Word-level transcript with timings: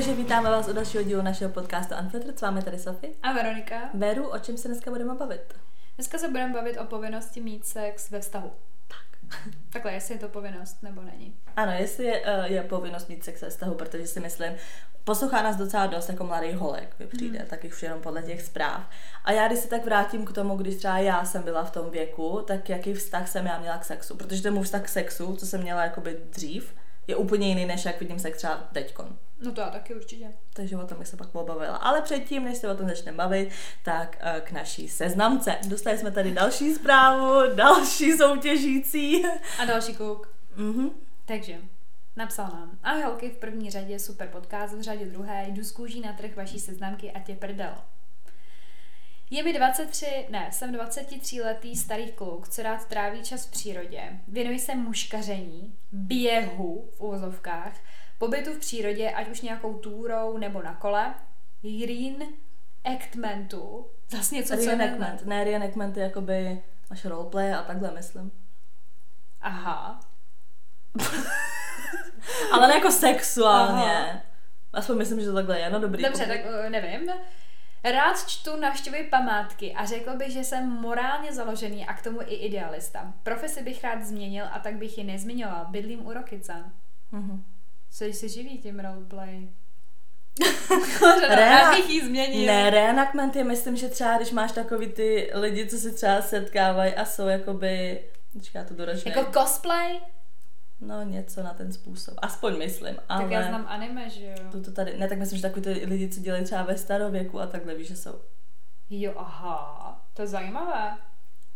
takže 0.00 0.14
vítáme 0.14 0.50
vás 0.50 0.68
u 0.68 0.72
dalšího 0.72 1.02
dílu 1.02 1.22
našeho 1.22 1.52
podcastu 1.52 1.94
Unfiltered. 2.02 2.38
S 2.38 2.42
vámi 2.42 2.62
tady 2.62 2.78
Sofie. 2.78 3.12
A 3.22 3.32
Veronika. 3.32 3.90
Veru, 3.94 4.28
o 4.28 4.38
čem 4.38 4.56
se 4.56 4.68
dneska 4.68 4.90
budeme 4.90 5.14
bavit? 5.14 5.54
Dneska 5.96 6.18
se 6.18 6.28
budeme 6.28 6.54
bavit 6.54 6.78
o 6.78 6.84
povinnosti 6.84 7.40
mít 7.40 7.66
sex 7.66 8.10
ve 8.10 8.20
vztahu. 8.20 8.52
Tak. 8.88 9.40
Takhle, 9.72 9.92
jestli 9.92 10.14
je 10.14 10.18
to 10.18 10.28
povinnost 10.28 10.82
nebo 10.82 11.02
není. 11.02 11.36
Ano, 11.56 11.72
jestli 11.72 12.04
je, 12.04 12.20
uh, 12.20 12.44
je 12.44 12.62
povinnost 12.62 13.08
mít 13.08 13.24
sex 13.24 13.42
ve 13.42 13.50
vztahu, 13.50 13.74
protože 13.74 14.06
si 14.06 14.20
myslím, 14.20 14.52
poslouchá 15.04 15.42
nás 15.42 15.56
docela 15.56 15.86
dost 15.86 16.08
jako 16.08 16.24
mladý 16.24 16.52
holek, 16.52 16.94
mi 16.98 17.06
přijde, 17.06 17.38
hmm. 17.38 17.48
tak 17.48 17.64
už 17.64 17.82
jenom 17.82 18.00
podle 18.00 18.22
těch 18.22 18.42
zpráv. 18.42 18.82
A 19.24 19.32
já, 19.32 19.48
když 19.48 19.58
se 19.58 19.68
tak 19.68 19.84
vrátím 19.84 20.24
k 20.24 20.32
tomu, 20.32 20.56
když 20.56 20.76
třeba 20.76 20.98
já 20.98 21.24
jsem 21.24 21.42
byla 21.42 21.64
v 21.64 21.70
tom 21.70 21.90
věku, 21.90 22.44
tak 22.46 22.68
jaký 22.68 22.94
vztah 22.94 23.28
jsem 23.28 23.46
já 23.46 23.58
měla 23.58 23.78
k 23.78 23.84
sexu? 23.84 24.16
Protože 24.16 24.42
ten 24.42 24.54
můj 24.54 24.64
vztah 24.64 24.82
k 24.82 24.88
sexu, 24.88 25.36
co 25.36 25.46
jsem 25.46 25.60
měla 25.60 25.84
jakoby 25.84 26.18
dřív, 26.30 26.74
je 27.06 27.16
úplně 27.16 27.48
jiný, 27.48 27.66
než 27.66 27.84
jak 27.84 28.00
vidím 28.00 28.18
sex 28.18 28.38
třeba 28.38 28.56
teďkon. 28.72 29.16
No 29.40 29.52
to 29.52 29.60
já 29.60 29.70
taky 29.70 29.94
určitě. 29.94 30.32
Takže 30.52 30.76
o 30.76 30.86
tom 30.86 30.98
bych 30.98 31.08
se 31.08 31.16
pak 31.16 31.28
pobavila. 31.28 31.76
Ale 31.76 32.02
předtím, 32.02 32.44
než 32.44 32.58
se 32.58 32.68
o 32.68 32.76
tom 32.76 32.88
začneme 32.88 33.16
bavit, 33.16 33.50
tak 33.84 34.22
uh, 34.22 34.40
k 34.40 34.50
naší 34.50 34.88
seznamce. 34.88 35.56
Dostali 35.68 35.98
jsme 35.98 36.10
tady 36.10 36.32
další 36.32 36.74
zprávu, 36.74 37.54
další 37.54 38.12
soutěžící. 38.12 39.24
A 39.58 39.64
další 39.64 39.94
kouk. 39.94 40.34
Mhm. 40.56 40.90
Takže, 41.24 41.56
napsal 42.16 42.46
nám. 42.46 42.78
Ahoj 42.82 43.02
holky, 43.02 43.30
v 43.30 43.36
první 43.36 43.70
řadě 43.70 43.98
super 43.98 44.28
podcast, 44.28 44.74
v 44.74 44.82
řadě 44.82 45.04
druhé 45.04 45.46
jdu 45.48 45.64
z 45.64 45.72
kůží 45.72 46.00
na 46.00 46.12
trh 46.12 46.36
vaší 46.36 46.60
seznamky 46.60 47.12
a 47.12 47.20
tě 47.20 47.34
prdel. 47.34 47.74
Je 49.32 49.42
mi 49.42 49.52
23, 49.52 50.26
ne, 50.30 50.48
jsem 50.52 50.72
23 50.72 51.42
letý 51.42 51.76
starý 51.76 52.12
kluk, 52.12 52.48
co 52.48 52.62
rád 52.62 52.88
tráví 52.88 53.22
čas 53.22 53.46
v 53.46 53.50
přírodě. 53.50 54.02
Věnuji 54.28 54.58
se 54.58 54.74
muškaření, 54.74 55.74
běhu 55.92 56.90
v 56.96 57.00
uvozovkách, 57.00 57.76
pobytu 58.20 58.54
v 58.54 58.58
přírodě, 58.58 59.10
ať 59.10 59.28
už 59.28 59.40
nějakou 59.40 59.74
túrou 59.74 60.38
nebo 60.38 60.62
na 60.62 60.74
kole, 60.74 61.14
reenactmentu, 61.64 63.86
zase 64.08 64.34
něco, 64.34 64.56
co 64.56 64.66
Reenactment. 64.66 65.26
Ne, 65.26 65.44
reenactment 65.44 65.96
je 65.96 66.02
jakoby 66.02 66.62
naše 66.90 67.08
roleplay 67.08 67.54
a 67.54 67.62
takhle 67.62 67.90
myslím. 67.90 68.32
Aha. 69.40 70.00
Ale 72.52 72.68
ne 72.68 72.74
jako 72.74 72.90
sexuálně. 72.90 73.92
Aha. 74.10 74.20
Aspoň 74.72 74.98
myslím, 74.98 75.20
že 75.20 75.26
to 75.26 75.34
takhle 75.34 75.60
je. 75.60 75.70
No 75.70 75.80
dobrý. 75.80 76.02
Dobře, 76.02 76.24
pokrač- 76.24 76.42
tak 76.42 76.52
eh, 76.66 76.70
nevím. 76.70 77.10
Rád 77.84 78.28
čtu 78.28 78.56
navštěvuji 78.56 79.04
památky 79.04 79.74
a 79.74 79.84
řekl 79.84 80.16
bych, 80.16 80.32
že 80.32 80.44
jsem 80.44 80.68
morálně 80.68 81.32
založený 81.32 81.86
a 81.86 81.94
k 81.94 82.02
tomu 82.02 82.20
i 82.22 82.34
idealista. 82.34 83.12
Profesi 83.22 83.62
bych 83.62 83.84
rád 83.84 84.02
změnil 84.02 84.44
a 84.52 84.58
tak 84.58 84.74
bych 84.74 84.98
ji 84.98 85.04
nezmiňoval. 85.04 85.66
Bydlím 85.70 86.06
u 86.06 86.12
Rokycan. 86.12 86.72
Mhm. 87.12 87.44
Co 87.90 88.04
když 88.04 88.16
se 88.16 88.28
živí 88.28 88.58
tím 88.58 88.80
roleplay? 88.80 89.48
Bych 91.76 92.04
změnil. 92.04 92.46
Ne, 92.46 92.70
reenactment 92.70 93.36
je, 93.36 93.44
myslím, 93.44 93.76
že 93.76 93.88
třeba, 93.88 94.16
když 94.16 94.30
máš 94.30 94.52
takový 94.52 94.86
ty 94.86 95.30
lidi, 95.34 95.66
co 95.66 95.78
se 95.78 95.90
třeba 95.90 96.22
setkávají 96.22 96.94
a 96.94 97.04
jsou 97.04 97.26
jakoby, 97.26 98.00
já 98.54 98.64
to 98.64 98.74
doražím. 98.74 99.12
Jako 99.12 99.32
cosplay? 99.32 100.00
No 100.80 101.02
něco 101.02 101.42
na 101.42 101.54
ten 101.54 101.72
způsob. 101.72 102.14
Aspoň 102.22 102.58
myslím, 102.58 102.96
ale... 103.08 103.22
Tak 103.22 103.30
já 103.30 103.42
znám 103.42 103.66
anime, 103.68 104.10
že 104.10 104.26
jo? 104.26 104.36
To, 104.52 104.62
to 104.62 104.72
tady, 104.72 104.98
ne, 104.98 105.08
tak 105.08 105.18
myslím, 105.18 105.36
že 105.36 105.42
takový 105.42 105.62
ty 105.62 105.70
lidi, 105.70 106.08
co 106.08 106.20
dělají 106.20 106.44
třeba 106.44 106.62
ve 106.62 106.78
starověku 106.78 107.40
a 107.40 107.46
takhle, 107.46 107.74
víš, 107.74 107.88
že 107.88 107.96
jsou. 107.96 108.20
Jo, 108.90 109.12
aha, 109.16 110.02
to 110.14 110.22
je 110.22 110.28
zajímavé. 110.28 110.96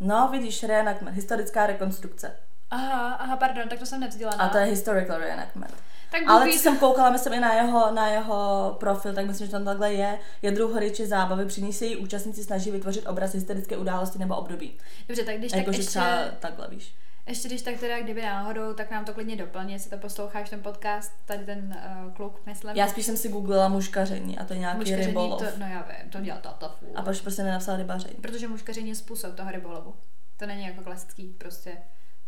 No, 0.00 0.28
vidíš, 0.32 0.62
reenactment, 0.62 1.16
historická 1.16 1.66
rekonstrukce. 1.66 2.36
Aha, 2.70 3.14
aha, 3.14 3.36
pardon, 3.36 3.68
tak 3.68 3.78
to 3.78 3.86
jsem 3.86 4.00
nevzdělaná. 4.00 4.44
A 4.44 4.48
to 4.48 4.58
je 4.58 4.64
historical 4.64 5.18
reenactment. 5.18 5.74
Tak 6.15 6.29
Ale 6.29 6.41
co 6.41 6.47
ví, 6.47 6.59
jsem 6.59 6.79
koukala, 6.79 7.11
myslím 7.11 7.33
i 7.33 7.41
na 7.41 7.55
jeho, 7.55 7.91
na 7.91 8.09
jeho 8.09 8.77
profil, 8.81 9.15
tak 9.15 9.27
myslím, 9.27 9.47
že 9.47 9.51
tam 9.53 9.65
takhle 9.65 9.92
je. 9.95 10.19
Je 10.42 10.51
druh 10.51 10.75
hry 10.75 10.91
či 10.91 11.07
zábavy, 11.07 11.47
při 11.47 11.63
ní 11.63 11.73
se 11.73 11.85
její 11.86 11.97
účastníci 11.97 12.45
snaží 12.45 12.70
vytvořit 12.70 13.07
obraz 13.07 13.35
historické 13.35 13.77
události 13.77 14.19
nebo 14.19 14.36
období. 14.36 14.79
Dobře, 15.08 15.24
tak 15.24 15.39
když 15.39 15.53
A 15.53 15.57
tak 15.57 15.67
ještě, 15.67 15.83
třeba 15.85 16.24
takhle, 16.41 16.69
víš. 16.70 16.95
ještě 17.27 17.48
když 17.48 17.63
tak 17.63 17.80
teda, 17.80 18.01
kdyby 18.01 18.23
náhodou, 18.23 18.74
tak 18.74 18.91
nám 18.91 19.05
to 19.05 19.14
klidně 19.14 19.36
doplň, 19.36 19.70
jestli 19.70 19.91
to 19.91 19.98
posloucháš 19.98 20.51
ten 20.51 20.63
podcast, 20.63 21.13
tady 21.24 21.45
ten 21.45 21.77
uh, 22.07 22.13
kluk, 22.13 22.41
myslím. 22.47 22.77
Já 22.77 22.89
spíš 22.89 23.07
jsem 23.07 23.17
si 23.17 23.29
googlila 23.29 23.69
muškaření 23.69 24.39
a 24.39 24.45
to 24.45 24.53
je 24.53 24.58
nějaký 24.58 24.79
Muškaření, 24.79 25.07
rybolov. 25.07 25.39
to, 25.39 25.47
no 25.58 25.67
já 25.67 25.83
vím, 25.83 26.11
to 26.11 26.20
dělá 26.20 26.41
furt. 26.79 26.92
A 26.95 27.03
proč 27.03 27.20
prostě 27.20 27.42
nenapsala 27.42 27.79
rybaření? 27.79 28.14
Protože 28.14 28.48
muškaření 28.48 28.89
je 28.89 28.95
způsob 28.95 29.35
toho 29.35 29.51
rybolovu. 29.51 29.95
To 30.36 30.47
není 30.47 30.67
jako 30.67 30.83
klasický 30.83 31.35
prostě 31.39 31.77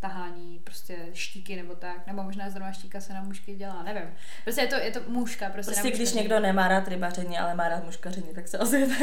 tahání 0.00 0.58
prostě 0.64 0.96
štíky 1.12 1.56
nebo 1.56 1.74
tak, 1.74 2.06
nebo 2.06 2.22
možná 2.22 2.50
zrovna 2.50 2.72
štíka 2.72 3.00
se 3.00 3.14
na 3.14 3.22
mušky 3.22 3.54
dělá, 3.54 3.82
nevím. 3.82 4.10
Prostě 4.44 4.62
je 4.62 4.66
to, 4.66 4.74
je 4.74 4.90
to 4.90 5.00
muška, 5.08 5.50
prostě, 5.50 5.72
Prostě 5.72 5.90
když 5.90 6.12
někdo 6.12 6.40
nemá 6.40 6.68
rád 6.68 6.88
rybaření, 6.88 7.38
ale 7.38 7.54
má 7.54 7.68
rád 7.68 7.84
muškaření, 7.84 8.28
tak 8.34 8.48
se 8.48 8.58
ozvěte. 8.58 8.94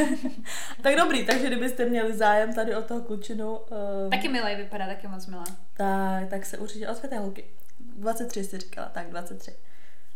tak 0.82 0.96
dobrý, 0.96 1.26
takže 1.26 1.46
kdybyste 1.46 1.84
měli 1.84 2.16
zájem 2.16 2.54
tady 2.54 2.76
o 2.76 2.82
toho 2.82 3.00
klučinu, 3.00 3.56
um, 3.56 4.10
Taky 4.10 4.28
milej 4.28 4.56
vypadá, 4.56 4.86
taky 4.86 5.06
moc 5.08 5.26
milá. 5.26 5.44
tak, 5.76 6.28
tak 6.30 6.46
se 6.46 6.58
určitě 6.58 6.88
ozvěte 6.88 7.18
holky. 7.18 7.44
23 7.78 8.44
jsi 8.44 8.58
říkala, 8.58 8.88
tak 8.88 9.10
23. 9.10 9.52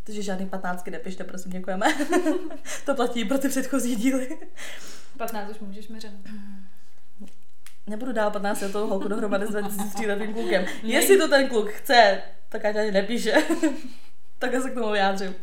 Takže 0.05 0.23
žádný 0.23 0.49
15 0.49 0.87
nepište, 0.87 1.25
prosím, 1.25 1.53
děkujeme. 1.53 1.87
to 2.85 2.95
platí 2.95 3.25
pro 3.25 3.39
ty 3.39 3.49
předchozí 3.49 3.97
díly. 3.97 4.39
15 5.17 5.51
už 5.51 5.59
můžeš 5.59 5.89
měřit. 5.89 6.13
Nebudu 7.89 8.13
dál 8.13 8.31
15 8.31 8.61
letou 8.61 8.87
holku 8.87 9.09
dohromady 9.09 9.47
s 9.47 9.51
23 9.51 10.07
letým 10.07 10.35
klukem. 10.35 10.65
Jestli 10.83 11.19
to 11.19 11.29
ten 11.29 11.49
kluk 11.49 11.71
chce, 11.71 12.23
tak 12.49 12.65
ať 12.65 12.77
ani 12.77 12.91
nepíše. 12.91 13.33
tak 14.39 14.53
já 14.53 14.61
se 14.61 14.71
k 14.71 14.75
tomu 14.75 14.93
vyjádřím. 14.93 15.35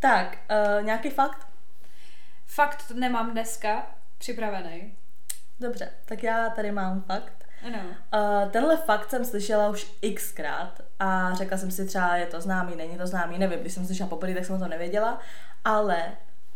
Tak, 0.00 0.38
uh, 0.50 0.84
nějaký 0.84 1.10
fakt? 1.10 1.46
Fakt 2.46 2.90
nemám 2.90 3.30
dneska 3.30 3.86
připravený. 4.18 4.94
Dobře, 5.60 5.88
tak 6.04 6.22
já 6.22 6.50
tady 6.50 6.72
mám 6.72 7.02
fakt. 7.02 7.46
Ano. 7.66 7.78
Uh, 7.78 8.50
tenhle 8.50 8.76
fakt 8.76 9.10
jsem 9.10 9.24
slyšela 9.24 9.68
už 9.68 9.92
xkrát 10.14 10.80
a 10.98 11.34
řekla 11.34 11.58
jsem 11.58 11.70
si 11.70 11.86
třeba, 11.86 12.16
je 12.16 12.26
to 12.26 12.40
známý, 12.40 12.76
není 12.76 12.98
to 12.98 13.06
známý, 13.06 13.38
nevím, 13.38 13.60
když 13.60 13.72
jsem 13.72 13.86
slyšela 13.86 14.08
poprvé, 14.08 14.34
tak 14.34 14.44
jsem 14.44 14.58
to 14.58 14.68
nevěděla, 14.68 15.18
ale 15.64 16.12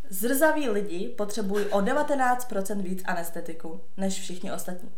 zrzaví 0.08 0.68
lidi 0.68 1.08
potřebují 1.08 1.66
o 1.66 1.80
19% 1.80 2.82
víc 2.82 3.02
anestetiku 3.04 3.80
než 3.96 4.20
všichni 4.20 4.52
ostatní. 4.52 4.90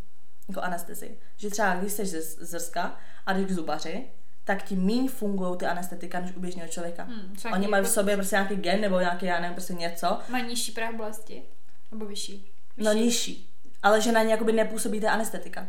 Jako 0.48 0.60
anestezi. 0.60 1.18
Že 1.36 1.50
třeba 1.50 1.74
když 1.74 1.92
jsi 1.92 2.06
z- 2.06 2.38
zrska 2.38 2.96
a 3.26 3.32
jdeš 3.32 3.46
k 3.46 3.50
zubaři, 3.50 4.06
tak 4.44 4.62
ti 4.62 4.76
míň 4.76 5.08
fungují 5.08 5.58
ty 5.58 5.66
anestetika 5.66 6.20
než 6.20 6.32
u 6.36 6.40
běžného 6.40 6.68
člověka. 6.68 7.02
Hmm, 7.04 7.36
Oni 7.52 7.68
mají 7.68 7.82
v 7.82 7.84
jako- 7.86 7.94
sobě 7.94 8.16
prostě 8.16 8.36
nějaký 8.36 8.56
gen 8.56 8.80
nebo 8.80 9.00
nějaký, 9.00 9.26
já 9.26 9.40
nevím, 9.40 9.54
prostě 9.54 9.74
něco, 9.74 10.18
Má 10.28 10.38
nižší 10.38 10.72
práh 10.72 10.94
bolesti? 10.94 11.42
Nebo 11.92 12.06
vyšší? 12.06 12.50
no 12.76 12.90
Vyšší? 12.90 13.04
nižší. 13.04 13.50
Ale 13.82 14.00
že 14.00 14.12
na 14.12 14.22
ně 14.22 14.32
jakoby 14.32 14.52
nepůsobí 14.52 15.00
ta 15.00 15.12
anestetika. 15.12 15.68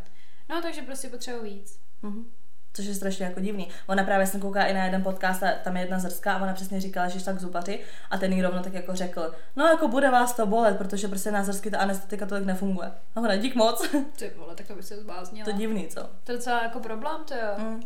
No, 0.50 0.62
takže 0.62 0.82
prostě 0.82 1.10
potřebuji 1.10 1.44
víc. 1.44 1.80
Mhm. 2.02 2.32
Což 2.74 2.86
je 2.86 2.96
strašně 2.96 3.26
jako 3.26 3.40
divný. 3.40 3.70
Ona 3.88 4.04
právě 4.04 4.28
jsem 4.28 4.42
koukala 4.42 4.66
i 4.66 4.74
na 4.74 4.86
jeden 4.86 5.04
podcast 5.04 5.44
a 5.44 5.52
tam 5.64 5.76
je 5.78 5.84
jedna 5.84 6.00
zrská 6.00 6.34
a 6.34 6.42
ona 6.42 6.54
přesně 6.54 6.82
říkala, 6.82 7.08
že 7.08 7.20
šla 7.20 7.34
k 7.34 7.40
zubaři 7.40 7.80
a 8.10 8.18
ten 8.18 8.34
jí 8.34 8.42
rovno 8.42 8.64
tak 8.64 8.74
jako 8.74 8.96
řekl, 8.96 9.34
no 9.56 9.66
jako 9.66 9.88
bude 9.88 10.10
vás 10.12 10.34
to 10.36 10.46
bolet, 10.46 10.78
protože 10.78 11.08
prostě 11.08 11.32
na 11.32 11.44
zrsky 11.44 11.72
ta 11.72 11.78
anestetika 11.78 12.26
tolik 12.26 12.46
nefunguje. 12.46 12.92
A 13.16 13.22
ona, 13.22 13.36
dík 13.36 13.56
moc. 13.56 13.90
Ty 14.16 14.32
vole, 14.38 14.56
tak 14.56 14.68
to 14.68 14.76
by 14.76 14.84
se 14.84 14.98
zbláznila. 15.02 15.46
to 15.46 15.52
divný, 15.52 15.88
co? 15.88 16.10
To 16.24 16.32
je 16.32 16.38
docela 16.38 16.64
jako 16.64 16.80
problém, 16.80 17.24
to 17.26 17.34
jo. 17.34 17.56
Mm. 17.58 17.82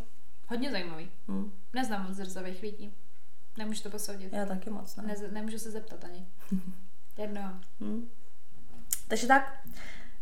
Hodně 0.48 0.70
zajímavý. 0.70 1.10
Mm. 1.28 1.52
Neznám 1.72 2.06
moc 2.08 2.16
zrzavých 2.16 2.62
lidí. 2.62 2.94
Nemůžu 3.58 3.82
to 3.82 3.90
posoudit. 3.90 4.32
Já 4.32 4.46
taky 4.46 4.70
moc, 4.70 4.96
ne? 4.96 5.02
Ne, 5.06 5.14
nemůžu 5.30 5.58
se 5.58 5.70
zeptat 5.70 6.04
ani. 6.04 6.26
Jednoho. 7.18 7.50
Mm. 7.80 8.08
Takže 9.08 9.26
tak. 9.26 9.58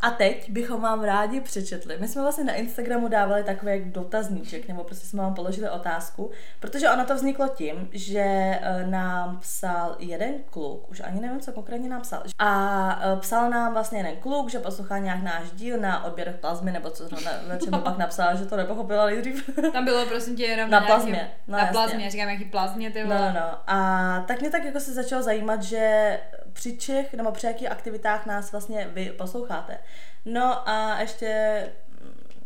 A 0.03 0.11
teď 0.11 0.51
bychom 0.51 0.81
vám 0.81 1.05
rádi 1.05 1.41
přečetli. 1.41 1.97
My 2.01 2.09
jsme 2.09 2.23
vlastně 2.23 2.45
na 2.45 2.53
Instagramu 2.55 3.09
dávali 3.09 3.45
takový 3.45 3.73
jak 3.73 3.85
dotazníček, 3.91 4.69
nebo 4.69 4.85
prostě 4.85 5.07
jsme 5.07 5.23
vám 5.23 5.35
položili 5.35 5.71
otázku, 5.71 6.31
protože 6.61 6.91
ono 6.91 7.05
to 7.05 7.15
vzniklo 7.15 7.49
tím, 7.49 7.89
že 7.93 8.21
eh, 8.25 8.87
nám 8.87 9.41
psal 9.41 9.97
jeden 9.99 10.35
kluk, 10.51 10.91
už 10.91 11.01
ani 11.01 11.21
nevím, 11.21 11.41
co 11.41 11.53
konkrétně 11.53 11.89
nám 11.89 12.01
psal. 12.01 12.23
A 12.39 13.01
eh, 13.03 13.17
psal 13.21 13.51
nám 13.51 13.73
vlastně 13.73 13.99
jeden 13.99 14.17
kluk, 14.17 14.51
že 14.51 14.59
poslouchá 14.59 14.99
nějak 14.99 15.23
náš 15.23 15.51
díl 15.51 15.79
na 15.81 16.05
odběrech 16.05 16.37
plazmy, 16.37 16.73
nebo 16.73 16.91
co 16.91 17.05
zrovna, 17.09 17.31
na 17.49 17.57
čem 17.59 17.71
pak 17.83 17.99
napsal, 17.99 18.37
že 18.37 18.47
to 18.47 18.57
nepochopila 18.57 19.07
nejdřív. 19.07 19.51
Tam 19.73 19.85
bylo 19.85 20.07
prosím 20.07 20.37
tě 20.37 20.45
jenom 20.45 20.71
Na 20.71 20.79
nějakém- 20.79 20.97
plazmě, 20.97 21.31
no 21.49 21.53
na 21.53 21.59
jasně. 21.59 21.73
plazmě, 21.73 22.11
říkám 22.11 22.29
jaký 22.29 22.45
plazmě, 22.45 22.91
ty 22.91 23.05
No, 23.05 23.07
vole. 23.17 23.33
no, 23.35 23.41
no. 23.41 23.59
A 23.67 24.21
tak 24.29 24.41
mě 24.41 24.51
tak 24.51 24.65
jako 24.65 24.81
se 24.81 24.93
začalo 24.93 25.23
zajímat, 25.23 25.63
že 25.63 26.19
při 26.53 26.77
čech 26.79 27.15
nebo 27.15 27.33
při 27.33 27.47
jakých 27.47 27.71
aktivitách 27.71 28.27
nás 28.27 28.53
vlastně 28.53 28.89
vy 28.93 29.13
posloucháte. 29.19 29.79
No 30.25 30.69
a 30.69 31.01
ještě 31.01 31.69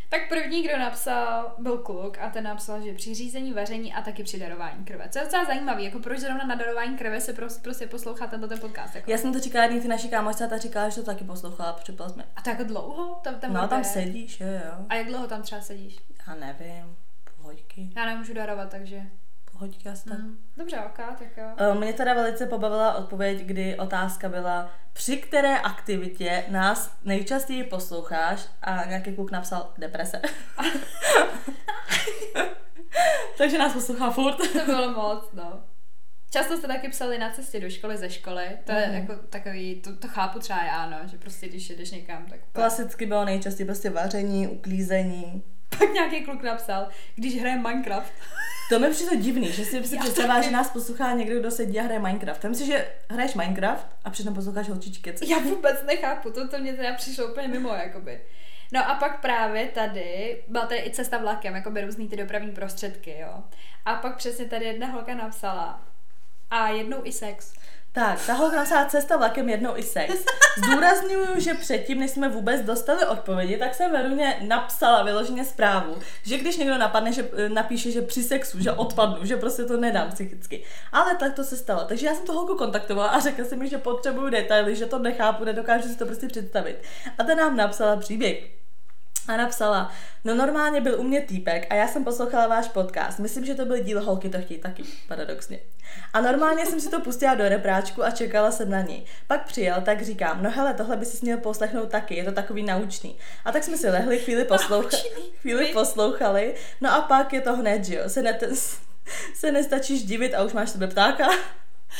Tak 0.08 0.28
první, 0.28 0.62
kdo 0.62 0.78
napsal, 0.78 1.54
byl 1.58 1.78
kluk 1.78 2.18
a 2.18 2.30
ten 2.30 2.44
napsal, 2.44 2.80
že 2.82 2.92
při 2.94 3.14
řízení, 3.14 3.52
vaření 3.52 3.94
a 3.94 4.02
taky 4.02 4.22
při 4.24 4.38
darování 4.40 4.84
krve. 4.84 5.08
Co 5.08 5.18
je 5.18 5.24
docela 5.24 5.44
zajímavý, 5.44 5.84
jako 5.84 5.98
proč 5.98 6.18
zrovna 6.18 6.44
na 6.46 6.54
darování 6.54 6.96
krve 6.98 7.20
se 7.20 7.32
prostě, 7.32 7.60
prostě 7.62 7.86
poslouchá 7.86 8.26
tento 8.26 8.48
ten 8.48 8.58
podcast. 8.58 8.94
Jako. 8.94 9.10
já 9.10 9.18
jsem 9.18 9.32
to 9.32 9.40
říkala 9.40 9.64
jedný 9.64 9.80
ty 9.80 9.88
naší 9.88 10.08
kámošce 10.08 10.44
a 10.44 10.48
ta 10.48 10.58
říkala, 10.58 10.88
že 10.88 10.96
to 10.96 11.02
taky 11.06 11.24
poslouchala 11.24 11.80
plazmě. 11.96 12.24
A 12.36 12.42
to 12.42 12.50
jako 12.50 12.64
dlouho? 12.64 13.14
Tam, 13.14 13.34
tam 13.34 13.52
No 13.52 13.68
tam 13.68 13.78
bude? 13.80 13.84
sedíš, 13.84 14.40
jo, 14.40 14.46
jo. 14.46 14.86
A 14.88 14.94
jak 14.94 15.06
dlouho 15.06 15.26
tam 15.26 15.42
třeba 15.42 15.60
sedíš? 15.60 15.98
Já 16.28 16.34
nevím, 16.34 16.96
půl 17.24 17.44
hoďky, 17.46 17.90
Já 17.96 18.06
nemůžu 18.06 18.34
darovat, 18.34 18.70
takže 18.70 19.02
hoďky 19.58 19.88
asi 19.88 20.08
tak. 20.08 20.18
Mm. 20.18 20.38
Dobře, 20.56 20.76
ok, 20.86 20.96
tak 20.96 21.36
jo. 21.36 21.44
Eh, 21.56 21.74
Mě 21.74 21.92
teda 21.92 22.14
velice 22.14 22.46
pobavila 22.46 22.94
odpověď, 22.94 23.38
kdy 23.42 23.76
otázka 23.76 24.28
byla, 24.28 24.70
při 24.92 25.16
které 25.16 25.58
aktivitě 25.58 26.44
nás 26.48 26.96
nejčastěji 27.04 27.64
posloucháš 27.64 28.48
a 28.62 28.84
nějaký 28.84 29.14
kluk 29.14 29.30
napsal 29.30 29.72
deprese. 29.78 30.22
Takže 33.38 33.58
nás 33.58 33.72
poslouchá 33.72 34.10
furt. 34.10 34.36
To 34.52 34.64
bylo 34.66 34.90
moc, 34.92 35.28
no. 35.32 35.60
Často 36.30 36.56
jste 36.56 36.66
taky 36.66 36.88
psali 36.88 37.18
na 37.18 37.30
cestě 37.30 37.60
do 37.60 37.70
školy, 37.70 37.96
ze 37.96 38.10
školy. 38.10 38.48
To 38.64 38.72
je 38.72 38.86
Mhm. 38.86 38.94
jako 38.96 39.14
takový, 39.30 39.74
to, 39.80 39.96
to 39.96 40.08
chápu 40.08 40.38
třeba 40.38 40.64
já, 40.64 40.90
no, 40.90 40.96
že 41.04 41.18
prostě 41.18 41.48
když 41.48 41.70
jedeš 41.70 41.90
někam, 41.90 42.26
tak 42.26 42.40
Klasicky 42.52 43.06
bylo 43.06 43.24
nejčastěji 43.24 43.66
prostě 43.66 43.90
vaření, 43.90 44.48
uklízení. 44.48 45.42
Pak 45.78 45.92
nějaký 45.92 46.24
kluk 46.24 46.42
napsal, 46.42 46.88
když 47.14 47.40
hraje 47.40 47.56
Minecraft. 47.56 48.12
To 48.68 48.78
mi 48.78 48.90
přijde 48.90 49.16
divný, 49.16 49.52
že 49.52 49.64
si, 49.64 49.84
si 49.84 49.98
představila, 49.98 50.42
že 50.42 50.50
nás 50.50 50.70
poslouchá 50.70 51.12
někdo, 51.12 51.40
kdo 51.40 51.50
sedí 51.50 51.80
a 51.80 51.82
hraje 51.82 52.00
Minecraft. 52.00 52.44
Já 52.44 52.50
myslím, 52.50 52.66
že 52.66 52.88
hraješ 53.10 53.34
Minecraft 53.34 53.86
a 54.04 54.10
přitom 54.10 54.34
posloucháš 54.34 54.68
holčičky. 54.68 55.12
Co? 55.12 55.24
Já 55.24 55.38
vůbec 55.38 55.82
nechápu, 55.86 56.30
to, 56.30 56.48
to 56.48 56.58
mě 56.58 56.72
teda 56.72 56.94
přišlo 56.94 57.26
úplně 57.26 57.48
mimo, 57.48 57.68
jakoby. 57.68 58.20
No 58.72 58.90
a 58.90 58.94
pak 58.94 59.20
právě 59.20 59.66
tady, 59.66 60.42
byla 60.48 60.66
tady 60.66 60.80
i 60.86 60.90
cesta 60.90 61.18
vlakem, 61.18 61.54
jakoby 61.54 61.80
různý 61.80 62.08
ty 62.08 62.16
dopravní 62.16 62.52
prostředky, 62.52 63.18
jo. 63.20 63.42
A 63.84 63.94
pak 63.94 64.16
přesně 64.16 64.44
tady 64.44 64.64
jedna 64.64 64.86
holka 64.86 65.14
napsala, 65.14 65.82
a 66.50 66.68
jednou 66.68 67.00
i 67.04 67.12
sex. 67.12 67.54
Tak, 67.96 68.26
ta 68.26 68.32
holka 68.32 68.56
napsala 68.56 68.84
cesta 68.84 69.16
vlakem 69.16 69.48
jednou 69.48 69.76
i 69.76 69.82
sex. 69.82 70.14
Zdůrazňuju, 70.64 71.40
že 71.40 71.54
předtím, 71.54 72.00
než 72.00 72.10
jsme 72.10 72.28
vůbec 72.28 72.60
dostali 72.60 73.06
odpovědi, 73.06 73.56
tak 73.56 73.74
jsem 73.74 73.92
Veruně 73.92 74.38
napsala 74.40 75.02
vyloženě 75.02 75.44
zprávu, 75.44 75.96
že 76.22 76.38
když 76.38 76.56
někdo 76.56 76.78
napadne, 76.78 77.12
že 77.12 77.28
eh, 77.36 77.48
napíše, 77.48 77.90
že 77.90 78.02
při 78.02 78.22
sexu, 78.22 78.60
že 78.60 78.72
odpadnu, 78.72 79.26
že 79.26 79.36
prostě 79.36 79.64
to 79.64 79.76
nedám 79.76 80.12
psychicky. 80.12 80.64
Ale 80.92 81.14
tak 81.14 81.34
to 81.34 81.44
se 81.44 81.56
stalo. 81.56 81.84
Takže 81.84 82.06
já 82.06 82.14
jsem 82.14 82.26
tu 82.26 82.32
holku 82.32 82.54
kontaktovala 82.56 83.08
a 83.08 83.20
řekla 83.20 83.44
jsem 83.44 83.58
mi, 83.58 83.68
že 83.68 83.78
potřebuju 83.78 84.30
detaily, 84.30 84.76
že 84.76 84.86
to 84.86 84.98
nechápu, 84.98 85.44
nedokážu 85.44 85.88
si 85.88 85.96
to 85.96 86.06
prostě 86.06 86.26
představit. 86.26 86.76
A 87.18 87.24
ta 87.24 87.34
nám 87.34 87.56
napsala 87.56 87.96
příběh. 87.96 88.65
A 89.28 89.36
napsala, 89.36 89.92
no 90.24 90.34
normálně 90.34 90.80
byl 90.80 91.00
u 91.00 91.02
mě 91.02 91.20
týpek 91.20 91.66
a 91.70 91.74
já 91.74 91.88
jsem 91.88 92.04
poslouchala 92.04 92.46
váš 92.46 92.68
podcast. 92.68 93.18
Myslím, 93.18 93.44
že 93.44 93.54
to 93.54 93.64
byl 93.64 93.78
díl 93.78 94.04
Holky 94.04 94.28
to 94.28 94.38
chtějí 94.40 94.60
taky, 94.60 94.82
paradoxně. 95.08 95.58
A 96.12 96.20
normálně 96.20 96.66
jsem 96.66 96.80
si 96.80 96.90
to 96.90 97.00
pustila 97.00 97.34
do 97.34 97.48
repráčku 97.48 98.04
a 98.04 98.10
čekala 98.10 98.50
jsem 98.50 98.70
na 98.70 98.80
něj. 98.80 99.04
Pak 99.26 99.44
přijel, 99.46 99.80
tak 99.84 100.02
říkám, 100.02 100.42
no 100.42 100.50
hele, 100.50 100.74
tohle 100.74 100.96
by 100.96 101.04
si 101.06 101.18
měl 101.22 101.38
poslechnout 101.38 101.90
taky, 101.90 102.14
je 102.16 102.24
to 102.24 102.32
takový 102.32 102.62
naučný. 102.62 103.16
A 103.44 103.52
tak 103.52 103.64
jsme 103.64 103.76
si 103.76 103.90
lehli, 103.90 104.18
chvíli, 104.18 104.44
posloucha- 104.48 104.70
Naučný. 104.96 105.22
chvíli 105.40 105.66
poslouchali, 105.66 106.54
no 106.80 106.92
a 106.94 107.00
pak 107.00 107.32
je 107.32 107.40
to 107.40 107.56
hned, 107.56 107.84
že 107.84 107.94
jo, 107.94 108.08
se, 108.08 108.22
ne- 108.22 108.38
se 109.34 109.52
nestačíš 109.52 110.02
divit 110.04 110.34
a 110.34 110.42
už 110.42 110.52
máš 110.52 110.70
sebe 110.70 110.86
ptáka. 110.86 111.28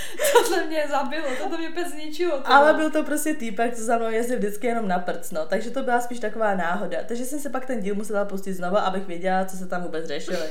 Tohle 0.32 0.66
mě 0.66 0.86
zabilo, 0.90 1.26
tohle 1.42 1.58
mě 1.58 1.70
bez 1.70 1.94
ničeho. 1.94 2.38
to 2.38 2.52
Ale 2.52 2.74
byl 2.74 2.90
to 2.90 3.04
prostě 3.04 3.34
týpek, 3.34 3.76
co 3.76 3.82
za 3.82 3.98
mnou 3.98 4.10
jezdil 4.10 4.38
vždycky 4.38 4.66
jenom 4.66 4.88
na 4.88 4.98
prc, 4.98 5.30
no. 5.30 5.46
Takže 5.46 5.70
to 5.70 5.82
byla 5.82 6.00
spíš 6.00 6.18
taková 6.18 6.54
náhoda. 6.54 6.98
Takže 7.08 7.24
jsem 7.24 7.40
si 7.40 7.50
pak 7.50 7.66
ten 7.66 7.80
díl 7.80 7.94
musela 7.94 8.24
pustit 8.24 8.54
znova, 8.54 8.80
abych 8.80 9.06
věděla, 9.06 9.44
co 9.44 9.56
se 9.56 9.66
tam 9.66 9.82
vůbec 9.82 10.06
řešili. 10.06 10.48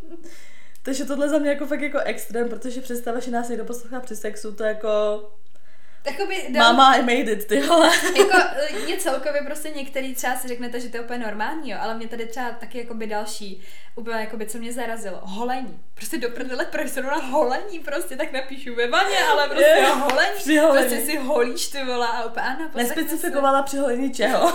Takže 0.82 1.04
tohle 1.04 1.28
za 1.28 1.38
mě 1.38 1.50
jako 1.50 1.66
fakt 1.66 1.80
jako 1.80 1.98
extrém, 1.98 2.48
protože 2.48 2.80
představa, 2.80 3.20
že 3.20 3.30
nás 3.30 3.48
někdo 3.48 3.64
poslouchá 3.64 4.00
při 4.00 4.16
sexu, 4.16 4.52
to 4.52 4.64
jako... 4.64 4.88
Jakoby, 6.06 6.46
dal- 6.48 6.72
Mama, 6.72 6.94
I 6.94 7.00
made 7.02 7.32
it, 7.32 7.46
ty 7.46 7.60
vole. 7.60 7.90
jako 8.18 8.38
eh, 8.56 8.78
je 8.86 8.96
celkově 8.96 9.42
prostě 9.42 9.70
některý 9.70 10.14
třeba 10.14 10.36
si 10.36 10.48
řeknete, 10.48 10.80
že 10.80 10.88
to 10.88 10.96
je 10.96 11.00
úplně 11.02 11.18
normální, 11.18 11.70
jo, 11.70 11.78
ale 11.80 11.94
mě 11.94 12.08
tady 12.08 12.26
třeba 12.26 12.50
taky 12.50 12.78
jakoby 12.78 13.06
další, 13.06 13.62
úplně 13.96 14.16
jakoby, 14.20 14.46
co 14.46 14.58
mě 14.58 14.72
zarazilo, 14.72 15.20
holení. 15.22 15.80
Prostě 15.94 16.18
do 16.18 16.28
prdele, 16.28 16.64
proč 16.64 16.88
se 16.88 17.02
na 17.02 17.16
holení, 17.16 17.78
prostě 17.78 18.16
tak 18.16 18.32
napíšu 18.32 18.74
ve 18.74 18.88
vaně, 18.88 19.18
ale 19.32 19.48
prostě 19.48 19.64
Je, 19.68 19.86
holení, 19.86 20.30
při 20.36 20.56
holení. 20.58 20.88
prostě 20.88 21.06
si 21.06 21.18
holíš 21.18 21.68
ty 21.68 21.84
vole 21.84 22.08
a 22.08 22.24
úplně, 22.24 22.46
ano. 22.46 22.70
Nespecifikovala 22.74 23.62
při 23.62 23.76
holení 23.76 24.12
čeho. 24.14 24.52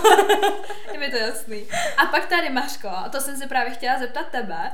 Je 0.92 0.98
mi 0.98 1.10
to 1.10 1.16
jasný. 1.16 1.64
A 1.96 2.06
pak 2.06 2.26
tady 2.26 2.50
Mařko, 2.50 2.88
a 2.88 3.08
to 3.08 3.20
jsem 3.20 3.36
se 3.36 3.46
právě 3.46 3.70
chtěla 3.74 3.98
zeptat 3.98 4.26
tebe, 4.30 4.70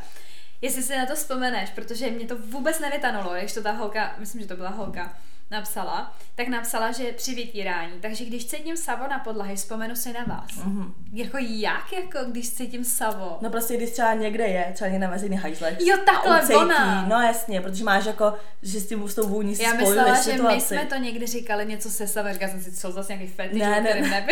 jestli 0.60 0.82
si 0.82 0.96
na 0.96 1.06
to 1.06 1.14
vzpomeneš, 1.14 1.70
protože 1.70 2.10
mě 2.10 2.26
to 2.26 2.36
vůbec 2.36 2.78
nevytanulo, 2.78 3.34
když 3.34 3.52
to 3.54 3.62
ta 3.62 3.70
holka, 3.72 4.14
myslím, 4.18 4.40
že 4.42 4.48
to 4.48 4.56
byla 4.56 4.68
holka, 4.70 5.14
napsala, 5.52 6.14
tak 6.34 6.48
napsala, 6.48 6.92
že 6.92 7.12
při 7.12 7.34
vytírání, 7.34 7.92
takže 8.00 8.24
když 8.24 8.46
cítím 8.46 8.76
savo 8.76 9.08
na 9.10 9.18
podlahy, 9.18 9.56
vzpomenu 9.56 9.96
si 9.96 10.12
na 10.12 10.24
vás. 10.24 10.64
Mhm. 10.64 10.94
Jako 11.12 11.36
jak, 11.40 11.92
jako 11.92 12.18
když 12.30 12.52
cítím 12.52 12.84
savo? 12.84 13.38
No 13.40 13.50
prostě, 13.50 13.76
když 13.76 13.90
třeba 13.90 14.14
někde 14.14 14.44
je, 14.46 14.70
třeba 14.74 14.90
někde 14.90 15.06
na 15.06 15.12
veřejný 15.12 15.36
hajzlech. 15.36 15.76
Jo, 15.80 15.96
takhle, 16.06 16.42
ucejtí, 16.42 16.62
ona. 16.62 17.06
No 17.08 17.20
jasně, 17.20 17.60
protože 17.60 17.84
máš 17.84 18.04
jako, 18.04 18.34
že 18.62 18.80
s 18.80 18.86
tím 18.88 19.08
s 19.08 19.14
tou 19.14 19.28
vůní 19.28 19.58
Já 19.58 19.74
myslela, 19.74 20.14
že 20.14 20.22
situaci. 20.22 20.54
my 20.54 20.60
jsme 20.60 20.86
to 20.86 20.94
někdy 20.94 21.26
říkali 21.26 21.66
něco 21.66 21.90
se 21.90 22.06
savem, 22.06 22.32
říkala 22.32 22.52
jsem 22.52 22.62
si, 22.62 22.72
co 22.72 22.92
zase 22.92 23.12
nějaký 23.12 23.32
fetiš, 23.32 23.60
Ne, 23.60 23.80
ne, 23.80 23.94
ne, 23.94 24.26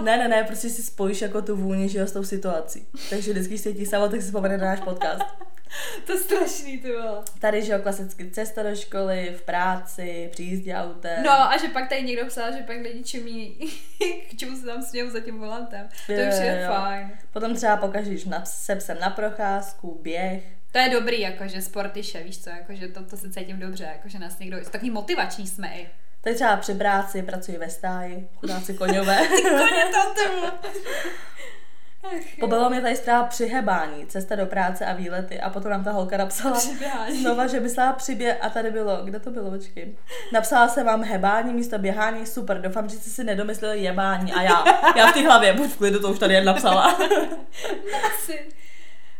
ne. 0.00 0.16
Ne, 0.16 0.28
ne, 0.28 0.44
prostě 0.44 0.68
si 0.70 0.82
spojíš 0.82 1.22
jako 1.22 1.42
tu 1.42 1.56
vůni, 1.56 1.88
že 1.88 1.98
jo, 1.98 2.06
s 2.06 2.12
tou 2.12 2.24
situací. 2.24 2.86
Takže 3.10 3.30
vždycky, 3.32 3.48
když 3.48 3.60
se 3.60 3.72
ti 3.72 3.86
samo, 3.86 4.08
tak 4.08 4.20
si 4.20 4.26
vzpomene 4.26 4.58
na 4.58 4.64
náš 4.64 4.80
podcast. 4.80 5.22
To 6.06 6.12
je 6.12 6.18
strašný, 6.18 6.78
ty 6.78 6.92
vole. 6.92 7.22
Tady, 7.38 7.62
že 7.62 7.72
jo, 7.72 7.78
klasicky 7.82 8.30
cesta 8.30 8.62
do 8.62 8.76
školy, 8.76 9.34
v 9.38 9.42
práci, 9.42 10.28
při 10.32 10.42
jízdě 10.52 10.74
autem. 10.74 11.22
No 11.22 11.30
a 11.32 11.56
že 11.56 11.68
pak 11.68 11.88
tady 11.88 12.02
někdo 12.02 12.26
psal, 12.26 12.52
že 12.52 12.58
pak 12.58 12.76
lidi 12.76 13.04
čumí, 13.04 13.56
k 14.30 14.36
čemu 14.36 14.56
se 14.56 14.66
tam 14.66 14.82
smějou 14.82 15.10
za 15.10 15.20
tím 15.20 15.38
volantem. 15.38 15.88
To 16.06 16.12
Jo, 16.12 16.28
už 16.28 16.44
je 16.44 16.62
jo. 16.64 16.72
fajn. 16.74 17.10
Potom 17.32 17.54
třeba 17.54 17.76
pokažíš 17.76 18.24
na, 18.24 18.44
se 18.44 18.76
psem 18.76 18.96
na 19.00 19.10
procházku, 19.10 19.98
běh. 20.02 20.42
To 20.72 20.78
je 20.78 20.88
dobrý, 20.88 21.20
jakože 21.20 21.62
sportiše, 21.62 22.22
víš 22.22 22.42
co, 22.44 22.50
jakože 22.50 22.88
to, 22.88 23.04
to 23.04 23.16
se 23.16 23.30
cítím 23.30 23.58
dobře, 23.60 23.84
jakože 23.84 24.18
nás 24.18 24.38
někdo, 24.38 24.56
takový 24.70 24.90
motivační 24.90 25.46
jsme 25.46 25.68
i. 25.74 25.88
Tady 26.20 26.34
třeba 26.36 26.56
při 26.56 26.74
práci 26.74 27.22
pracuji 27.22 27.58
ve 27.58 27.70
stáji, 27.70 28.28
chudáci 28.36 28.74
koňové. 28.74 29.18
Koně 29.42 29.84
tam 29.92 30.14
Pobavilo 32.40 32.70
mě 32.70 32.80
tady 32.80 32.96
strává 32.96 33.24
přihebání, 33.26 34.06
cesta 34.06 34.36
do 34.36 34.46
práce 34.46 34.86
a 34.86 34.92
výlety. 34.92 35.40
A 35.40 35.50
potom 35.50 35.70
nám 35.70 35.84
ta 35.84 35.92
holka 35.92 36.16
napsala 36.16 36.56
Přiběhání. 36.58 37.20
znova, 37.22 37.46
že 37.46 37.60
myslela 37.60 37.92
přibě 37.92 38.36
a 38.36 38.50
tady 38.50 38.70
bylo, 38.70 39.00
kde 39.04 39.20
to 39.20 39.30
bylo, 39.30 39.50
počkej. 39.50 39.96
Napsala 40.32 40.68
jsem 40.68 40.86
vám 40.86 41.02
hebání 41.04 41.54
místo 41.54 41.78
běhání, 41.78 42.26
super, 42.26 42.60
doufám, 42.60 42.88
že 42.88 42.96
jste 42.96 43.10
si 43.10 43.24
nedomysleli 43.24 43.82
jebání. 43.82 44.32
A 44.32 44.42
já, 44.42 44.64
já 44.96 45.06
v 45.06 45.12
té 45.12 45.20
hlavě, 45.20 45.52
buď 45.52 45.70
v 45.70 45.76
klidu, 45.78 46.00
to 46.00 46.08
už 46.10 46.18
tady 46.18 46.34
jen 46.34 46.44
napsala. 46.44 46.92
Asi. 48.14 48.48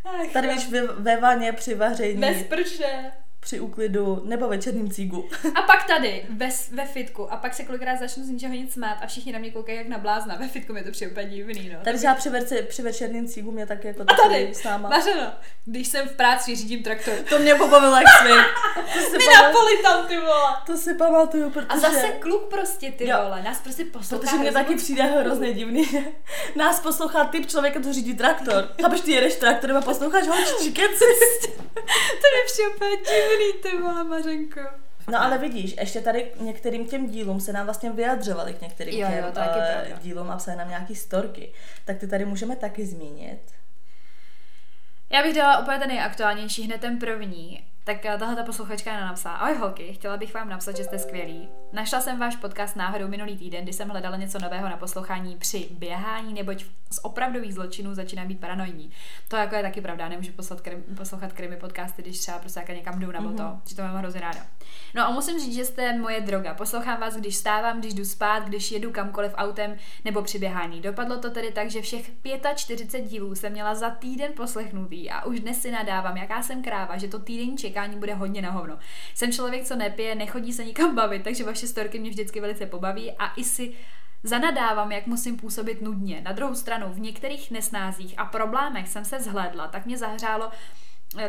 Ach, 0.04 0.32
Tady 0.32 0.48
víš, 0.48 0.70
ve, 0.70 0.80
ve 0.86 1.16
vaně 1.16 1.52
při 1.52 1.74
vaření, 1.74 2.20
Bez 2.20 2.42
prče. 2.42 3.12
Při 3.42 3.60
úklidu 3.60 4.22
nebo 4.24 4.48
večerním 4.48 4.90
cígu. 4.90 5.28
A 5.54 5.62
pak 5.62 5.86
tady, 5.86 6.24
ve, 6.30 6.48
ve 6.72 6.86
fitku, 6.86 7.32
a 7.32 7.36
pak 7.36 7.54
se 7.54 7.64
kolikrát 7.64 7.96
začnu 7.98 8.24
z 8.24 8.28
ničeho 8.28 8.54
nic 8.54 8.72
smát 8.72 8.98
a 9.02 9.06
všichni 9.06 9.32
na 9.32 9.38
mě 9.38 9.50
koukají 9.50 9.78
jak 9.78 9.88
na 9.88 9.98
blázna. 9.98 10.36
Ve 10.36 10.48
fitku 10.48 10.72
mi 10.72 10.82
to 10.84 10.90
přijde 10.90 11.10
úplně 11.10 11.26
divný, 11.26 11.70
no. 11.74 11.78
Tady 11.84 11.98
třeba 11.98 12.14
při, 12.14 12.30
verci, 12.30 12.62
při 12.62 12.82
večerním 12.82 13.28
cígu 13.28 13.50
mě 13.50 13.66
taky 13.66 13.86
jako 13.88 14.02
A 14.02 14.14
tady, 14.28 14.54
s 14.54 14.62
náma. 14.64 14.88
Mařeno, 14.88 15.32
když 15.64 15.88
jsem 15.88 16.08
v 16.08 16.16
práci, 16.16 16.56
řídím 16.56 16.82
traktor. 16.82 17.14
To 17.14 17.38
mě 17.38 17.54
pobavilo 17.54 17.96
jak 17.96 18.04
si, 18.22 18.28
My 19.18 19.24
Napolitan, 19.42 20.06
ty 20.06 20.16
vole. 20.18 20.56
to 20.66 20.76
si 20.76 20.94
pamatuju, 20.94 21.50
protože... 21.50 21.66
A 21.68 21.78
zase 21.78 22.08
kluk 22.08 22.42
prostě, 22.50 22.90
ty 22.92 23.08
Jo. 23.08 23.18
vole, 23.22 23.42
nás 23.42 23.60
prostě 23.60 23.84
poslouchá. 23.84 24.24
Protože 24.26 24.36
mě 24.36 24.52
taky 24.52 24.74
přijde 24.74 25.02
hrozně 25.02 25.52
divný, 25.52 25.88
nás 26.56 26.80
poslouchá 26.80 27.24
typ 27.24 27.46
člověka, 27.46 27.80
co 27.80 27.92
řídí 27.92 28.14
traktor. 28.14 28.68
Chápeš, 28.82 29.00
ty 29.00 29.12
jedeš 29.12 29.36
traktorem 29.36 29.76
a 29.76 29.80
posloucháš 29.80 30.26
holčičky. 30.26 30.82
To 32.22 32.26
mi 32.36 32.42
přijde 32.46 32.68
úplně 32.68 32.96
divný, 33.38 33.62
ty 33.62 33.82
vole, 33.82 34.04
Mařenko. 34.04 34.60
No 35.08 35.22
ale 35.22 35.38
vidíš, 35.38 35.74
ještě 35.80 36.00
tady 36.00 36.30
některým 36.40 36.88
těm 36.88 37.06
dílům 37.06 37.40
se 37.40 37.52
nám 37.52 37.64
vlastně 37.64 37.90
vyjadřovali 37.90 38.54
k 38.54 38.60
některým 38.60 39.00
Jo, 39.00 39.08
jo, 39.10 39.22
těm 39.22 39.32
taky 39.32 39.58
eh, 39.60 39.98
dílům 40.02 40.30
a 40.30 40.36
psali 40.36 40.56
nám 40.56 40.68
nějaký 40.68 40.94
storky. 40.94 41.52
Tak 41.84 41.98
ty 41.98 42.08
tady 42.08 42.24
můžeme 42.24 42.56
taky 42.56 42.86
zmínit. 42.86 43.40
Já 45.10 45.22
bych 45.22 45.34
dala 45.34 45.58
úplně 45.58 45.78
ten 45.78 45.88
nejaktuálnější, 45.88 46.62
hned 46.62 46.80
ten 46.80 46.98
první. 46.98 47.64
Tak 47.84 48.06
eh, 48.06 48.18
tahle 48.18 48.36
ta 48.36 48.42
posluchačka 48.42 48.92
nám 48.92 49.08
napsala. 49.08 49.36
Ahoj 49.36 49.56
holky, 49.56 49.92
chtěla 49.92 50.16
bych 50.16 50.34
vám 50.34 50.48
napsat, 50.48 50.76
že 50.76 50.84
jste 50.84 50.98
skvělí. 50.98 51.48
Našla 51.72 52.00
jsem 52.00 52.18
váš 52.18 52.36
podcast 52.36 52.76
náhodou 52.76 53.08
minulý 53.08 53.36
týden, 53.38 53.64
kdy 53.64 53.72
jsem 53.72 53.88
hledala 53.88 54.16
něco 54.16 54.38
nového 54.38 54.68
na 54.68 54.76
poslouchání 54.76 55.36
při 55.36 55.68
běhání, 55.78 56.34
neboť 56.34 56.64
z 56.90 57.00
opravdových 57.02 57.54
zločinů 57.54 57.94
začínám 57.94 58.26
být 58.28 58.40
paranoidní. 58.40 58.90
To 59.28 59.36
jako 59.36 59.54
je 59.54 59.62
taky 59.62 59.80
pravda, 59.80 60.08
nemůžu 60.08 60.32
poslat 60.32 60.60
krim, 60.60 60.82
poslouchat 60.96 61.32
krimi 61.32 61.56
podcasty, 61.56 62.02
když 62.02 62.18
třeba 62.18 62.38
prostě 62.38 62.60
jako 62.60 62.72
někam 62.72 62.98
jdu 63.00 63.12
nebo 63.12 63.28
to, 63.32 63.42
Mhm. 63.42 63.60
že 63.68 63.76
to 63.76 63.82
mám 63.82 63.96
hrozně 63.96 64.20
ráda. 64.20 64.40
No 64.94 65.02
a 65.06 65.10
musím 65.10 65.38
říct, 65.40 65.54
že 65.54 65.64
jste 65.64 65.98
moje 65.98 66.20
droga. 66.20 66.54
Poslouchám 66.54 67.00
vás, 67.00 67.16
když 67.16 67.36
stávám, 67.36 67.78
když 67.80 67.94
jdu 67.94 68.04
spát, 68.04 68.44
když 68.44 68.72
jedu 68.72 68.90
kamkoliv 68.92 69.32
autem 69.36 69.76
nebo 70.04 70.22
při 70.22 70.38
běhání. 70.38 70.80
Dopadlo 70.80 71.18
to 71.18 71.30
tedy 71.30 71.52
tak, 71.52 71.70
že 71.70 71.82
všech 71.82 72.10
45 72.54 73.08
dílů 73.08 73.34
jsem 73.34 73.52
měla 73.52 73.74
za 73.74 73.90
týden 73.90 74.32
poslechnutý 74.36 75.10
a 75.10 75.24
už 75.24 75.40
dnes 75.40 75.60
si 75.62 75.70
nadávám, 75.70 76.16
jaká 76.16 76.42
jsem 76.42 76.62
kráva, 76.62 76.98
že 76.98 77.08
to 77.08 77.18
týdenní 77.18 77.56
čekání 77.72 77.96
bude 77.96 78.14
hodně 78.14 78.42
na 78.42 78.50
hovno. 78.50 78.78
Jsem 79.14 79.32
člověk, 79.32 79.64
co 79.64 79.76
nepije, 79.76 80.14
nechodí 80.14 80.52
se 80.52 80.64
nikam 80.64 80.94
bavit, 80.94 81.22
takže 81.24 81.44
vaše 81.44 81.66
storky 81.66 81.98
mě 81.98 82.10
vždycky 82.10 82.40
velice 82.40 82.66
pobaví 82.66 83.12
a 83.18 83.32
i 83.36 83.44
si 83.44 83.74
Zanadávám, 84.24 84.92
jak 84.92 85.06
musím 85.06 85.36
působit 85.36 85.82
nudně. 85.82 86.20
Na 86.20 86.32
druhou 86.32 86.54
stranu, 86.54 86.86
v 86.92 87.00
některých 87.00 87.50
nesnázích 87.50 88.14
a 88.16 88.24
problémech 88.24 88.88
jsem 88.88 89.04
se 89.04 89.20
zhlédla, 89.20 89.68
tak 89.68 89.86
mě 89.86 89.98
zahřálo 89.98 90.50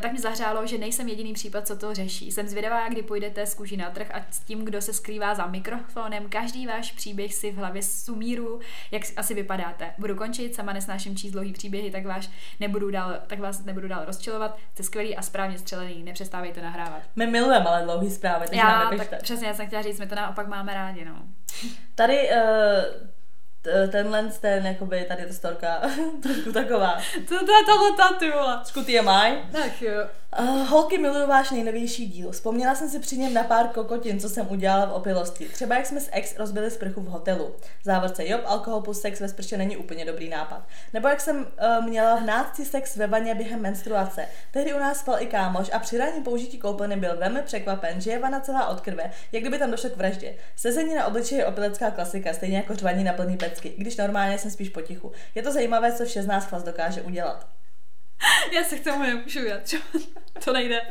tak 0.02 0.12
mě 0.12 0.22
zahřálo, 0.22 0.68
že 0.68 0.78
nejsem 0.78 1.08
jediný 1.08 1.34
případ, 1.34 1.68
co 1.68 1.76
to 1.76 1.94
řeší. 1.94 2.32
Jsem 2.32 2.48
zvědavá, 2.48 2.90
kdy 2.90 3.02
půjdete 3.02 3.46
z 3.46 3.54
kůží 3.56 3.78
na 3.78 3.90
trh 3.90 4.12
a 4.14 4.26
s 4.32 4.40
tím, 4.40 4.66
kdo 4.66 4.82
se 4.82 4.94
skrývá 4.94 5.36
za 5.36 5.46
mikrofonem. 5.46 6.30
Každý 6.30 6.68
váš 6.68 6.92
příběh 6.92 7.34
si 7.34 7.52
v 7.52 7.56
hlavě 7.56 7.84
sumíru, 7.84 8.60
jak 8.92 9.02
asi 9.18 9.34
vypadáte. 9.34 9.94
Budu 9.98 10.16
končit, 10.16 10.56
sama 10.56 10.74
nesnáším 10.74 11.18
číst 11.18 11.32
dlouhý 11.32 11.54
příběhy, 11.54 11.92
tak, 11.92 12.06
váš 12.06 12.30
nebudu 12.60 12.92
dál, 12.92 13.20
tak 13.28 13.40
vás 13.40 13.66
nebudu 13.66 13.88
dál 13.88 14.06
rozčilovat. 14.06 14.58
Jste 14.74 14.84
skvělý 14.84 15.16
a 15.16 15.22
správně 15.22 15.58
střelený, 15.58 16.04
nepřestávejte 16.04 16.62
nahrávat. 16.62 17.02
My 17.16 17.28
milujeme 17.28 17.66
ale 17.66 17.84
dlouhý 17.84 18.12
zprávy, 18.12 18.46
takže 18.48 18.60
Já, 18.60 18.92
tak 18.98 19.22
přesně, 19.22 19.48
já 19.48 19.54
jsem 19.54 19.68
chtěla 19.68 19.82
říct, 19.82 20.00
my 20.00 20.08
to 20.08 20.16
naopak 20.16 20.48
máme 20.48 20.74
rádi, 20.74 21.06
no. 21.06 21.16
Tady 21.96 22.30
uh, 22.30 23.13
tenhle 23.92 24.32
ten, 24.42 24.66
jakoby, 24.66 25.06
tady 25.08 25.26
ta 25.26 25.34
storka, 25.34 25.82
trošku 26.24 26.52
taková. 26.52 26.98
To, 27.30 27.46
to 27.46 27.52
je 27.52 27.66
tohle 27.66 27.92
ta, 27.98 28.14
ty 28.14 28.32
vole. 28.32 28.56
Trošku 28.58 28.84
TMI. 28.84 29.44
Tak 29.52 29.82
jo. 29.82 30.08
Uh, 30.40 30.70
holky 30.70 30.98
miluju 30.98 31.28
váš 31.28 31.52
nejnovější 31.52 32.08
díl. 32.08 32.32
Vzpomněla 32.32 32.76
jsem 32.76 32.90
si 32.90 33.00
při 33.00 33.18
něm 33.18 33.34
na 33.34 33.44
pár 33.44 33.68
kokotin, 33.68 34.20
co 34.20 34.30
jsem 34.30 34.48
udělala 34.50 34.86
v 34.86 34.94
opilosti. 34.94 35.46
Třeba 35.46 35.76
jak 35.76 35.86
jsme 35.86 36.02
s 36.02 36.10
ex 36.12 36.38
rozbili 36.38 36.72
sprchu 36.72 37.02
v 37.02 37.06
hotelu. 37.06 37.56
Závorce 37.84 38.28
job, 38.28 38.42
alkohol 38.46 38.82
plus 38.82 39.02
sex 39.02 39.20
ve 39.20 39.28
sprše 39.28 39.58
není 39.58 39.78
úplně 39.78 40.06
dobrý 40.06 40.30
nápad. 40.30 40.68
Nebo 40.94 41.08
jak 41.08 41.22
jsem 41.22 41.38
uh, 41.38 41.86
měla 41.86 42.16
v 42.16 42.24
nácti 42.24 42.66
sex 42.66 42.96
ve 42.96 43.08
vaně 43.08 43.36
během 43.36 43.62
menstruace. 43.62 44.28
Tehdy 44.52 44.74
u 44.74 44.80
nás 44.80 45.00
spal 45.00 45.22
i 45.22 45.26
kámoš 45.26 45.70
a 45.74 45.80
při 45.80 45.98
ranním 45.98 46.24
použití 46.24 46.58
koupelny 46.58 46.96
byl 46.96 47.18
velmi 47.18 47.42
překvapen, 47.42 48.02
že 48.02 48.12
je 48.12 48.20
vana 48.20 48.40
celá 48.40 48.68
od 48.68 48.82
krve, 48.82 49.12
jak 49.32 49.44
kdyby 49.44 49.60
tam 49.60 49.72
došlo 49.72 49.90
k 49.90 49.98
vraždě. 49.98 50.36
Sezení 50.56 50.96
na 50.96 51.06
obličeji 51.06 51.42
je 51.42 51.46
opilecká 51.46 51.92
klasika, 51.92 52.34
stejně 52.34 52.58
jako 52.58 52.76
řvaní 52.76 53.04
na 53.04 53.14
plný 53.14 53.38
pecky, 53.38 53.74
když 53.78 53.98
normálně 53.98 54.38
jsem 54.38 54.52
spíš 54.52 54.70
potichu. 54.70 55.12
Je 55.36 55.44
to 55.44 55.52
zajímavé, 55.52 55.94
co 55.94 56.06
vše 56.06 56.24
z 56.24 56.28
nás 56.28 56.64
dokáže 56.64 57.02
udělat. 57.02 57.48
Já 58.52 58.64
se 58.64 58.80
k 58.80 58.84
tomu 58.84 59.04
nemůžu 59.04 59.40
vyjadřovat. 59.40 59.86
To 60.46 60.54
nejde. 60.54 60.82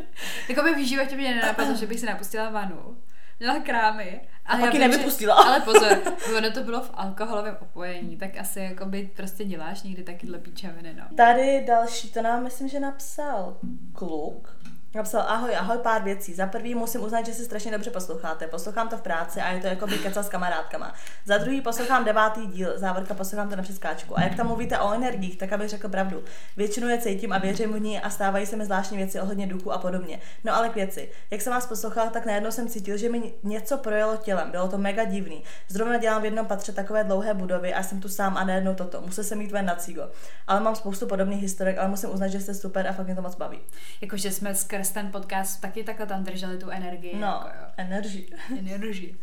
Jakoby 0.49 0.75
v 0.75 0.87
životě 0.89 1.17
mě 1.17 1.35
nenapadlo, 1.35 1.75
že 1.77 1.87
bych 1.87 2.01
si 2.01 2.07
napustila 2.07 2.51
vanu. 2.51 2.97
Měla 3.39 3.61
krámy. 3.61 4.21
A 4.47 4.57
já 4.57 4.65
pak 4.65 4.75
ji 4.75 4.81
nevypustila. 4.81 5.43
Že, 5.43 5.49
ale 5.49 5.61
pozor, 5.61 6.03
ono 6.37 6.51
to 6.51 6.63
bylo 6.63 6.81
v 6.81 6.91
alkoholovém 6.95 7.57
opojení, 7.61 8.17
tak 8.17 8.37
asi 8.37 8.61
jakoby 8.61 9.11
prostě 9.17 9.45
děláš 9.45 9.83
někdy 9.83 10.03
takyhle 10.03 10.39
píčaviny, 10.39 10.95
no. 10.95 11.17
Tady 11.17 11.65
další, 11.67 12.13
to 12.13 12.23
nám 12.23 12.43
myslím, 12.43 12.69
že 12.69 12.81
napsal 12.81 13.57
kluk. 13.93 14.57
Napsal, 14.95 15.25
ahoj, 15.29 15.57
ahoj, 15.57 15.79
pár 15.79 16.03
věcí. 16.03 16.35
Za 16.35 16.47
prvý 16.47 16.75
musím 16.75 17.03
uznat, 17.03 17.27
že 17.27 17.35
si 17.35 17.45
strašně 17.45 17.73
dobře 17.73 17.91
posloucháte. 17.91 18.47
Poslouchám 18.47 18.89
to 18.89 18.97
v 18.97 19.01
práci 19.01 19.41
a 19.41 19.51
je 19.51 19.61
to 19.61 19.67
jako 19.67 19.87
by 19.87 19.99
kecal 19.99 20.23
s 20.23 20.29
kamarádkama. 20.29 20.95
Za 21.25 21.39
druhý 21.39 21.61
poslouchám 21.61 22.05
devátý 22.05 22.47
díl, 22.47 22.79
závorka 22.79 23.15
poslouchám 23.15 23.49
to 23.49 23.57
na 23.57 23.63
přeskáčku. 23.63 24.19
A 24.19 24.23
jak 24.23 24.35
tam 24.35 24.47
mluvíte 24.47 24.79
o 24.79 24.93
energiích, 24.93 25.39
tak 25.39 25.53
abych 25.53 25.69
řekl 25.69 25.89
pravdu. 25.89 26.25
Většinu 26.57 26.89
je 26.89 26.99
cítím 26.99 27.33
a 27.33 27.39
věřím 27.39 27.73
v 27.73 27.81
ní 27.81 28.01
a 28.01 28.11
stávají 28.11 28.47
se 28.47 28.57
mi 28.57 28.65
zvláštní 28.65 28.97
věci 28.97 29.21
ohledně 29.21 29.47
duchu 29.47 29.73
a 29.73 29.79
podobně. 29.79 30.21
No 30.45 30.57
ale 30.57 30.69
k 30.69 30.75
věci. 30.75 31.11
Jak 31.31 31.41
jsem 31.41 31.53
vás 31.53 31.67
poslouchal, 31.67 32.11
tak 32.11 32.27
najednou 32.27 32.51
jsem 32.51 32.69
cítil, 32.69 32.97
že 32.97 33.09
mi 33.09 33.33
něco 33.43 33.79
projelo 33.79 34.17
tělem. 34.17 34.51
Bylo 34.51 34.69
to 34.69 34.79
mega 34.79 35.05
divný. 35.05 35.43
Zrovna 35.69 35.99
dělám 35.99 36.23
v 36.23 36.25
jednom 36.25 36.47
patře 36.47 36.73
takové 36.73 37.05
dlouhé 37.05 37.35
budovy 37.35 37.75
a 37.75 37.83
jsem 37.83 38.01
tu 38.01 38.09
sám 38.09 38.37
a 38.37 38.45
najednou 38.45 38.75
toto. 38.75 39.01
Musel 39.01 39.25
jsem 39.25 39.39
mít 39.39 39.53
ven 39.53 39.67
na 39.67 39.75
cígo. 39.75 40.09
Ale 40.47 40.61
mám 40.61 40.77
spoustu 40.77 41.07
podobných 41.07 41.43
historek, 41.43 41.79
ale 41.79 41.89
musím 41.89 42.11
uznat, 42.11 42.29
že 42.29 42.41
jste 42.41 42.55
super 42.55 42.87
a 42.87 42.93
fakt 42.93 43.07
mě 43.07 43.15
to 43.15 43.23
moc 43.23 43.35
baví. 43.35 43.59
Jakože 44.01 44.31
jsme 44.31 44.55
skrz 44.85 44.95
ten 44.95 45.11
podcast 45.13 45.61
taky 45.61 45.85
takhle 45.85 46.07
tam 46.07 46.25
drželi 46.25 46.59
tu 46.59 46.71
energii. 46.71 47.17
No, 47.17 47.27
jako, 47.27 47.49
jo. 47.49 47.73
energii. 47.77 48.31
Energii. 48.59 49.17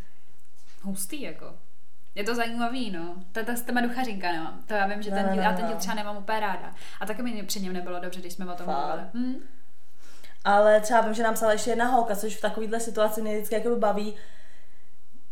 Hustý, 0.82 1.22
jako. 1.22 1.54
Je 2.16 2.24
to 2.24 2.36
zajímavý, 2.36 2.92
no. 2.92 3.16
To 3.32 3.40
je 3.40 3.46
ta, 3.46 3.54
ta 3.74 3.82
duchařinka 3.82 4.32
nemám. 4.32 4.64
To 4.68 4.74
já 4.74 4.88
vím, 4.88 5.02
že 5.02 5.10
No, 5.10 5.16
ten 5.16 5.26
díl, 5.26 5.36
no, 5.36 5.42
já 5.42 5.54
ten 5.54 5.68
díl 5.68 5.76
třeba 5.76 5.96
nemám 5.96 6.18
úplně 6.18 6.40
ráda. 6.40 6.74
A 7.00 7.06
taky 7.06 7.22
mi 7.24 7.44
při 7.44 7.62
něm 7.62 7.74
nebylo 7.74 8.00
dobře, 8.00 8.20
když 8.20 8.34
jsme 8.34 8.54
o 8.54 8.56
tom 8.56 8.66
Fakt. 8.66 8.78
mluvili. 8.78 9.04
Hm? 9.14 9.36
Ale 10.44 10.82
třeba 10.82 11.02
vím, 11.02 11.14
že 11.14 11.24
nám 11.24 11.34
psala 11.34 11.52
ještě 11.52 11.70
jedna 11.70 11.86
holka, 11.86 12.16
což 12.16 12.38
v 12.38 12.42
takovéhle 12.42 12.80
situaci 12.80 13.22
mě 13.22 13.36
vždycky 13.36 13.56
jako 13.56 13.76
baví, 13.76 14.16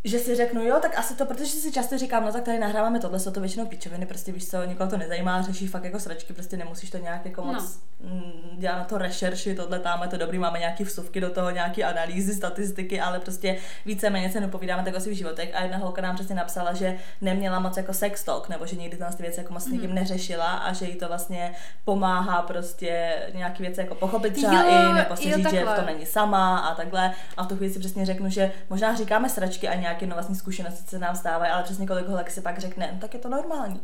že 0.07 0.19
si 0.19 0.35
řeknu, 0.35 0.63
jo, 0.63 0.79
tak 0.81 0.99
asi 0.99 1.15
to, 1.15 1.25
protože 1.25 1.51
si 1.51 1.71
často 1.71 1.97
říkám, 1.97 2.25
no 2.25 2.31
tak 2.31 2.43
tady 2.43 2.59
nahráváme 2.59 2.99
tohle, 2.99 3.19
jsou 3.19 3.31
to 3.31 3.39
většinou 3.39 3.65
píčoviny, 3.65 4.05
prostě 4.05 4.31
víš 4.31 4.49
co, 4.49 4.63
nikoho 4.63 4.89
to 4.89 4.97
nezajímá, 4.97 5.41
řeší 5.41 5.67
fakt 5.67 5.83
jako 5.83 5.99
sračky, 5.99 6.33
prostě 6.33 6.57
nemusíš 6.57 6.89
to 6.89 6.97
nějak 6.97 7.25
jako 7.25 7.41
moc 7.41 7.79
no. 7.99 8.11
dělat 8.57 8.77
na 8.77 8.83
to 8.83 8.97
rešerši, 8.97 9.55
tohle 9.55 9.79
tam 9.79 10.01
je 10.01 10.07
to 10.07 10.17
dobrý, 10.17 10.39
máme 10.39 10.59
nějaký 10.59 10.83
vsuvky 10.83 11.21
do 11.21 11.29
toho, 11.29 11.51
nějaký 11.51 11.83
analýzy, 11.83 12.33
statistiky, 12.33 13.01
ale 13.01 13.19
prostě 13.19 13.57
víceméně 13.85 14.31
se 14.31 14.39
nepovídáme 14.39 14.83
tak 14.83 14.95
o 14.95 14.99
svých 14.99 15.17
životech. 15.17 15.55
A 15.55 15.61
jedna 15.61 15.77
holka 15.77 16.01
nám 16.01 16.15
přesně 16.15 16.35
napsala, 16.35 16.73
že 16.73 16.95
neměla 17.21 17.59
moc 17.59 17.77
jako 17.77 17.93
sex 17.93 18.23
talk, 18.23 18.49
nebo 18.49 18.65
že 18.65 18.75
nikdy 18.75 18.97
tyhle 18.97 19.13
ty 19.13 19.23
věci 19.23 19.39
jako 19.39 19.53
moc 19.53 19.63
s 19.63 19.67
nikým 19.67 19.93
neřešila 19.93 20.45
a 20.45 20.73
že 20.73 20.85
jí 20.85 20.95
to 20.95 21.07
vlastně 21.07 21.51
pomáhá 21.85 22.41
prostě 22.41 23.21
nějaký 23.33 23.63
věci 23.63 23.79
jako 23.81 23.95
pochopit 23.95 24.33
třeba 24.33 24.63
Jo, 24.63 24.91
i, 24.91 24.93
nebo 24.93 25.15
si 25.15 25.29
jo, 25.29 25.37
říct, 25.37 25.49
že 25.49 25.61
v 25.61 25.65
takhle. 25.65 25.75
tom 25.75 25.85
není 25.85 26.05
sama 26.05 26.57
a 26.57 26.75
takhle. 26.75 27.13
A 27.37 27.43
v 27.43 27.47
tu 27.47 27.55
chvíli 27.55 27.73
si 27.73 27.79
přesně 27.79 28.05
řeknu, 28.05 28.29
že 28.29 28.51
možná 28.69 28.95
říkáme 28.95 29.29
sračky 29.29 29.67
a 29.67 29.75
nějaké 29.97 30.05
no 30.09 30.15
vlastní 30.15 30.35
zkušenosti 30.35 30.89
se 30.89 30.99
nám 30.99 31.15
stávají, 31.15 31.51
ale 31.51 31.63
přesně 31.63 31.87
kolik 31.87 32.07
holek 32.07 32.31
si 32.31 32.41
pak 32.41 32.59
řekne, 32.59 32.89
no, 32.93 32.99
tak 32.99 33.13
je 33.13 33.19
to 33.19 33.29
normální. 33.29 33.81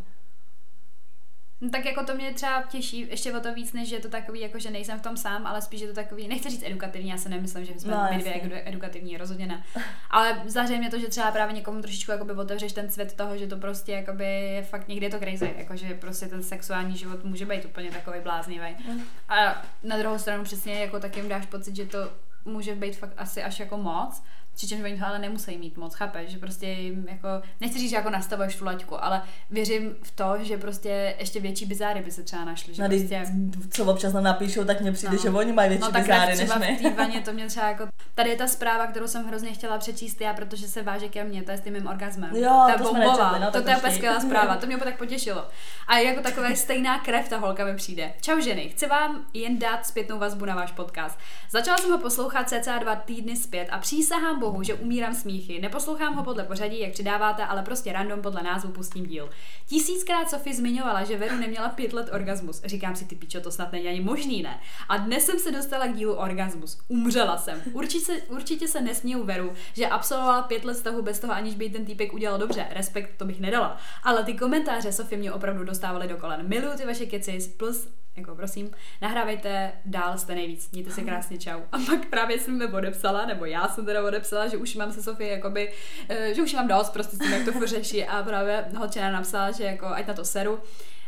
No, 1.62 1.70
tak 1.70 1.86
jako 1.86 2.05
to 2.05 2.15
mě 2.15 2.34
třeba 2.34 2.63
těší 2.70 3.08
ještě 3.10 3.34
o 3.34 3.39
to 3.39 3.53
víc, 3.53 3.74
než 3.74 3.89
že 3.89 3.96
je 3.96 4.00
to 4.01 4.10
takový, 4.10 4.39
jako 4.39 4.60
že 4.60 4.72
nejsem 4.72 5.00
v 5.00 5.01
tom 5.01 5.17
sám, 5.17 5.48
ale 5.48 5.62
spíš 5.62 5.82
je 5.82 5.88
to 5.88 5.93
takový, 5.93 6.27
nechci 6.27 6.50
říct 6.50 6.63
edukativní, 6.65 7.10
já 7.10 7.17
se 7.17 7.29
nemyslím, 7.29 7.65
že 7.65 7.74
jsme 7.79 7.91
No, 7.91 8.08
my 8.12 8.17
dvě 8.17 8.34
edu- 8.34 8.62
edukativní, 8.65 9.17
rozhodně 9.17 9.48
ne. 9.48 9.63
Ale 10.10 10.41
zahřeje 10.46 10.79
mě 10.79 10.89
to, 10.89 11.00
že 11.00 11.08
třeba 11.08 11.32
právě 11.32 11.55
někomu 11.55 11.82
trošičku 11.82 12.12
jakoby 12.12 12.34
otevřeš 12.34 12.74
ten 12.74 12.91
svět 12.91 13.13
toho, 13.13 13.38
že 13.38 13.48
to 13.48 13.58
prostě 13.58 13.91
jakoby 13.91 14.25
je 14.25 14.63
fakt 14.63 14.88
někdy 14.88 15.05
je 15.05 15.10
to 15.10 15.20
crazy, 15.20 15.53
jakože 15.58 15.93
prostě 15.93 16.25
ten 16.25 16.43
sexuální 16.43 16.98
život 16.98 17.24
může 17.24 17.46
být 17.46 17.65
úplně 17.65 17.91
takový 17.91 18.20
bláznivý. 18.20 18.75
A 19.29 19.65
na 19.84 19.98
druhou 19.98 20.17
stranu 20.20 20.43
přesně 20.43 20.74
jako 20.74 21.00
tak 21.00 21.17
jim 21.17 21.29
dáš 21.29 21.46
pocit, 21.46 21.75
že 21.75 21.86
to 21.86 22.12
může 22.46 22.75
být 22.75 22.98
fakt 22.98 23.13
asi 23.17 23.43
až 23.43 23.60
jako 23.60 23.77
moc, 23.77 24.24
přičemž 24.56 24.84
oni 24.84 25.00
to 25.00 25.06
ale 25.06 25.20
nemusí 25.20 25.58
mít 25.58 25.78
moc, 25.78 25.96
chápeš, 25.96 26.30
že 26.32 26.38
prostě 26.38 26.68
jim 26.68 27.06
jako, 27.10 27.28
nechci 27.62 27.80
říct, 27.80 27.90
že 27.90 27.96
jako 27.96 28.10
nastavuješ 28.10 28.56
tu 28.56 28.66
laťku, 28.66 29.04
ale 29.04 29.22
věřím 29.50 29.96
v 30.04 30.12
to, 30.12 30.34
že 30.42 30.58
prostě 30.58 31.16
ještě 31.20 31.40
větší 31.40 31.66
bizáry 31.66 32.02
by 32.02 32.12
se 32.12 32.24
třeba 32.24 32.46
našly, 32.46 32.74
že 32.74 32.82
No, 32.84 32.90
prostě... 32.90 33.26
co 33.70 33.86
občas 33.86 34.14
nám 34.14 34.24
napíšou, 34.24 34.64
tak 34.64 34.82
mně 34.82 34.92
přijde, 34.92 35.14
No. 35.16 35.22
že 35.22 35.30
oni 35.30 35.52
mají 35.54 35.70
větší 35.70 35.82
No 35.82 35.92
tak 35.92 36.02
bizáry 36.02 36.36
než 36.36 36.50
my. 36.60 36.78
v 36.78 36.82
té 36.82 36.90
vaně 36.90 37.22
to 37.26 37.34
mě 37.34 37.48
třeba 37.48 37.68
jako... 37.68 37.88
Tady 38.16 38.30
je 38.30 38.36
ta 38.36 38.48
zpráva, 38.48 38.88
kterou 38.88 39.08
jsem 39.08 39.26
hrozně 39.28 39.52
chtěla 39.54 39.78
přečíst 39.78 40.22
já, 40.22 40.34
protože 40.34 40.68
se 40.68 40.84
váže 40.84 41.10
ke 41.10 41.24
mně, 41.24 41.44
to 41.44 41.52
je 41.52 41.58
s 41.58 41.62
tím 41.62 41.74
mým 41.74 41.88
orgasmem. 41.88 42.36
Jo, 42.36 42.62
to 42.66 42.72
je 42.72 42.78
to 42.78 42.84
jsme 42.90 43.00
bombová, 43.00 43.32
nečetli, 43.32 43.40
no, 43.46 43.52
to, 43.52 43.62
to 43.62 43.70
je 43.70 43.78
úplně 43.78 43.94
skvělá 43.94 44.20
zpráva, 44.20 44.56
to 44.56 44.66
mě 44.68 44.78
tak 44.78 44.98
potěšilo. 44.98 45.48
A 45.88 45.98
jako 45.98 46.22
takové 46.22 46.56
stejná 46.64 47.00
krev 47.00 47.30
ta 47.30 47.38
holka 47.38 47.66
mi 47.66 47.76
přijde. 47.76 48.14
Čau 48.22 48.40
ženy, 48.40 48.70
chci 48.70 48.88
vám 48.88 49.26
jen 49.34 49.60
dát 49.60 49.86
zpětnou 49.86 50.20
vazbu 50.20 50.46
na 50.46 50.56
váš 50.56 50.72
podcast. 50.72 51.20
Začala 51.52 51.78
jsem 51.78 51.92
ho 51.92 51.98
poslouchat 51.98 52.50
cca 52.50 52.78
dva 52.80 52.96
týdny 52.96 53.36
zpět 53.36 53.68
a 53.72 53.78
přísahám 53.78 54.40
bohu, 54.44 54.64
že 54.64 54.74
umírám 54.74 55.14
smíchy. 55.14 55.60
Neposlouchám 55.60 56.16
ho 56.16 56.24
podle 56.24 56.44
pořadí, 56.44 56.80
jak 56.80 56.92
přidáváte, 56.92 57.46
ale 57.46 57.62
prostě 57.62 57.94
random 57.94 58.22
podle 58.22 58.44
názvu 58.44 58.72
pustím 58.72 59.06
díl. 59.06 59.30
Tisíckrát 59.66 60.30
Sofie 60.30 60.56
zmiňovala, 60.56 61.04
že 61.04 61.18
Veru 61.18 61.38
neměla 61.38 61.70
pět 61.70 61.94
let 61.94 62.10
orgasmus. 62.14 62.62
Říkám 62.66 62.96
si, 62.96 63.06
ty 63.06 63.16
pičo, 63.16 63.42
to 63.42 63.52
snad 63.52 63.72
není 63.72 63.88
ani 63.88 64.02
možný, 64.02 64.44
ne? 64.44 64.60
A 64.90 64.98
dnes 64.98 65.26
jsem 65.26 65.40
se 65.40 65.52
dostala 65.52 65.88
k 65.88 65.96
dílu 65.96 66.14
orgasmus. 66.14 66.78
Umřela 66.88 67.38
jsem. 67.38 67.62
Určitě, 67.74 68.14
určitě 68.30 68.68
se 68.68 68.82
nesměju 68.82 69.24
Veru, 69.24 69.52
že 69.74 69.88
absolvovala 69.88 70.42
pět 70.42 70.66
let 70.66 70.74
vztahu 70.74 71.02
bez 71.02 71.20
toho, 71.20 71.34
aniž 71.34 71.56
by 71.56 71.70
ten 71.70 71.86
týpek 71.86 72.14
udělal 72.14 72.40
dobře. 72.40 72.68
Respekt 72.70 73.18
to 73.18 73.26
bych 73.26 73.40
nedala. 73.40 73.78
Ale 74.04 74.24
ty 74.24 74.34
komentáře 74.34 74.92
Sofie 74.92 75.20
mě 75.20 75.32
opravdu 75.32 75.64
dostávaly 75.64 76.08
do 76.08 76.18
kolen. 76.18 76.48
Miluju 76.48 76.78
ty 76.78 76.86
vaše 76.86 77.06
keci, 77.06 77.54
plus 77.58 77.88
jako 78.15 78.36
prosím, 78.36 78.72
nahrávejte 79.01 79.72
dál, 79.86 80.17
jste 80.17 80.36
nejvíc, 80.36 80.72
mějte 80.72 80.91
se 80.91 81.01
krásně, 81.01 81.38
čau. 81.38 81.62
A 81.72 81.77
pak 81.77 82.05
právě 82.10 82.39
jsem 82.39 82.58
mi 82.58 82.65
odepsala, 82.65 83.25
nebo 83.25 83.46
já 83.46 83.67
jsem 83.67 83.86
teda 83.86 84.03
odepsala, 84.03 84.48
že 84.48 84.58
už 84.58 84.75
mám 84.75 84.91
se 84.91 85.03
Sofie 85.03 85.32
jakoby, 85.32 85.72
eh, 86.10 86.34
že 86.34 86.41
už 86.41 86.53
mám 86.53 86.67
dost 86.67 86.89
prostě 86.89 87.15
s 87.15 87.20
tím, 87.20 87.32
jak 87.32 87.46
to 87.46 87.51
furt 87.51 87.67
řeší 87.67 88.05
a 88.05 88.24
právě 88.24 88.65
holčina 88.77 89.12
napsala, 89.12 89.51
že 89.51 89.63
jako 89.63 89.86
ať 89.86 90.08
na 90.08 90.13
to 90.13 90.25
seru, 90.25 90.60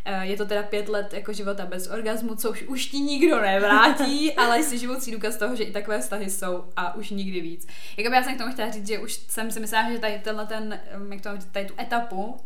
Eh, 0.07 0.25
je 0.25 0.37
to 0.37 0.45
teda 0.45 0.63
pět 0.63 0.89
let 0.89 1.13
jako 1.13 1.33
života 1.33 1.65
bez 1.65 1.87
orgasmu, 1.87 2.35
což 2.35 2.63
už 2.63 2.85
ti 2.85 2.99
nikdo 2.99 3.41
nevrátí, 3.41 4.33
ale 4.37 4.63
jsi 4.63 4.77
živoucí 4.77 5.11
důkaz 5.11 5.37
toho, 5.37 5.55
že 5.55 5.63
i 5.63 5.71
takové 5.71 6.01
vztahy 6.01 6.29
jsou 6.29 6.63
a 6.75 6.95
už 6.95 7.09
nikdy 7.09 7.41
víc. 7.41 7.67
Jakoby 7.97 8.15
já 8.15 8.23
jsem 8.23 8.35
k 8.35 8.37
tomu 8.37 8.51
chtěla 8.51 8.71
říct, 8.71 8.87
že 8.87 8.99
už 8.99 9.13
jsem 9.13 9.51
si 9.51 9.59
myslela, 9.59 9.91
že 9.91 9.99
tady 9.99 10.21
tenhle 10.23 10.45
ten, 10.45 10.79
em, 10.91 11.13
jak 11.13 11.21
to 11.21 11.29
mám 11.29 11.37
říct, 11.37 11.51
tady 11.51 11.65
tu 11.65 11.73
etapu 11.79 12.37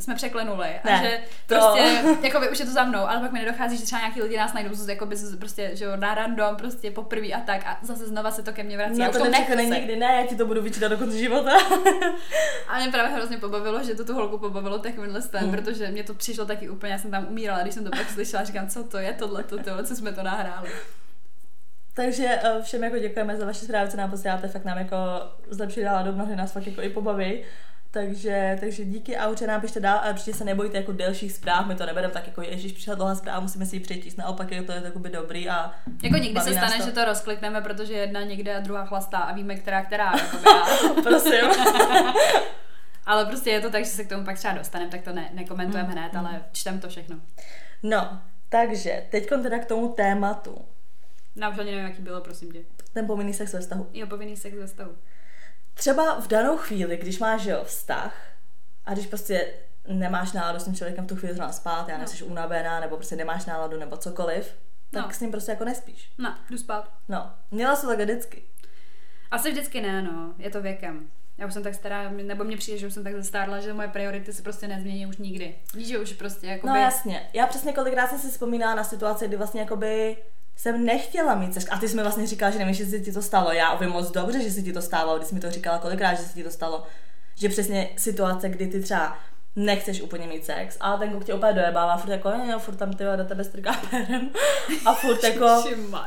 jsme 0.00 0.14
překlenuli 0.14 0.66
a 0.68 0.80
Ne, 0.90 1.00
že 1.02 1.18
to- 1.46 1.54
prostě, 1.54 2.02
jakoby 2.26 2.48
už 2.50 2.58
je 2.58 2.64
to 2.66 2.72
za 2.72 2.84
mnou, 2.84 2.98
ale 2.98 3.20
pak 3.20 3.32
mi 3.32 3.38
nedochází, 3.38 3.76
že 3.76 3.84
třeba 3.84 4.00
nějaký 4.00 4.22
lidi 4.22 4.36
nás 4.36 4.52
najdou 4.52 4.74
z- 4.74 4.88
jakoby 4.88 5.16
prostě, 5.38 5.70
že 5.74 5.84
jo, 5.84 5.96
na 5.96 6.14
random, 6.14 6.56
prostě 6.56 6.90
poprvé 6.90 7.26
a 7.28 7.40
tak 7.40 7.66
a 7.66 7.78
zase 7.82 8.06
znova 8.06 8.30
se 8.30 8.42
to 8.42 8.52
ke 8.52 8.62
mně 8.62 8.76
vrací. 8.76 9.00
Už 9.00 9.06
to 9.06 9.12
to 9.18 9.24
nechci. 9.24 9.56
nečekne 9.56 9.64
nikdy, 9.78 9.96
ne, 9.96 10.06
já 10.20 10.26
ti 10.26 10.36
to 10.36 10.46
budu 10.46 10.62
vyčítat 10.62 10.88
do 10.88 10.98
konce 10.98 11.18
života. 11.18 11.50
A 12.68 12.78
mě 12.78 12.88
právě 12.90 13.10
hrozně 13.16 13.38
pobavilo, 13.38 13.82
že 13.84 13.94
to 13.94 14.04
tu 14.04 14.14
holku 14.14 14.38
pobavilo 14.38 14.78
takovýmhle 14.78 15.22
ten, 15.22 15.44
Mm. 15.46 15.50
protože 15.52 15.88
mě 15.90 16.04
to 16.04 16.14
přišlo 16.14 16.44
taky 16.46 16.68
úplně, 16.68 16.92
já 16.92 16.98
jsem 16.98 17.10
tam 17.10 17.26
umírala, 17.28 17.62
když 17.62 17.74
jsem 17.74 17.84
to 17.84 17.90
pak 17.90 18.10
slyšela, 18.10 18.44
říkám, 18.44 18.68
co 18.68 18.84
to 18.84 18.98
je 18.98 19.12
tohle, 19.12 19.42
to, 19.44 19.58
to, 19.62 19.82
co 19.84 19.96
jsme 19.96 20.12
to 20.12 20.22
nahráli. 20.22 20.68
Takže 21.94 22.38
eh, 22.42 22.62
všem 22.62 22.84
jako 22.84 22.98
děkujeme 22.98 23.36
za 23.36 23.46
vaše 23.46 23.64
zprávy, 23.64 23.90
co 23.90 23.96
nám 23.96 24.10
posíláte, 24.10 24.48
fakt 24.48 24.64
nám 24.64 24.78
jako 24.78 24.96
zlepší 25.50 25.82
náladu, 25.82 26.12
mnohdy 26.12 26.36
nás 26.36 26.52
fakt 26.52 26.66
jako 26.66 26.82
i 26.82 26.88
pobaví. 26.90 27.42
Takže, 27.90 28.56
takže 28.60 28.84
díky 28.84 29.16
a 29.16 29.28
určitě 29.28 29.46
nám 29.46 29.60
pište 29.60 29.80
dál 29.80 29.98
a 30.02 30.10
určitě 30.10 30.34
se 30.34 30.44
nebojte 30.44 30.76
jako 30.76 30.92
delších 30.92 31.32
zpráv, 31.32 31.66
my 31.66 31.74
to 31.74 31.86
nebereme 31.86 32.12
tak 32.12 32.26
jako 32.26 32.42
ježiš 32.42 32.72
přišla 32.72 32.94
dlouhá 32.94 33.14
zpráva, 33.14 33.40
musíme 33.40 33.66
si 33.66 33.76
ji 33.76 33.80
přečíst, 33.80 34.16
naopak 34.16 34.52
je 34.52 34.62
to 34.62 34.72
je 34.72 34.80
jakoby 34.84 35.08
dobrý 35.08 35.48
a 35.48 35.74
Jako 36.02 36.16
někdy 36.16 36.32
baví 36.34 36.52
se 36.52 36.58
stane, 36.58 36.76
to. 36.78 36.84
že 36.84 36.92
to 36.92 37.04
rozklikneme, 37.04 37.60
protože 37.60 37.92
jedna 37.92 38.22
někde 38.22 38.56
a 38.56 38.60
druhá 38.60 38.84
chlastá 38.86 39.18
a 39.18 39.34
víme, 39.34 39.54
která 39.54 39.84
která. 39.84 40.12
Jakoby, 40.16 41.02
Prosím. 41.02 41.40
ale 43.06 43.24
prostě 43.26 43.50
je 43.50 43.60
to 43.60 43.70
tak, 43.70 43.84
že 43.84 43.90
se 43.90 44.04
k 44.04 44.08
tomu 44.08 44.24
pak 44.24 44.38
třeba 44.38 44.54
dostaneme, 44.54 44.90
tak 44.90 45.02
to 45.02 45.12
ne, 45.12 45.28
nekomentujeme 45.32 45.88
Mm, 45.88 45.94
hned, 45.94 46.16
ale 46.16 46.44
čtem 46.52 46.80
to 46.80 46.88
všechno. 46.88 47.16
No, 47.82 48.20
takže 48.48 49.02
teď 49.10 49.28
teda 49.42 49.58
k 49.58 49.66
tomu 49.66 49.88
tématu. 49.88 50.58
Já 51.36 51.48
už 51.48 51.58
ani 51.58 51.70
nevím, 51.70 51.86
jaký 51.86 52.02
bylo, 52.02 52.20
prosím 52.20 52.52
tě. 52.52 52.58
Ten 52.92 53.06
povinný 53.06 53.34
sex 53.34 53.52
ve 53.52 53.60
vztahu. 53.60 53.86
Jo, 53.92 54.06
povinný 54.06 54.36
sex 54.36 54.56
ve 54.56 54.68
stavu. 54.68 54.90
Třeba 55.78 56.20
v 56.20 56.28
danou 56.28 56.56
chvíli, 56.56 56.96
když 56.96 57.18
máš 57.18 57.44
jo, 57.44 57.60
vztah 57.64 58.14
a 58.84 58.92
když 58.94 59.06
prostě 59.06 59.48
nemáš 59.88 60.32
náladu 60.32 60.58
s 60.60 60.64
tím 60.64 60.74
člověkem 60.74 61.04
v 61.04 61.08
tu 61.08 61.16
chvíli 61.16 61.34
zrovna 61.34 61.52
spát, 61.52 61.88
já 61.88 61.94
No. 61.94 62.04
nejsi 62.04 62.24
unavená, 62.24 62.80
nebo 62.80 62.96
prostě 62.96 63.16
nemáš 63.16 63.46
náladu, 63.46 63.78
nebo 63.78 63.96
cokoliv, 63.96 64.54
tak 64.90 65.06
No. 65.06 65.12
s 65.12 65.20
ním 65.20 65.30
prostě 65.30 65.50
jako 65.52 65.64
nespíš. 65.64 66.10
No, 66.18 66.34
jdu 66.50 66.58
spát. 66.58 66.92
No, 67.08 67.30
měla 67.50 67.76
jsem 67.76 67.88
to 67.90 67.96
tak 67.96 68.04
vždycky. 68.04 68.42
Asi 69.30 69.50
vždycky 69.52 69.80
ne, 69.80 70.02
no. 70.02 70.34
Je 70.38 70.50
to 70.50 70.62
věkem. 70.62 71.10
Já 71.38 71.46
už 71.46 71.52
jsem 71.54 71.62
tak 71.62 71.74
stará, 71.74 72.10
nebo 72.10 72.44
mně 72.44 72.56
přijde, 72.56 72.78
že 72.78 72.86
už 72.86 72.94
jsem 72.94 73.04
tak 73.04 73.14
zastárla, 73.16 73.60
že 73.60 73.72
moje 73.72 73.88
priority 73.88 74.32
se 74.32 74.42
prostě 74.42 74.68
nezmění 74.68 75.06
už 75.06 75.16
nikdy. 75.16 75.54
Víš, 75.74 75.88
že 75.88 75.98
už 75.98 76.12
prostě 76.12 76.46
jako 76.46 76.66
No 76.66 76.74
jasně. 76.74 77.30
Já 77.32 77.46
přesně 77.46 77.72
kolikrát 77.72 78.06
jsem 78.10 78.18
si 78.18 78.28
vzpomínala 78.30 78.74
na 78.74 78.84
situaci, 78.84 79.28
kdy 79.28 79.36
vlastně 79.36 79.60
jakoby 79.60 80.16
jsem 80.58 80.84
nechtěla 80.84 81.34
mít 81.34 81.54
sex. 81.54 81.66
A 81.70 81.78
ty 81.78 81.88
jsi 81.88 81.96
mi 81.96 82.02
vlastně 82.02 82.26
říkala, 82.26 82.50
že 82.50 82.58
nevíš, 82.58 82.76
že 82.76 82.86
se 82.86 82.98
ti 82.98 83.12
to 83.12 83.22
stalo. 83.22 83.52
Já 83.52 83.74
vím 83.74 83.90
moc 83.90 84.10
dobře, 84.10 84.42
že 84.42 84.50
se 84.50 84.62
ti 84.62 84.72
to 84.72 84.82
stalo, 84.82 85.16
když 85.16 85.28
jsi 85.28 85.34
mi 85.34 85.40
to 85.40 85.50
říkala 85.50 85.78
kolikrát, 85.78 86.14
že 86.14 86.22
se 86.22 86.34
ti 86.34 86.44
to 86.44 86.50
stalo. 86.50 86.82
Že 87.34 87.48
přesně 87.48 87.90
situace, 87.96 88.48
kdy 88.48 88.66
ty 88.66 88.82
třeba 88.82 89.18
nechceš 89.56 90.02
úplně 90.02 90.26
mít 90.26 90.44
sex, 90.44 90.76
ale 90.80 90.98
ten 90.98 91.10
kluk 91.10 91.24
tě 91.24 91.34
úplně 91.34 91.52
dojebává, 91.52 91.96
furt 91.96 92.10
jako, 92.10 92.30
ne, 92.30 92.58
furt 92.58 92.76
tam 92.76 92.92
ty 92.92 93.04
do 93.16 93.24
tebe 93.24 93.44
strká 93.44 93.72
perem 93.90 94.30
a 94.86 94.94
furt 94.94 95.24
jako, 95.24 95.64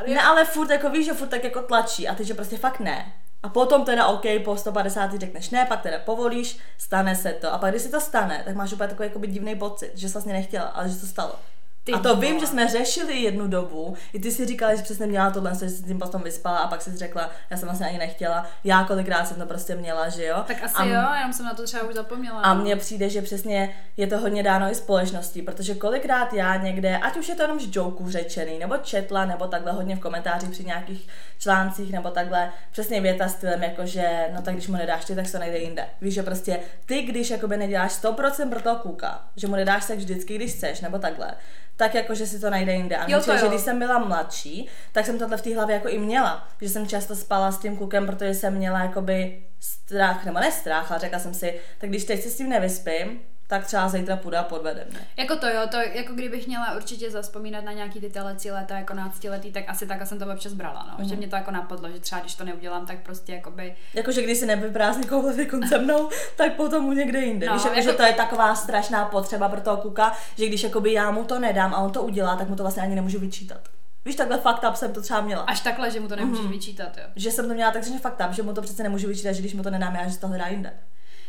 ne, 0.07 0.21
ale 0.21 0.45
furt 0.45 0.69
jako 0.69 0.89
víš, 0.89 1.05
že 1.05 1.13
furt 1.13 1.27
tak 1.27 1.43
jako 1.43 1.61
tlačí 1.61 2.07
a 2.07 2.15
ty, 2.15 2.25
že 2.25 2.33
prostě 2.33 2.57
fakt 2.57 2.79
ne. 2.79 3.13
A 3.43 3.49
potom 3.49 3.85
teda 3.85 4.07
OK, 4.07 4.25
po 4.45 4.57
150 4.57 5.13
řekneš 5.19 5.49
ne, 5.49 5.65
pak 5.65 5.81
teda 5.81 5.99
povolíš, 5.99 6.57
stane 6.77 7.15
se 7.15 7.33
to. 7.33 7.53
A 7.53 7.57
pak 7.57 7.71
když 7.71 7.81
se 7.81 7.89
to 7.89 8.01
stane, 8.01 8.41
tak 8.45 8.55
máš 8.55 8.73
úplně 8.73 8.89
takový 8.89 9.07
jakoby 9.07 9.27
divný 9.27 9.55
pocit, 9.55 9.91
že 9.95 10.07
jsi 10.07 10.13
vlastně 10.13 10.33
nechtěla, 10.33 10.65
ale 10.65 10.89
že 10.89 10.95
se 10.95 11.01
to 11.01 11.07
stalo. 11.07 11.35
Ty 11.83 11.91
a 11.91 11.99
to 11.99 12.15
vím, 12.15 12.39
že 12.39 12.47
jsme 12.47 12.67
řešili 12.67 13.19
jednu 13.19 13.47
dobu. 13.47 13.95
I 14.13 14.19
ty 14.19 14.31
si 14.31 14.45
říkala, 14.45 14.75
že 14.75 14.83
přesně 14.83 15.05
měla 15.05 15.31
tohle, 15.31 15.51
že 15.59 15.69
jsi 15.69 15.83
tím 15.83 15.99
potom 15.99 16.21
vyspala 16.21 16.57
a 16.57 16.67
pak 16.67 16.81
jsi 16.81 16.97
řekla, 16.97 17.29
já 17.49 17.57
jsem 17.57 17.67
vlastně 17.67 17.87
ani 17.87 17.97
nechtěla. 17.97 18.45
Já 18.63 18.83
kolikrát 18.83 19.27
jsem 19.27 19.37
to 19.37 19.45
prostě 19.45 19.75
měla, 19.75 20.09
že 20.09 20.25
jo. 20.25 20.43
Tak 20.47 20.63
asi 20.63 20.75
a, 20.75 20.85
jo, 20.85 21.01
jenom 21.17 21.33
jsem 21.33 21.45
na 21.45 21.53
to 21.53 21.63
třeba 21.63 21.83
už 21.83 21.93
zapomněla. 21.93 22.41
a 22.41 22.53
no. 22.53 22.61
mně 22.61 22.75
přijde, 22.75 23.09
že 23.09 23.21
přesně 23.21 23.75
je 23.97 24.07
to 24.07 24.17
hodně 24.17 24.43
dáno 24.43 24.71
i 24.71 24.75
společností, 24.75 25.41
protože 25.41 25.75
kolikrát 25.75 26.33
já 26.33 26.55
někde, 26.55 26.97
ať 26.97 27.17
už 27.17 27.29
je 27.29 27.35
to 27.35 27.41
jenom 27.41 27.59
z 27.59 27.75
jokeů 27.75 28.09
řečený, 28.09 28.59
nebo 28.59 28.77
četla, 28.77 29.25
nebo 29.25 29.47
takhle 29.47 29.71
hodně 29.71 29.95
v 29.95 29.99
komentářích 29.99 30.49
při 30.49 30.63
nějakých 30.63 31.07
článcích, 31.39 31.91
nebo 31.91 32.09
takhle 32.09 32.51
přesně 32.71 33.01
věta 33.01 33.27
stylem, 33.27 33.63
jako 33.63 33.85
že 33.85 34.29
no 34.35 34.41
tak 34.41 34.53
když 34.53 34.67
mu 34.67 34.77
nedáš 34.77 35.05
ty, 35.05 35.15
tak 35.15 35.25
se 35.25 35.31
to 35.31 35.39
najde 35.39 35.57
jinde. 35.57 35.85
Víš, 36.01 36.13
že 36.13 36.23
prostě 36.23 36.59
ty, 36.85 37.01
když 37.01 37.29
jakoby 37.29 37.57
neděláš 37.57 37.91
100% 37.91 38.49
pro 38.49 38.61
toho 38.61 38.75
kluka, 38.75 39.23
že 39.35 39.47
mu 39.47 39.55
nedáš 39.55 39.83
sex 39.83 39.97
vždycky, 39.99 40.35
když 40.35 40.53
chceš, 40.53 40.81
nebo 40.81 40.99
takhle, 40.99 41.35
tak 41.81 41.95
jako, 41.95 42.15
že 42.15 42.27
si 42.27 42.39
to 42.39 42.49
najde 42.49 42.73
jinde. 42.73 42.97
A 42.97 43.09
Jo, 43.09 43.21
to 43.25 43.37
že 43.37 43.47
když 43.47 43.61
jsem 43.61 43.79
byla 43.79 43.99
mladší, 43.99 44.67
tak 44.91 45.05
jsem 45.05 45.19
tohle 45.19 45.37
v 45.37 45.41
té 45.41 45.55
hlavě 45.55 45.75
jako 45.75 45.87
i 45.87 45.99
měla, 45.99 46.47
že 46.61 46.69
jsem 46.69 46.87
často 46.87 47.15
spala 47.15 47.51
s 47.51 47.57
tím 47.57 47.77
klukem, 47.77 48.05
protože 48.05 48.33
jsem 48.33 48.53
měla 48.53 48.79
jakoby 48.79 49.43
strach, 49.61 50.25
nebo 50.25 50.39
ne 50.39 50.51
strach, 50.51 50.91
ale 50.91 50.99
řekla 50.99 51.19
jsem 51.19 51.33
si, 51.33 51.59
tak 51.77 51.89
když 51.89 52.05
teď 52.05 52.23
se 52.23 52.29
s 52.29 52.37
tím 52.37 52.49
nevyspím, 52.49 53.21
tak 53.47 53.65
třeba 53.65 53.89
zítra 53.89 54.15
půjde 54.15 54.37
a 54.37 54.43
podvede 54.43 54.87
mě. 54.89 54.99
Jako 55.17 55.35
to 55.35 55.47
jo, 55.47 55.61
to 55.71 55.77
jako 55.77 56.13
kdybych 56.13 56.47
měla 56.47 56.75
určitě 56.75 57.11
zaspomínat 57.11 57.63
na 57.63 57.71
nějaký 57.71 57.99
ty 57.99 58.09
telecí 58.09 58.51
léta 58.51 58.77
jako 58.77 58.93
náctiletý, 58.93 59.51
tak 59.51 59.63
asi 59.67 59.87
tak 59.87 60.07
jsem 60.07 60.19
to 60.19 60.25
občas 60.33 60.53
brala, 60.53 60.85
no. 60.91 60.95
Mhm. 60.97 61.09
Že 61.09 61.15
mě 61.15 61.27
to 61.27 61.35
jako 61.35 61.51
napadlo, 61.51 61.89
že 61.89 61.99
třeba 61.99 62.21
když 62.21 62.35
to 62.35 62.43
neudělám, 62.43 62.85
tak 62.85 62.99
prostě 62.99 63.33
jakoby 63.33 63.75
Jakože 63.93 64.21
když 64.21 64.37
si 64.37 64.45
nevyprázdní 64.45 65.05
koncem 65.05 65.67
se 65.67 65.77
mnou, 65.77 66.09
tak 66.35 66.55
potom 66.55 66.83
mu 66.83 66.93
někde 66.93 67.19
jinde. 67.19 67.47
No, 67.47 67.53
Víš, 67.53 67.63
jako, 67.63 67.75
jako- 67.75 67.91
že 67.91 67.97
to 67.97 68.03
je 68.03 68.13
taková 68.13 68.55
strašná 68.55 69.05
potřeba 69.05 69.49
pro 69.49 69.61
toho 69.61 69.77
kluka, 69.77 70.13
že 70.37 70.47
když 70.47 70.63
jakoby 70.63 70.93
já 70.93 71.11
mu 71.11 71.23
to 71.23 71.39
nedám 71.39 71.73
a 71.73 71.77
on 71.77 71.91
to 71.91 72.03
udělá, 72.03 72.35
tak 72.35 72.49
mu 72.49 72.55
to 72.55 72.63
vlastně 72.63 72.83
ani 72.83 72.95
nemůžu 72.95 73.19
vyčítat. 73.19 73.61
Víš, 74.05 74.15
takhle 74.15 74.37
fakt 74.37 74.63
up 74.69 74.75
jsem 74.75 74.93
to 74.93 75.01
třeba 75.01 75.21
měla. 75.21 75.41
až 75.41 75.59
takhle, 75.59 75.91
že 75.91 75.99
mu 75.99 76.07
to 76.07 76.15
nemůžeš 76.15 76.43
Mhm. 76.43 76.51
vyčítat, 76.51 76.97
jo. 76.97 77.03
Že 77.15 77.31
jsem 77.31 77.47
to 77.47 77.53
měla 77.53 77.71
tak, 77.71 77.83
že 77.83 77.99
fakt 77.99 78.21
up, 78.27 78.33
že 78.33 78.43
mu 78.43 78.53
to 78.53 78.61
přece 78.61 78.83
nemůžu 78.83 79.07
vyčítat, 79.07 79.31
že 79.31 79.39
když 79.41 79.53
mu 79.53 79.63
to 79.63 79.69
nedám 79.69 79.95
já, 79.95 80.07
že 80.09 80.17
to 80.17 80.27
hledá 80.27 80.47
jinde. 80.47 80.73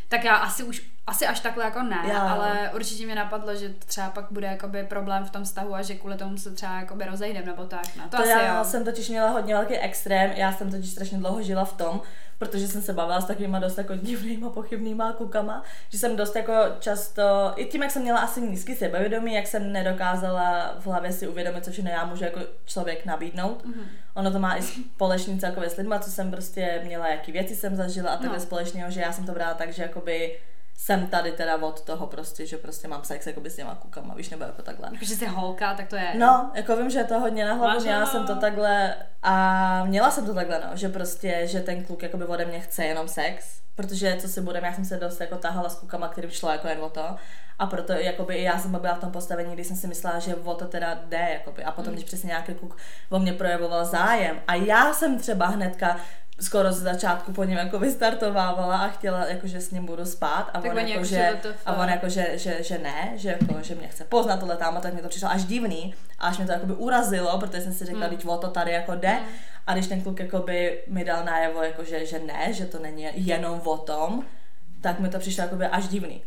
Tak 0.07 0.23
já 0.23 0.35
asi 0.35 0.63
už, 0.63 0.81
asi 1.07 1.27
až 1.27 1.39
takhle 1.39 1.63
jako 1.63 1.81
ne, 1.83 1.99
Jo. 2.07 2.19
ale 2.21 2.71
určitě 2.75 3.05
mě 3.05 3.15
napadlo, 3.15 3.55
že 3.55 3.69
třeba 3.69 4.09
pak 4.09 4.25
bude 4.31 4.47
jakoby 4.47 4.83
problém 4.83 5.25
v 5.25 5.29
tom 5.29 5.43
vztahu 5.43 5.75
a 5.75 5.81
že 5.81 5.95
kvůli 5.95 6.15
tomu 6.15 6.37
se 6.37 6.51
třeba 6.51 6.79
jakoby 6.79 7.05
rozejdem 7.05 7.45
nebo 7.45 7.63
tak, 7.65 7.95
no. 7.97 8.03
To, 8.03 8.09
To 8.17 8.23
asi 8.23 8.29
já 8.29 8.57
jo. 8.57 8.65
jsem 8.65 8.85
totiž 8.85 9.09
měla 9.09 9.29
hodně 9.29 9.53
velký 9.55 9.77
extrém, 9.77 10.31
já 10.31 10.51
jsem 10.51 10.71
totiž 10.71 10.89
strašně 10.89 11.17
dlouho 11.17 11.41
žila 11.41 11.65
v 11.65 11.73
tom, 11.73 12.01
protože 12.37 12.67
jsem 12.67 12.81
se 12.81 12.93
bavila 12.93 13.21
s 13.21 13.25
takovýma 13.25 13.59
dost 13.59 13.77
jako 13.77 13.95
divnýma, 13.95 14.49
pochybnýma 14.49 15.13
klukama, 15.13 15.63
že 15.89 15.97
jsem 15.99 16.15
dost 16.15 16.35
jako 16.35 16.53
často, 16.79 17.53
i 17.55 17.65
tím, 17.65 17.81
jak 17.83 17.91
jsem 17.91 18.01
měla 18.01 18.19
asi 18.19 18.41
nízký 18.41 18.75
sebevědomí, 18.75 19.33
jak 19.33 19.47
jsem 19.47 19.71
nedokázala 19.71 20.75
v 20.79 20.85
hlavě 20.87 21.11
si 21.11 21.27
uvědomit, 21.27 21.65
co 21.65 21.71
všechno 21.71 21.91
já 21.91 22.05
můžu 22.05 22.23
jako 22.23 22.39
člověk 22.65 23.05
nabídnout. 23.05 23.65
Mhm. 23.65 23.83
Ono 24.13 24.31
to 24.31 24.39
má 24.39 24.55
i 24.57 24.61
společný 24.61 25.39
celkově 25.39 25.69
s 25.69 25.77
lidma, 25.77 25.99
co 25.99 26.11
jsem 26.11 26.31
prostě 26.31 26.81
měla, 26.83 27.07
jaký 27.07 27.31
věci 27.31 27.55
jsem 27.55 27.75
zažila 27.75 28.11
a 28.11 28.17
takhle 28.17 28.37
No. 28.37 28.43
společného, 28.43 28.91
že 28.91 29.01
já 29.01 29.11
jsem 29.11 29.25
to 29.25 29.31
brala 29.31 29.53
tak, 29.53 29.73
že 29.73 29.83
jakoby 29.83 30.39
jsem 30.77 31.07
tady 31.07 31.31
teda 31.31 31.55
od 31.57 31.81
toho 31.81 32.07
prostě, 32.07 32.45
že 32.45 32.57
prostě 32.57 32.87
mám 32.87 33.03
sex 33.03 33.27
jakoby 33.27 33.49
s 33.49 33.55
těma 33.55 33.75
klukama, 33.75 34.13
víš, 34.15 34.29
nebo 34.29 34.43
jako 34.43 34.61
takhle. 34.61 34.89
Jako, 34.93 35.05
že 35.05 35.15
jsi 35.15 35.25
holka, 35.25 35.73
tak 35.73 35.87
to 35.87 35.95
je. 35.95 36.13
No, 36.17 36.51
jako 36.53 36.75
vím, 36.75 36.89
že 36.89 36.99
je 36.99 37.03
to 37.05 37.19
hodně 37.19 37.45
na 37.45 37.53
hlavu, 37.53 37.81
měla 37.81 38.05
jsem 38.05 38.27
to 38.27 38.35
takhle 38.35 38.95
a 39.23 39.83
měla 39.85 40.11
jsem 40.11 40.25
to 40.25 40.33
takhle, 40.33 40.61
no, 40.69 40.77
že 40.77 40.89
prostě, 40.89 41.41
že 41.47 41.59
ten 41.59 41.83
kluk 41.85 42.03
jakoby 42.03 42.25
ode 42.25 42.45
mě 42.45 42.59
chce 42.59 42.85
jenom 42.85 43.07
sex, 43.07 43.61
protože 43.75 44.17
co 44.21 44.27
si 44.27 44.41
budem, 44.41 44.63
já 44.63 44.73
jsem 44.73 44.85
se 44.85 44.97
dost 44.97 45.21
jako 45.21 45.35
tahala 45.37 45.69
s 45.69 45.75
klukama, 45.79 46.07
kterým 46.07 46.29
šlo 46.31 46.49
jako 46.51 46.67
jen 46.67 46.79
o 46.81 46.89
to 46.89 47.15
a 47.59 47.65
proto 47.67 47.93
jakoby 47.93 48.35
i 48.35 48.43
já 48.43 48.59
jsem 48.59 48.71
byla 48.71 48.95
v 48.95 48.99
tom 48.99 49.11
postavení, 49.11 49.53
kdy 49.53 49.63
jsem 49.63 49.75
si 49.77 49.87
myslela, 49.87 50.19
že 50.19 50.35
o 50.35 50.53
to 50.53 50.65
teda 50.65 50.93
jde, 51.05 51.27
jakoby. 51.33 51.63
a 51.63 51.71
potom, 51.71 51.91
Mm. 51.91 51.95
když 51.95 52.05
přesně 52.05 52.27
nějaký 52.27 52.53
kluk 52.53 52.77
o 53.09 53.19
mě 53.19 53.33
projevoval 53.33 53.85
zájem 53.85 54.39
a 54.47 54.55
já 54.55 54.93
jsem 54.93 55.19
třeba 55.19 55.47
hnedka 55.47 55.97
skoro 56.41 56.71
z 56.71 56.77
začátku 56.79 57.33
po 57.33 57.43
něm 57.43 57.57
jako 57.57 57.79
vystartovávala 57.79 58.77
a 58.77 58.87
chtěla, 58.89 59.25
jakože 59.25 59.61
s 59.61 59.71
ním 59.71 59.85
budu 59.85 60.05
spát 60.05 60.49
a 60.53 60.61
Tak 60.61 60.71
on 60.71 60.77
jako, 60.77 60.89
jako, 60.89 61.05
že, 61.05 61.15
že 61.15 61.53
a 61.65 61.73
on 61.75 61.89
jako, 61.89 62.09
že, 62.09 62.31
že, 62.33 62.63
že 62.63 62.77
ne, 62.77 63.11
že, 63.15 63.29
jako, 63.29 63.63
že 63.63 63.75
mě 63.75 63.87
chce 63.87 64.03
poznat 64.03 64.39
tohle 64.39 64.57
tam, 64.57 64.77
a 64.77 64.81
tak 64.81 64.93
mě 64.93 65.01
to 65.01 65.09
přišlo 65.09 65.29
až 65.29 65.43
divný 65.43 65.95
a 66.19 66.27
až 66.27 66.37
mě 66.37 66.45
to 66.45 66.51
jakoby 66.51 66.73
urazilo, 66.73 67.39
protože 67.39 67.61
jsem 67.61 67.73
si 67.73 67.85
řekla, 67.85 68.07
Mm. 68.07 68.09
teď 68.09 68.25
o 68.25 68.37
to 68.37 68.47
tady 68.47 68.71
jako 68.71 68.95
jde. 68.95 69.13
Mm. 69.13 69.25
A 69.67 69.73
když 69.73 69.87
ten 69.87 70.01
kluk 70.01 70.19
jakoby 70.19 70.83
mi 70.87 71.03
dal 71.05 71.25
najevo, 71.25 71.63
jako, 71.63 71.83
že, 71.83 72.05
že 72.05 72.19
ne, 72.19 72.53
že 72.53 72.65
to 72.65 72.79
není 72.79 73.07
jenom 73.15 73.61
o 73.63 73.77
tom, 73.77 74.25
tak 74.81 74.99
mi 74.99 75.09
to 75.09 75.19
přišlo 75.19 75.43
jakoby 75.43 75.65
až 75.65 75.87
divný. 75.87 76.23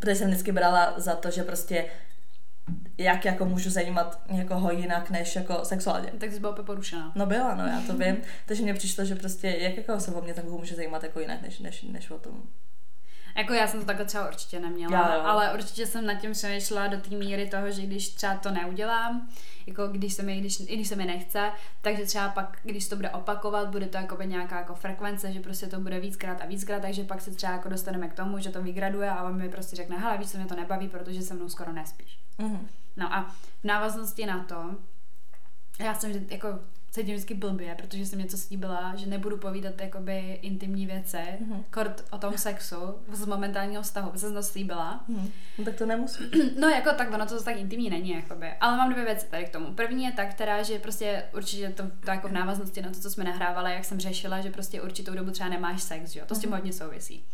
Protože 0.00 0.14
jsem 0.14 0.28
vždycky 0.28 0.52
brala 0.52 0.94
za 0.96 1.14
to, 1.14 1.30
že 1.30 1.42
prostě 1.42 1.84
jak 2.98 3.24
jako 3.24 3.44
můžu 3.44 3.70
zajímat 3.70 4.22
někoho 4.30 4.72
jinak 4.72 5.10
než 5.10 5.36
jako 5.36 5.64
sexuálně. 5.64 6.12
Tak 6.18 6.32
jsi 6.32 6.40
byla 6.40 6.52
úplně 6.52 6.66
porušená. 6.66 7.12
No 7.14 7.26
byla, 7.26 7.54
no 7.54 7.66
já 7.66 7.80
to 7.86 7.96
vím. 7.96 8.16
Takže 8.46 8.62
mně 8.62 8.74
přišlo, 8.74 9.04
že 9.04 9.14
prostě 9.14 9.48
jak 9.48 9.76
jako 9.76 10.00
se 10.00 10.10
o 10.10 10.22
mě 10.22 10.34
takovou 10.34 10.58
může 10.58 10.74
zajímat 10.74 11.02
jako 11.02 11.20
jinak 11.20 11.42
než, 11.42 11.58
než, 11.58 11.82
než 11.82 12.10
o 12.10 12.18
tom. 12.18 12.42
Jako 13.36 13.52
já 13.52 13.66
jsem 13.66 13.80
to 13.80 13.86
takhle 13.86 14.04
třeba 14.04 14.28
určitě 14.28 14.60
neměla, 14.60 14.92
Já 14.92 15.14
jo. 15.14 15.22
ale 15.24 15.54
určitě 15.54 15.86
jsem 15.86 16.06
nad 16.06 16.14
tím 16.14 16.32
přemýšlela 16.32 16.86
do 16.86 17.00
té 17.00 17.10
míry 17.10 17.48
toho, 17.48 17.70
že 17.70 17.82
když 17.82 18.08
třeba 18.08 18.34
to 18.34 18.50
neudělám, 18.50 19.28
jako 19.66 19.88
když 19.88 20.14
se 20.14 20.22
mi, 20.22 20.40
když, 20.40 20.60
i 20.60 20.76
když 20.76 20.88
se 20.88 20.96
mi 20.96 21.04
nechce, 21.04 21.52
takže 21.80 22.06
třeba 22.06 22.28
pak, 22.28 22.58
když 22.62 22.88
to 22.88 22.96
bude 22.96 23.10
opakovat, 23.10 23.68
bude 23.68 23.86
to 23.86 23.96
jako 23.96 24.22
nějaká 24.22 24.58
jako 24.58 24.74
frekvence, 24.74 25.32
že 25.32 25.40
prostě 25.40 25.66
to 25.66 25.80
bude 25.80 26.00
víckrát 26.00 26.42
a 26.42 26.46
víckrát, 26.46 26.82
takže 26.82 27.04
pak 27.04 27.20
se 27.20 27.30
třeba 27.30 27.52
jako 27.52 27.68
dostaneme 27.68 28.08
k 28.08 28.14
tomu, 28.14 28.38
že 28.38 28.50
to 28.50 28.62
vygraduje 28.62 29.10
a 29.10 29.22
on 29.22 29.36
mi 29.36 29.48
prostě 29.48 29.76
řekne, 29.76 29.98
hele, 29.98 30.18
víš, 30.18 30.30
co 30.30 30.38
mě 30.38 30.46
to 30.46 30.56
nebaví, 30.56 30.88
protože 30.88 31.22
se 31.22 31.34
mnou 31.34 31.48
skoro 31.48 31.72
nespíš. 31.72 32.18
Mhm. 32.38 32.68
No 32.96 33.14
a 33.14 33.34
v 33.60 33.64
návaznosti 33.64 34.26
na 34.26 34.44
to, 34.44 34.74
já 35.80 35.94
jsem 35.94 36.26
jako 36.30 36.48
cítím 36.90 37.14
vždycky 37.14 37.34
blbě, 37.34 37.74
protože 37.74 38.06
jsem 38.06 38.18
něco 38.18 38.36
slíbila, 38.38 38.92
že 38.96 39.06
nebudu 39.06 39.36
povídat 39.36 39.80
jakoby 39.80 40.38
intimní 40.42 40.86
věci, 40.86 41.16
Mhm. 41.40 41.52
mm-hmm. 41.52 41.64
kort 41.70 42.04
o 42.10 42.18
tom 42.18 42.38
sexu 42.38 42.76
z 43.12 43.26
momentálního 43.26 43.82
vztahu, 43.82 44.12
jsem 44.16 44.34
to 44.34 44.42
slíbila. 44.42 45.04
Mhm. 45.08 45.30
No, 45.58 45.64
tak 45.64 45.74
to 45.74 45.86
nemusí. 45.86 46.24
No 46.60 46.68
jako 46.68 46.90
tak, 46.92 47.12
ono 47.14 47.26
to 47.26 47.42
tak 47.42 47.56
intimní 47.56 47.90
není, 47.90 48.10
jakoby. 48.10 48.46
Ale 48.60 48.76
mám 48.76 48.92
dvě 48.92 49.04
věci 49.04 49.26
tady 49.26 49.44
k 49.44 49.48
tomu. 49.52 49.74
První 49.74 50.04
je 50.04 50.12
ta, 50.12 50.24
která, 50.24 50.62
že 50.62 50.78
prostě 50.78 51.22
určitě 51.36 51.68
to, 51.68 51.82
to 52.04 52.10
jako 52.10 52.28
v 52.28 52.32
návaznosti 52.32 52.82
na 52.82 52.90
to, 52.90 53.00
co 53.00 53.10
jsme 53.10 53.24
nahrávali, 53.24 53.72
jak 53.72 53.84
jsem 53.84 54.00
řešila, 54.00 54.40
že 54.40 54.50
prostě 54.50 54.82
určitou 54.82 55.14
dobu 55.14 55.30
třeba 55.30 55.48
nemáš 55.48 55.82
sex, 55.82 56.10
že 56.10 56.20
jo? 56.20 56.26
To 56.28 56.34
s 56.34 56.38
tím 56.38 56.50
hodně 56.52 56.72
souvisí. 56.72 57.24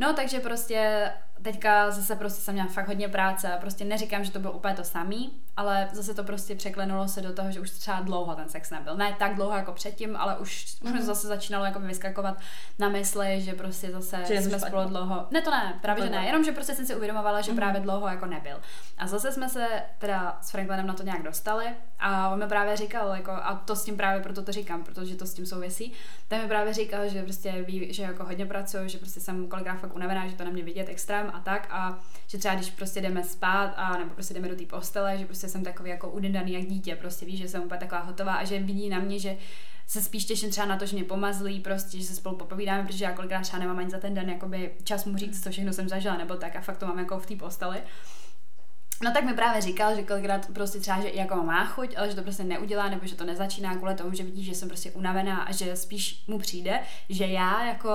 No, 0.00 0.12
takže 0.14 0.40
prostě 0.40 1.10
teďka 1.42 1.90
zase 1.90 2.16
prostě 2.16 2.40
jsem 2.42 2.54
měla 2.54 2.68
fakt 2.68 2.88
hodně 2.88 3.08
práce 3.08 3.52
a 3.52 3.58
prostě 3.58 3.84
neříkám, 3.84 4.24
že 4.24 4.30
to 4.32 4.38
bylo 4.38 4.52
úplně 4.52 4.74
to 4.74 4.84
samý, 4.84 5.32
ale 5.56 5.88
zase 5.92 6.14
to 6.14 6.24
prostě 6.24 6.54
překlenulo 6.54 7.08
se 7.08 7.20
do 7.20 7.32
toho, 7.32 7.50
že 7.52 7.60
už 7.60 7.70
třeba 7.70 8.00
dlouho 8.00 8.34
ten 8.34 8.48
sex 8.48 8.70
nebyl. 8.70 8.96
Ne 8.96 9.16
tak 9.18 9.34
dlouho 9.34 9.56
jako 9.56 9.72
předtím, 9.72 10.16
ale 10.16 10.38
už, 10.38 10.66
mm-hmm. 10.66 10.92
už 10.92 10.98
to 11.00 11.06
zase 11.06 11.26
začínalo 11.26 11.64
jako 11.64 11.80
vyskakovat 11.80 12.38
na 12.78 12.88
mysli, 12.88 13.40
že 13.40 13.52
prostě 13.52 13.90
zase 13.90 14.24
Že 14.28 14.42
jsme 14.42 14.60
spolu 14.60 14.88
dlouho. 14.88 15.26
Ne, 15.30 15.42
to 15.42 15.50
ne, 15.50 15.78
právě 15.82 16.04
že 16.04 16.10
ne, 16.10 16.26
jenom 16.26 16.44
že 16.44 16.52
prostě 16.52 16.74
jsem 16.74 16.86
si 16.86 16.96
uvědomovala, 16.96 17.40
že 17.40 17.50
Mhm. 17.50 17.56
právě 17.56 17.80
dlouho 17.80 18.08
jako 18.08 18.26
nebyl. 18.26 18.60
A 18.98 19.06
zase 19.06 19.32
jsme 19.32 19.48
se 19.48 19.66
teda 19.98 20.38
s 20.42 20.50
Franklinem 20.50 20.86
na 20.86 20.94
to 20.94 21.02
nějak 21.02 21.22
dostali 21.22 21.66
a 21.98 22.28
on 22.28 22.38
mi 22.38 22.46
právě 22.46 22.76
říkal, 22.76 23.08
jako, 23.08 23.30
a 23.30 23.62
to 23.64 23.76
s 23.76 23.84
tím 23.84 23.96
právě 23.96 24.22
proto 24.22 24.42
to 24.42 24.52
říkám, 24.52 24.84
protože 24.84 25.16
to 25.16 25.26
s 25.26 25.34
tím 25.34 25.46
souvisí, 25.46 25.92
ten 26.28 26.42
mi 26.42 26.48
právě 26.48 26.72
říkal, 26.74 27.08
že 27.08 27.22
prostě 27.22 27.52
ví, 27.62 27.92
že 27.92 28.02
jako 28.02 28.24
hodně 28.24 28.46
pracuju, 28.46 28.88
že 28.88 28.98
prostě 28.98 29.20
jsem 29.20 29.48
kolikrát 29.48 29.76
fakt 29.76 29.94
unavená, 29.96 30.28
že 30.28 30.36
to 30.36 30.44
na 30.44 30.50
mě 30.50 30.62
vidět 30.62 30.88
extrém 30.88 31.31
a 31.32 31.40
tak 31.40 31.68
a 31.70 31.98
že 32.26 32.38
třeba 32.38 32.54
když 32.54 32.70
prostě 32.70 33.00
jdeme 33.00 33.24
spát 33.24 33.74
a 33.76 33.98
nebo 33.98 34.10
prostě 34.14 34.34
jdeme 34.34 34.48
do 34.48 34.56
té 34.56 34.64
postele, 34.64 35.18
že 35.18 35.26
prostě 35.26 35.48
jsem 35.48 35.64
takový 35.64 35.90
jako 35.90 36.10
udendaný 36.10 36.52
jak 36.52 36.66
dítě, 36.66 36.96
prostě 36.96 37.26
víš, 37.26 37.38
že 37.38 37.48
jsem 37.48 37.62
úplně 37.62 37.80
taková 37.80 38.00
hotová 38.00 38.34
a 38.34 38.44
že 38.44 38.58
vidí 38.58 38.88
na 38.88 38.98
mě, 38.98 39.18
že 39.18 39.36
se 39.86 40.02
spíš 40.02 40.24
těším 40.24 40.50
třeba 40.50 40.66
na 40.66 40.76
to, 40.76 40.86
že 40.86 40.96
mě 40.96 41.04
pomazlí, 41.04 41.60
prostě, 41.60 41.98
že 41.98 42.04
se 42.04 42.14
spolu 42.14 42.36
popovídáme, 42.36 42.86
protože 42.86 43.04
já 43.04 43.12
kolikrát 43.12 43.40
třeba 43.40 43.58
nemám 43.58 43.78
ani 43.78 43.90
za 43.90 43.98
ten 43.98 44.14
den 44.14 44.30
jakoby 44.30 44.70
čas 44.84 45.04
mu 45.04 45.16
říct, 45.16 45.44
co 45.44 45.50
všechno 45.50 45.72
jsem 45.72 45.88
zažila, 45.88 46.16
nebo 46.16 46.34
tak 46.34 46.56
a 46.56 46.60
fakt 46.60 46.78
to 46.78 46.86
mám 46.86 46.98
jako 46.98 47.18
v 47.18 47.26
té 47.26 47.36
posteli. 47.36 47.82
No 49.02 49.12
tak 49.12 49.24
mi 49.24 49.34
právě 49.34 49.60
říkal, 49.60 49.96
že 49.96 50.02
kolikrát 50.02 50.46
prostě 50.52 50.80
třeba, 50.80 51.00
že 51.00 51.10
jako 51.14 51.36
má 51.36 51.64
chuť, 51.64 51.94
ale 51.96 52.10
že 52.10 52.16
to 52.16 52.22
prostě 52.22 52.44
neudělá, 52.44 52.88
nebo 52.88 53.06
že 53.06 53.14
to 53.14 53.24
nezačíná 53.24 53.76
kvůli 53.76 53.94
tomu, 53.94 54.14
že 54.14 54.22
vidí, 54.22 54.44
že 54.44 54.54
jsem 54.54 54.68
prostě 54.68 54.90
unavená 54.90 55.42
a 55.42 55.52
že 55.52 55.76
spíš 55.76 56.24
mu 56.26 56.38
přijde, 56.38 56.80
že 57.08 57.26
já 57.26 57.66
jako 57.66 57.90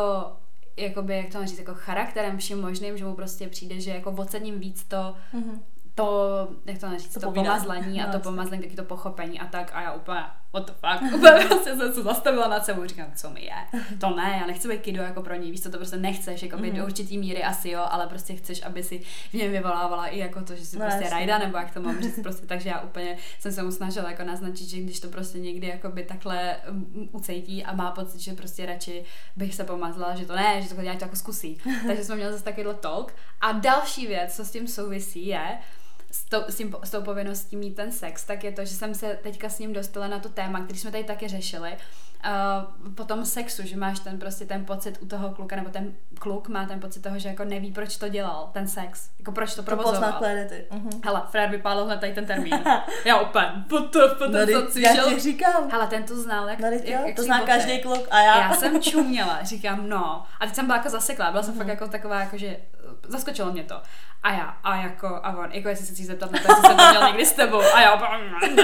jakoby, 0.78 1.18
jak 1.18 1.30
to 1.32 1.38
mám 1.38 1.48
říct, 1.48 1.60
jako 1.60 1.74
charakterem 1.74 2.38
vším 2.38 2.62
možným, 2.62 2.98
že 2.98 3.06
mu 3.06 3.14
prostě 3.16 3.48
přijde, 3.48 3.80
že 3.82 3.92
jako 3.92 4.12
ocením 4.12 4.60
víc 4.60 4.84
to, 4.84 5.16
Mhm. 5.34 5.62
to, 5.96 6.30
jak 6.66 6.78
to 6.78 6.88
říct, 6.98 7.14
To 7.14 7.20
to, 7.20 7.26
to 7.26 7.32
pomazlení 7.32 8.02
a 8.02 8.06
No, 8.06 8.12
to 8.12 8.18
jasně. 8.18 8.24
pomazlení, 8.32 8.64
taky 8.64 8.76
to 8.76 8.84
pochopení 8.84 9.40
a 9.40 9.46
tak 9.48 9.72
a 9.74 9.82
já 9.82 9.94
úplně, 9.94 10.20
what 10.54 10.66
the 10.66 10.72
fuck, 10.74 11.14
úplně 11.16 11.46
prostě 11.48 11.76
jsem 11.76 11.94
se 11.94 12.02
zastavila 12.04 12.48
nad 12.48 12.66
sebou, 12.66 12.86
říkám, 12.86 13.12
co 13.16 13.30
mi 13.30 13.42
je, 13.44 13.82
to 14.00 14.10
ne, 14.16 14.38
já 14.42 14.48
nechci 14.48 14.68
být 14.68 14.82
kido 14.82 15.02
jako 15.02 15.22
pro 15.22 15.36
něj, 15.36 15.52
víš 15.52 15.62
co, 15.64 15.72
to 15.72 15.78
prostě 15.78 15.98
nechceš, 15.98 16.44
jako 16.44 16.58
by 16.58 16.68
Mhm. 16.68 16.78
do 16.78 16.86
určitý 16.86 17.18
míry 17.18 17.44
asi 17.44 17.70
jo, 17.70 17.86
ale 17.90 18.08
prostě 18.08 18.36
chceš, 18.36 18.64
aby 18.64 18.84
si 18.84 19.00
v 19.30 19.34
něm 19.34 19.52
vyvolávala 19.52 20.08
i 20.08 20.20
jako 20.20 20.42
to, 20.42 20.56
že 20.56 20.66
si 20.66 20.78
No, 20.80 20.86
prostě 20.86 21.04
jasně. 21.04 21.10
rajda, 21.18 21.38
nebo 21.38 21.58
jak 21.58 21.72
to 21.74 21.82
mám 21.82 22.02
říct, 22.02 22.20
prostě, 22.24 22.46
takže 22.48 22.70
já 22.70 22.82
úplně 22.82 23.18
jsem 23.40 23.52
se 23.52 23.64
mu 23.64 23.72
snažila 23.72 24.10
jako 24.12 24.24
naznačit, 24.24 24.70
že 24.70 24.78
když 24.82 25.00
to 25.00 25.08
prostě 25.08 25.40
někdy 25.40 25.68
jako 25.68 25.90
by 25.90 26.04
takhle 26.04 26.58
um, 26.70 27.10
ucejtí 27.12 27.64
a 27.64 27.74
má 27.76 27.92
pocit, 27.92 28.20
že 28.20 28.34
prostě 28.34 28.66
radši 28.66 29.04
bych 29.36 29.56
se 29.56 29.64
pomazla, 29.64 30.16
že 30.16 30.26
to 30.26 30.36
ne, 30.36 30.62
že 30.62 30.70
to 30.70 30.76
to 30.76 30.82
jako 31.06 31.16
zkusí. 31.16 31.58
Takže 31.88 32.04
jsme 32.04 32.16
měli 32.16 32.32
zase 32.32 32.44
takovýhle 32.44 32.74
talk. 32.74 33.14
A 33.42 33.52
další 33.52 34.08
věc, 34.08 34.36
co 34.36 34.46
s 34.46 34.52
tím 34.52 34.68
souvisí, 34.68 35.28
je, 35.28 35.58
s, 36.12 36.26
to, 36.26 36.46
s, 36.48 36.56
tím, 36.56 36.76
s 36.84 36.92
tou 36.92 37.02
povinností 37.02 37.56
mít 37.56 37.76
ten 37.76 37.92
sex, 37.92 38.24
tak 38.26 38.44
je 38.44 38.52
to, 38.52 38.66
že 38.66 38.76
jsem 38.76 38.94
se 38.96 39.20
teďka 39.24 39.50
s 39.50 39.60
ním 39.60 39.74
dostala 39.74 40.08
na 40.08 40.20
to 40.20 40.30
téma, 40.30 40.60
který 40.64 40.80
jsme 40.80 40.92
tady 40.92 41.04
taky 41.04 41.28
řešili, 41.28 41.78
uh, 42.26 42.94
po 42.94 43.04
tom 43.04 43.26
sexu, 43.26 43.62
že 43.68 43.78
máš 43.78 44.00
ten 44.00 44.20
prostě 44.20 44.46
ten 44.46 44.66
pocit 44.66 44.98
u 45.02 45.06
toho 45.06 45.30
kluka, 45.30 45.56
nebo 45.56 45.70
ten 45.70 45.94
kluk 46.20 46.48
má 46.48 46.66
ten 46.66 46.80
pocit 46.80 47.02
toho, 47.04 47.20
že 47.20 47.30
jako 47.30 47.44
neví, 47.46 47.72
proč 47.72 47.98
to 47.98 48.08
dělal, 48.10 48.50
ten 48.54 48.68
sex, 48.68 49.10
jako 49.20 49.32
proč 49.32 49.56
to 49.56 49.64
To 49.64 49.76
pozná 49.76 49.84
provozoval. 49.84 50.14
Clarity. 50.20 50.66
Mhm. 50.72 50.90
Hele, 51.06 51.22
Fred 51.30 51.50
vypálil 51.52 51.86
hned 51.86 52.00
tady 52.00 52.14
ten 52.14 52.26
termín. 52.26 52.64
Já 53.06 53.20
úplně, 53.22 53.46
what 53.72 53.96
No, 54.20 54.30
ten 54.32 54.46
teď 54.46 54.56
co 54.56 54.80
já 54.80 54.90
cvičil. 54.94 55.10
ti 55.14 55.20
říkám. 55.20 55.70
Hele, 55.72 55.88
ten 55.88 56.04
to 56.04 56.22
znal, 56.22 56.50
jak, 56.50 56.60
No, 56.60 56.68
jak, 56.68 56.86
jak 56.86 57.16
to 57.16 57.24
zná 57.24 57.42
každý 57.42 57.82
kluk 57.82 58.08
a 58.12 58.20
já. 58.20 58.40
Já 58.40 58.54
jsem 58.54 58.82
čuměla, 58.82 59.40
říkám, 59.44 59.90
no. 59.90 60.24
A 60.40 60.46
teď 60.46 60.56
jsem 60.56 60.66
byla 60.66 60.78
jako 60.78 60.90
zaseklá, 60.90 61.32
byla 61.32 61.44
jsem 61.44 61.52
Mhm. 61.54 61.58
fakt 61.60 61.68
jako 61.68 61.88
taková, 61.88 62.20
jako 62.20 62.38
že 62.38 62.58
zaskočilo 63.08 63.52
mě 63.52 63.64
to. 63.64 63.82
A 64.24 64.32
já, 64.34 64.58
a 64.64 64.76
jako, 64.76 65.08
a 65.24 65.38
on, 65.38 65.52
jako 65.52 65.70
jestli 65.70 65.86
se 65.86 65.94
chci 65.94 66.06
zeptat 66.06 66.32
na 66.32 66.40
to, 66.40 66.46
jestli 66.52 66.62
jsem 66.68 66.78
to 66.78 66.90
měl 66.90 67.08
někdy 67.08 67.26
s 67.26 67.32
tebou. 67.34 67.62
A 67.62 67.82
já 67.82 67.96
ne. 68.56 68.64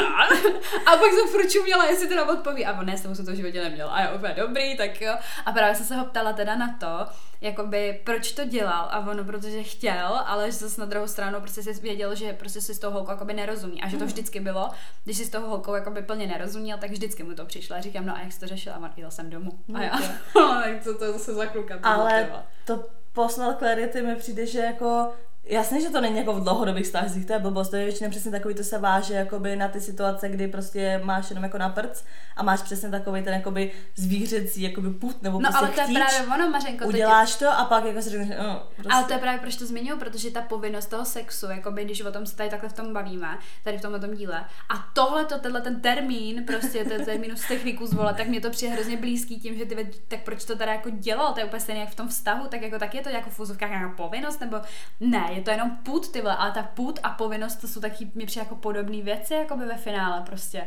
A 0.86 0.98
pak 0.98 1.12
jsem 1.14 1.28
furt 1.28 1.50
čuměla, 1.50 1.86
jestli 1.86 2.08
teda 2.08 2.26
odpoví. 2.30 2.66
A 2.66 2.80
on, 2.80 2.86
ne, 2.86 2.98
s 2.98 3.02
tebou 3.02 3.16
jsem 3.16 3.26
to 3.26 3.32
v 3.32 3.36
životě 3.36 3.64
neměl. 3.64 3.90
A 3.92 4.02
já 4.02 4.12
úplně, 4.14 4.34
dobrý, 4.34 4.78
tak 4.78 5.02
jo. 5.02 5.14
A 5.46 5.52
právě 5.52 5.76
jsem 5.76 5.86
se 5.86 5.96
ho 5.96 6.06
ptala 6.06 6.34
teda 6.34 6.56
na 6.56 6.76
to, 6.80 7.06
jakoby, 7.42 8.02
proč 8.04 8.32
to 8.32 8.46
dělal. 8.46 8.88
A 8.92 9.00
ono, 9.00 9.24
protože 9.24 9.64
chtěl, 9.64 10.22
ale 10.26 10.46
že 10.46 10.58
zase 10.58 10.82
na 10.82 10.88
druhou 10.88 11.08
stranu 11.08 11.42
prostě 11.42 11.64
si 11.64 11.74
věděl, 11.74 12.16
že 12.16 12.34
prostě 12.34 12.62
si 12.62 12.74
s 12.76 12.80
tou 12.80 12.92
holkou 12.92 13.12
jakoby 13.12 13.34
nerozumí. 13.34 13.82
A 13.82 13.88
že 13.88 13.96
Mhm. 13.96 14.00
to 14.00 14.06
vždycky 14.06 14.40
bylo, 14.40 14.70
když 15.04 15.18
si 15.18 15.26
s 15.26 15.30
tou 15.30 15.42
holkou 15.48 15.74
jakoby 15.76 16.02
plně 16.02 16.28
nerozuměl, 16.28 16.78
tak 16.78 16.92
vždycky 16.92 17.24
mu 17.24 17.34
to 17.36 17.46
přišlo. 17.46 17.76
A 17.76 17.82
říkám, 17.82 18.06
no 18.06 18.16
a 18.16 18.20
jak 18.20 18.32
jsi 18.34 18.40
to 18.40 18.48
řešila? 18.48 18.76
A 18.76 18.80
on, 18.80 18.90
jel 18.98 19.12
jsem 19.12 19.30
domů. 19.30 19.52
A 19.76 19.82
já, 19.82 19.92
tak 20.34 20.84
co 20.84 20.94
to 20.98 21.06
je 21.06 21.12
zase 21.12 21.34
za 21.34 21.46
kluka? 21.46 21.78
to 21.78 21.88
Ale 21.88 22.30
to 22.66 22.84
poznal 23.14 23.54
Clarity 23.54 24.02
mi 24.02 24.16
přijde, 24.16 24.46
že 24.46 24.60
jako 24.60 25.14
Jasně, 25.46 25.82
že 25.82 25.90
to 25.90 26.02
není 26.02 26.18
jako 26.18 26.34
v 26.34 26.44
dlouhodobých 26.44 26.86
vztazích, 26.86 27.26
to 27.26 27.34
je 27.34 27.40
blbost, 27.40 27.70
to 27.70 27.76
je 27.76 27.86
většinou 27.86 28.10
přesně 28.10 28.32
takový, 28.32 28.56
to 28.56 28.64
se 28.64 28.78
váže 28.78 29.14
jakoby 29.14 29.56
na 29.56 29.68
ty 29.68 29.82
situace, 29.82 30.30
kdy 30.30 30.48
prostě 30.48 31.02
máš 31.04 31.30
jenom 31.30 31.44
jako 31.44 31.58
na 31.58 31.70
prc 31.70 32.04
a 32.36 32.44
máš 32.44 32.62
přesně 32.62 32.90
takový 32.90 33.24
ten 33.24 33.34
jakoby 33.34 33.72
zvířecí 33.96 34.62
jakoby 34.62 34.90
put 34.90 35.22
nebo 35.22 35.40
No 35.40 35.50
prostě 35.50 35.58
ale 35.58 35.68
to 35.68 35.80
je 35.80 35.86
chtíč, 35.86 35.98
právě 35.98 36.34
ono, 36.34 36.50
Mařenko. 36.50 36.86
uděláš 36.86 37.36
to 37.36 37.50
a 37.50 37.66
pak 37.66 37.86
jako 37.86 38.02
si 38.02 38.10
řekneš, 38.10 38.30
no, 38.30 38.64
prostě. 38.76 38.90
Ale 38.92 39.04
to 39.04 39.14
je 39.14 39.20
právě 39.20 39.40
proč 39.40 39.56
to 39.56 39.66
zmiňuji, 39.66 40.00
protože 40.00 40.32
ta 40.32 40.42
povinnost 40.42 40.86
toho 40.86 41.06
sexu, 41.06 41.46
jakoby, 41.46 41.86
když 41.86 42.02
o 42.02 42.12
tom 42.12 42.26
se 42.26 42.36
tady 42.36 42.50
takhle 42.50 42.70
v 42.70 42.74
tom 42.74 42.94
bavíme, 42.94 43.38
tady 43.64 43.78
v 43.78 43.82
tomhle 43.82 44.00
tom 44.00 44.16
díle, 44.16 44.46
a 44.70 44.90
tohle, 44.94 45.26
to, 45.26 45.40
tenhle 45.40 45.62
ten 45.62 45.82
termín, 45.82 46.44
prostě 46.48 46.86
ten 46.86 47.06
termín 47.06 47.36
z 47.36 47.48
techniku 47.48 47.86
zvolat, 47.88 48.18
tak 48.18 48.28
mě 48.28 48.42
to 48.42 48.50
přijde 48.50 48.74
hrozně 48.74 48.98
blízký 48.98 49.40
tím, 49.40 49.58
že 49.58 49.66
ty, 49.66 49.92
tak 50.08 50.24
proč 50.24 50.46
to 50.46 50.56
teda 50.56 50.72
jako 50.72 50.90
dělal, 50.90 51.34
to 51.34 51.40
je 51.40 51.46
úplně 51.46 51.60
stejně 51.60 51.82
jak 51.82 51.90
v 51.90 51.96
tom 51.96 52.08
vztahu, 52.08 52.48
tak 52.48 52.62
jako 52.62 52.80
tak 52.80 52.96
je 52.96 53.02
to 53.02 53.10
jako 53.10 53.30
v 53.30 53.60
nějaká 53.60 53.94
povinnost, 53.98 54.40
nebo 54.40 54.58
ne, 55.00 55.33
je 55.36 55.42
to 55.42 55.52
jenom 55.52 55.72
put, 55.78 56.12
ty 56.12 56.22
vole, 56.22 56.36
ale 56.36 56.52
ta 56.52 56.64
put 56.64 57.00
a 57.04 57.10
povinnost 57.10 57.56
to 57.56 57.68
jsou 57.68 57.80
taky, 57.82 58.12
mi 58.16 58.26
přijde 58.26 58.44
jako 58.46 58.56
podobné 58.56 59.02
věci, 59.02 59.34
jako 59.34 59.58
by 59.58 59.66
ve 59.66 59.78
finále 59.78 60.22
prostě. 60.22 60.64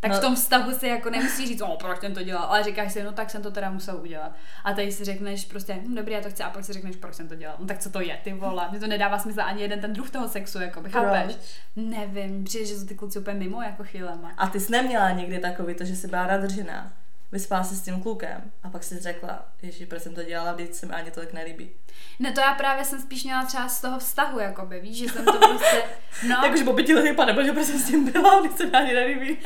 Tak 0.00 0.10
No. 0.10 0.18
v 0.18 0.20
tom 0.20 0.34
vztahu 0.34 0.72
si 0.74 0.86
jako 0.88 1.10
nemusí 1.10 1.46
říct, 1.46 1.60
o, 1.60 1.76
proč 1.76 1.98
ten 2.00 2.14
to 2.14 2.22
dělal, 2.22 2.44
ale 2.44 2.62
říkáš 2.64 2.92
si, 2.92 3.02
no 3.02 3.12
tak 3.12 3.30
jsem 3.30 3.42
to 3.42 3.50
teda 3.50 3.70
musel 3.70 3.96
udělat. 3.96 4.32
A 4.64 4.72
tady 4.72 4.92
si 4.92 5.04
řekneš 5.04 5.44
prostě, 5.44 5.72
hm, 5.74 5.94
dobrý, 5.94 6.12
já 6.12 6.20
to 6.20 6.30
chci, 6.30 6.42
a 6.42 6.50
pak 6.50 6.64
si 6.64 6.72
řekneš, 6.72 6.96
proč 6.96 7.14
jsem 7.14 7.28
to 7.28 7.34
dělal. 7.34 7.56
No 7.58 7.66
tak 7.66 7.78
co 7.78 7.90
to 7.90 8.00
je, 8.00 8.18
ty 8.24 8.32
vole, 8.32 8.68
mě 8.70 8.80
to 8.80 8.86
nedává 8.86 9.18
smysl 9.18 9.40
ani 9.40 9.62
jeden 9.62 9.80
ten 9.80 9.92
druh 9.92 10.10
toho 10.10 10.28
sexu, 10.28 10.60
jako 10.60 10.80
by, 10.80 10.90
chápeš? 10.90 11.36
Nevím, 11.76 12.44
přijde, 12.44 12.66
že 12.66 12.78
jsou 12.78 12.86
ty 12.86 12.94
kluci 12.94 13.18
úplně 13.18 13.38
mimo 13.38 13.62
jako 13.62 13.84
chvílema. 13.84 14.32
A 14.36 14.46
ty 14.48 14.60
jsi 14.60 14.72
neměla 14.72 15.10
někdy 15.10 15.38
takový 15.38 15.74
to, 15.74 15.84
že 15.84 15.96
jsi 15.96 16.08
byla 16.08 16.26
nadržená. 16.26 16.92
Vyspala 17.32 17.64
se 17.64 17.74
s 17.76 17.82
tím 17.82 18.02
klukem 18.02 18.52
a 18.62 18.70
pak 18.70 18.84
si 18.84 18.98
řekla, 18.98 19.44
ježi, 19.62 19.86
proč 19.86 20.02
jsem 20.02 20.14
to 20.14 20.22
dělala, 20.22 20.52
vždyť 20.52 20.74
se 20.74 20.86
mi 20.86 20.92
ani 20.94 21.10
tolik 21.10 21.32
nelíbí. 21.32 21.70
Ne, 22.18 22.32
to 22.32 22.40
já 22.40 22.54
právě 22.54 22.84
jsem 22.84 23.00
spíš 23.00 23.24
měla 23.24 23.44
třeba 23.44 23.68
z 23.68 23.80
toho 23.80 23.98
vztahu, 23.98 24.38
jakoby, 24.38 24.80
víš, 24.80 24.98
že 24.98 25.08
jsem 25.08 25.24
to 25.24 25.32
prostě, 25.32 25.82
no, 26.28 26.36
Jakože 26.44 26.64
po 26.64 26.72
pěti 26.72 26.94
letech, 26.94 27.16
pane 27.16 27.32
bože, 27.32 27.52
proč 27.52 27.66
jsem 27.66 27.78
s 27.78 27.86
tím 27.86 28.12
byla, 28.12 28.40
vždyť 28.40 28.56
se 28.56 28.66
mi 28.66 28.72
ani 28.72 28.92
nelíbí. 28.94 29.38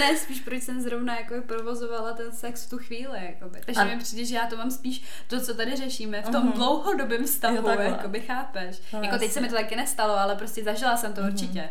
ne, 0.00 0.16
spíš 0.16 0.40
proč 0.40 0.62
jsem 0.62 0.80
zrovna 0.80 1.16
jako 1.18 1.34
provozovala 1.46 2.12
ten 2.12 2.32
sex 2.32 2.66
v 2.66 2.70
tu 2.70 2.78
chvíli, 2.78 3.18
jakoby. 3.26 3.60
Takže 3.66 3.80
A- 3.80 3.84
mi 3.84 3.98
přijde, 3.98 4.24
že 4.24 4.36
já 4.36 4.46
to 4.46 4.56
mám 4.56 4.70
spíš 4.70 5.02
to, 5.28 5.40
co 5.40 5.54
tady 5.54 5.76
řešíme, 5.76 6.22
v 6.22 6.28
tom 6.30 6.42
Mhm. 6.42 6.52
dlouhodobém 6.52 7.24
vztahu, 7.24 7.56
Jo, 7.56 7.62
takhle. 7.62 7.84
jakoby, 7.86 8.20
chápeš. 8.20 8.76
No, 8.92 9.02
jako 9.02 9.18
teď 9.18 9.30
se 9.32 9.40
mi 9.40 9.48
to 9.48 9.54
taky 9.54 9.76
nestalo, 9.76 10.18
ale 10.18 10.36
prostě 10.36 10.64
zažila 10.64 10.96
jsem 10.96 11.12
to 11.12 11.20
Mhm. 11.20 11.30
určitě. 11.32 11.68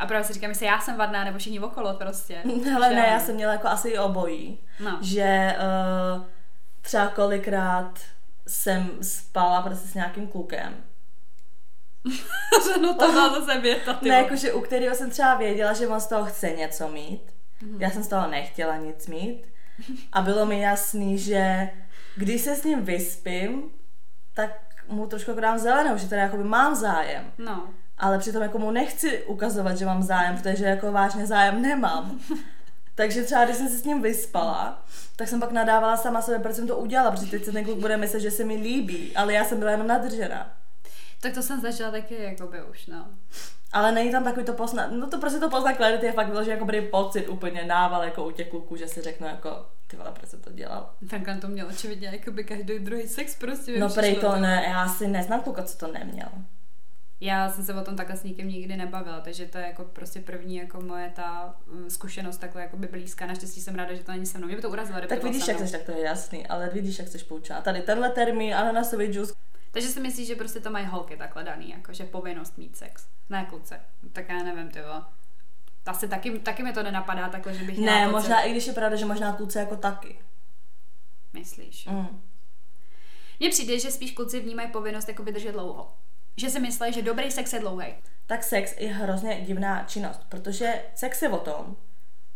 A 0.00 0.06
právě 0.06 0.24
si 0.24 0.32
říkám, 0.32 0.50
jestli 0.50 0.66
já 0.66 0.80
jsem 0.80 0.96
vadná, 0.96 1.24
nebo 1.24 1.38
všichni 1.38 1.60
okolo 1.60 1.94
prostě. 1.94 2.42
Ale 2.76 2.88
Že 2.88 2.94
ne, 2.94 3.06
já 3.08 3.20
jsem 3.20 3.34
měla 3.34 3.52
jako 3.52 3.68
asi 3.68 3.98
obojí. 3.98 4.58
No. 4.80 4.98
Že 5.00 5.56
uh, 6.16 6.24
třeba 6.80 7.06
kolikrát 7.06 7.98
jsem 8.48 8.90
spala 9.02 9.62
prostě 9.62 9.88
s 9.88 9.94
nějakým 9.94 10.26
klukem. 10.28 10.76
no 12.82 12.94
to 12.94 13.06
byla 13.12 13.40
zase 13.40 13.60
věta, 13.60 13.98
Ne, 14.02 14.08
jakože 14.08 14.52
u 14.52 14.60
kterého 14.60 14.94
jsem 14.94 15.10
třeba 15.10 15.34
věděla, 15.34 15.72
že 15.72 15.88
on 15.88 16.00
z 16.00 16.06
toho 16.06 16.24
chce 16.24 16.50
něco 16.50 16.88
mít. 16.88 17.22
Mhm. 17.62 17.82
Já 17.82 17.90
jsem 17.90 18.02
z 18.02 18.08
toho 18.08 18.26
nechtěla 18.30 18.76
nic 18.76 19.06
mít. 19.06 19.42
A 20.12 20.22
bylo 20.22 20.46
mi 20.46 20.60
jasný, 20.60 21.18
že 21.18 21.70
když 22.16 22.42
se 22.42 22.56
s 22.56 22.64
ním 22.64 22.84
vyspím, 22.84 23.62
tak 24.34 24.50
mu 24.88 25.06
trošku 25.06 25.30
jako 25.30 25.40
dám 25.40 25.58
zelenou, 25.58 25.96
že 25.96 26.08
teda 26.08 26.22
jakoby 26.22 26.44
mám 26.44 26.74
zájem. 26.74 27.32
No. 27.38 27.68
Ale 28.00 28.18
přitom 28.18 28.42
jako 28.42 28.58
mu 28.58 28.70
nechci 28.70 29.24
ukazovat, 29.24 29.76
že 29.76 29.86
mám 29.86 30.02
zájem, 30.02 30.36
protože 30.38 30.64
jako 30.64 30.92
vážně 30.92 31.26
zájem 31.26 31.62
nemám. 31.62 32.20
Takže 32.94 33.22
třeba 33.22 33.44
když 33.44 33.56
jsem 33.56 33.68
se 33.68 33.78
s 33.78 33.84
ním 33.84 34.02
vyspala, 34.02 34.84
tak 35.16 35.28
jsem 35.28 35.40
pak 35.40 35.52
nadávala 35.52 35.96
sama 35.96 36.22
sebe, 36.22 36.38
proč 36.38 36.56
jsem 36.56 36.66
to 36.66 36.76
udělala, 36.76 37.10
protože 37.10 37.30
teď 37.30 37.44
se 37.44 37.52
ten 37.52 37.64
kluk 37.64 37.78
bude 37.78 37.96
myslet, 37.96 38.20
že 38.20 38.30
se 38.30 38.44
mi 38.44 38.54
líbí, 38.54 39.16
ale 39.16 39.32
já 39.32 39.44
jsem 39.44 39.58
byla 39.58 39.70
jenom 39.70 39.86
nadržená. 39.86 40.56
Tak 41.20 41.34
to 41.34 41.42
jsem 41.42 41.60
zažila 41.60 41.90
taky, 41.90 42.22
jakoby 42.22 42.62
už, 42.62 42.86
no. 42.86 43.06
Ale 43.72 43.92
není 43.92 44.12
tam 44.12 44.24
takový 44.24 44.46
to 44.46 44.52
pozna, 44.52 44.88
no 44.90 45.06
to 45.06 45.18
prostě 45.18 45.40
to 45.40 45.50
pozná 45.50 45.74
clarity 45.74 46.06
je 46.06 46.12
fakt 46.12 46.26
bylo, 46.26 46.44
že 46.44 46.50
jako 46.50 46.64
bude 46.64 46.82
pocit 46.82 47.28
úplně 47.28 47.64
nával 47.64 48.04
jako 48.04 48.26
u 48.26 48.30
těch 48.30 48.48
kluků, 48.48 48.76
že 48.76 48.88
si 48.88 49.02
řeknu 49.02 49.26
jako, 49.26 49.66
ty 49.86 49.96
vole, 49.96 50.12
proč 50.12 50.28
jsem 50.30 50.40
to 50.40 50.52
dělal. 50.52 50.90
Franklin 51.08 51.40
to 51.40 51.48
měl 51.48 51.66
očividně 51.66 52.08
jakoby 52.12 52.44
každý 52.44 52.78
druhý 52.78 53.08
sex 53.08 53.34
prostě. 53.34 53.78
No 53.78 53.88
prej 53.88 54.16
to 54.16 54.36
ne, 54.36 54.64
já 54.68 54.88
si 54.88 55.08
neznám 55.08 55.40
kluka, 55.40 55.62
co 55.62 55.78
to 55.78 55.92
neměl. 55.92 56.28
Já 57.20 57.48
jsem 57.48 57.64
se 57.64 57.74
o 57.74 57.84
tom 57.84 57.96
takhle 57.96 58.16
s 58.16 58.22
nikým 58.22 58.48
nikdy 58.48 58.76
nebavila, 58.76 59.20
takže 59.20 59.46
to 59.46 59.58
je 59.58 59.66
jako 59.66 59.84
prostě 59.84 60.20
první 60.20 60.56
jako 60.56 60.80
moje 60.80 61.12
ta 61.16 61.54
mm, 61.66 61.90
zkušenost 61.90 62.36
takhle 62.36 62.62
jako 62.62 62.76
by 62.76 62.86
blízká. 62.86 63.26
Naštěstí 63.26 63.60
jsem 63.60 63.74
ráda, 63.74 63.94
že 63.94 64.04
to 64.04 64.12
není 64.12 64.26
se 64.26 64.38
mnou. 64.38 64.46
Mě 64.46 64.56
by 64.56 64.62
to 64.62 64.70
urazilo, 64.70 65.00
Tak 65.08 65.22
vidíš, 65.22 65.48
jak 65.48 65.58
jsi, 65.58 65.72
tak 65.72 65.82
to 65.82 65.92
je 65.92 66.00
jasný, 66.00 66.46
ale 66.46 66.70
vidíš, 66.70 66.98
jak 66.98 67.08
jsi 67.08 67.18
poučená. 67.18 67.60
Tady 67.60 67.82
tenhle 67.82 68.10
termín, 68.10 68.54
ananasový 68.54 69.06
džus, 69.06 69.32
Takže 69.72 69.88
si 69.88 70.00
myslíš, 70.00 70.26
že 70.28 70.34
prostě 70.34 70.60
to 70.60 70.70
mají 70.70 70.86
holky 70.86 71.16
takhle 71.16 71.44
daný, 71.44 71.70
jako 71.70 71.92
že 71.92 72.04
povinnost 72.04 72.58
mít 72.58 72.76
sex. 72.76 73.06
Ne 73.28 73.44
kluce. 73.48 73.80
Tak 74.12 74.28
já 74.28 74.42
nevím, 74.42 74.68
ty 74.70 74.80
vole. 74.82 75.04
Asi 75.86 76.08
taky, 76.08 76.38
taky 76.38 76.62
mi 76.62 76.72
to 76.72 76.82
nenapadá 76.82 77.28
takhle, 77.28 77.54
že 77.54 77.64
bych 77.64 77.78
Ne, 77.78 78.00
pocit- 78.04 78.12
možná 78.12 78.40
i 78.42 78.50
když 78.50 78.66
je 78.66 78.72
pravda, 78.72 78.96
že 78.96 79.04
možná 79.04 79.32
kluci 79.32 79.58
jako 79.58 79.76
taky. 79.76 80.18
Myslíš? 81.32 81.86
Mm. 81.86 82.20
Mně 83.40 83.50
přijde, 83.50 83.78
že 83.78 83.90
spíš 83.90 84.12
kluci 84.12 84.40
vnímají 84.40 84.70
povinnost 84.70 85.08
jako 85.08 85.22
vydržet 85.22 85.52
dlouho. 85.52 85.92
Že 86.40 86.50
si 86.50 86.60
myslí, 86.60 86.92
že 86.92 87.02
dobrý 87.02 87.30
sex 87.30 87.52
je 87.52 87.60
dlouhý. 87.60 87.86
Tak 88.26 88.42
sex 88.44 88.74
je 88.78 88.92
hrozně 88.92 89.40
divná 89.40 89.84
činnost, 89.84 90.20
protože 90.28 90.82
sex 90.94 91.22
je 91.22 91.28
o 91.28 91.38
tom, 91.38 91.76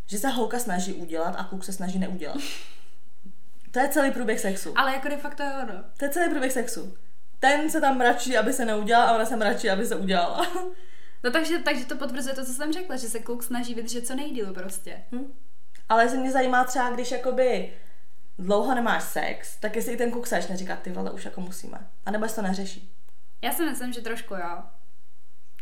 že 0.07 0.19
se 0.19 0.29
holka 0.29 0.59
snaží 0.59 0.95
udělat 0.95 1.35
a 1.39 1.45
kluk 1.45 1.65
se 1.65 1.73
snaží 1.73 1.99
neudělat. 1.99 2.37
To 3.71 3.81
je 3.81 3.89
celý 3.89 4.11
průběh 4.11 4.41
sexu. 4.41 4.79
Ale 4.79 4.93
jako 4.93 5.09
de 5.09 5.17
facto 5.17 5.43
jo, 5.43 5.67
no. 5.69 5.85
To 5.97 6.05
je 6.05 6.11
celý 6.11 6.31
průběh 6.31 6.53
sexu. 6.53 6.95
Ten 7.39 7.71
se 7.71 7.81
tam 7.81 7.99
mračí, 7.99 8.37
aby 8.37 8.53
se 8.53 8.65
neudělal 8.65 9.09
a 9.09 9.15
ona 9.15 9.25
se 9.25 9.37
mračí, 9.37 9.71
aby 9.71 9.87
se 9.87 9.97
udělala. 9.97 10.47
No 11.25 11.31
takže, 11.31 11.59
takže 11.59 11.85
to 11.85 11.97
potvrzuje 11.97 12.35
to, 12.35 12.45
co 12.45 12.53
jsem 12.53 12.73
řekla, 12.73 12.97
že 12.97 13.09
se 13.09 13.19
kluk 13.19 13.43
snaží 13.43 13.75
vydržet 13.75 14.07
co 14.07 14.15
nejdíl 14.15 14.55
prostě. 14.55 15.03
Hm? 15.13 15.33
Ale 15.89 16.09
se 16.09 16.17
mě 16.17 16.31
zajímá 16.33 16.65
třeba, 16.65 16.91
když 16.91 17.11
jakoby 17.11 17.73
dlouho 18.39 18.75
nemáš 18.75 19.03
sex, 19.03 19.57
tak 19.57 19.77
jestli 19.77 19.93
i 19.93 19.97
ten 19.97 20.11
kluk 20.11 20.27
se 20.27 20.35
začne 20.35 20.57
říkat, 20.57 20.79
ty 20.83 20.91
vole, 20.91 21.11
už 21.11 21.25
jako 21.25 21.41
musíme. 21.41 21.79
A 22.07 22.11
nebo 22.11 22.27
to 22.29 22.43
neřeší. 22.43 22.95
Já 23.45 23.53
si 23.53 23.65
myslím, 23.65 23.93
že 23.93 24.01
trošku 24.01 24.35
jo. 24.35 24.63